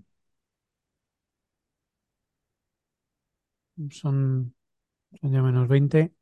[3.91, 4.55] Son,
[5.21, 6.13] son ya menos 20.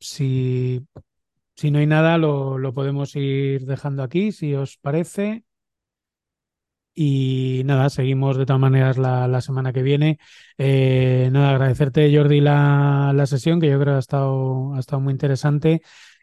[0.00, 0.86] Si,
[1.56, 5.44] si no hay nada, lo, lo podemos ir dejando aquí, si os parece.
[7.00, 10.18] Y nada, seguimos de todas maneras la, la semana que viene.
[10.58, 15.00] Eh, nada, agradecerte, Jordi, la, la sesión, que yo creo que ha estado, ha estado
[15.00, 15.80] muy interesante.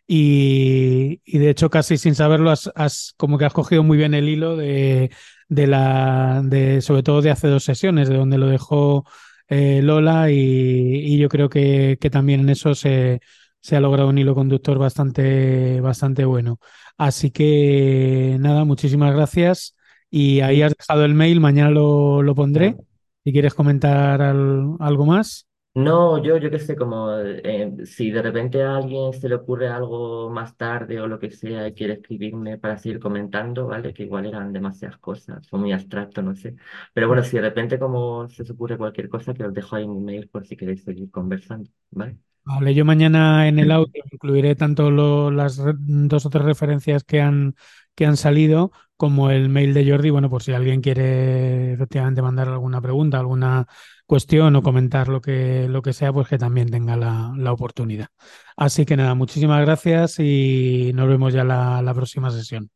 [0.08, 4.14] Y, y de hecho, casi sin saberlo, has, has- como que has cogido muy bien
[4.14, 5.12] el hilo de,
[5.48, 9.06] de la, de, sobre todo de hace dos sesiones, de donde lo dejó
[9.48, 13.22] eh, Lola, y, y yo creo que, que también en eso se,
[13.62, 16.60] se ha logrado un hilo conductor bastante, bastante bueno.
[16.98, 19.75] Así que nada, muchísimas gracias.
[20.18, 22.78] Y ahí has dejado el mail, mañana lo, lo pondré.
[23.24, 25.48] Si quieres comentar al- algo más.
[25.78, 29.68] No, yo, yo qué sé, como eh, si de repente a alguien se le ocurre
[29.68, 33.94] algo más tarde o lo que sea y quiere escribirme para seguir comentando, ¿vale?
[33.94, 36.56] Que igual eran demasiadas cosas, son muy abstracto, no sé.
[36.94, 39.86] Pero bueno, si de repente como se os ocurre cualquier cosa, que os dejo ahí
[39.86, 42.18] mi mail por si queréis seguir conversando, ¿vale?
[42.44, 47.20] Vale, yo mañana en el audio incluiré tanto lo- las dos o tres referencias que
[47.22, 47.56] han,
[47.96, 52.48] que han salido como el mail de Jordi, bueno, por si alguien quiere efectivamente mandar
[52.48, 53.68] alguna pregunta, alguna
[54.06, 58.08] cuestión o comentar lo que, lo que sea, pues que también tenga la, la oportunidad.
[58.56, 62.70] Así que nada, muchísimas gracias y nos vemos ya la, la próxima sesión.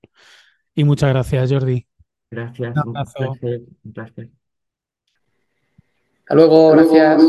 [0.75, 1.85] Y muchas gracias, Jordi.
[2.31, 2.73] Gracias.
[2.75, 3.13] Un abrazo.
[3.19, 4.29] Un placer, un placer.
[6.19, 7.21] Hasta luego, gracias.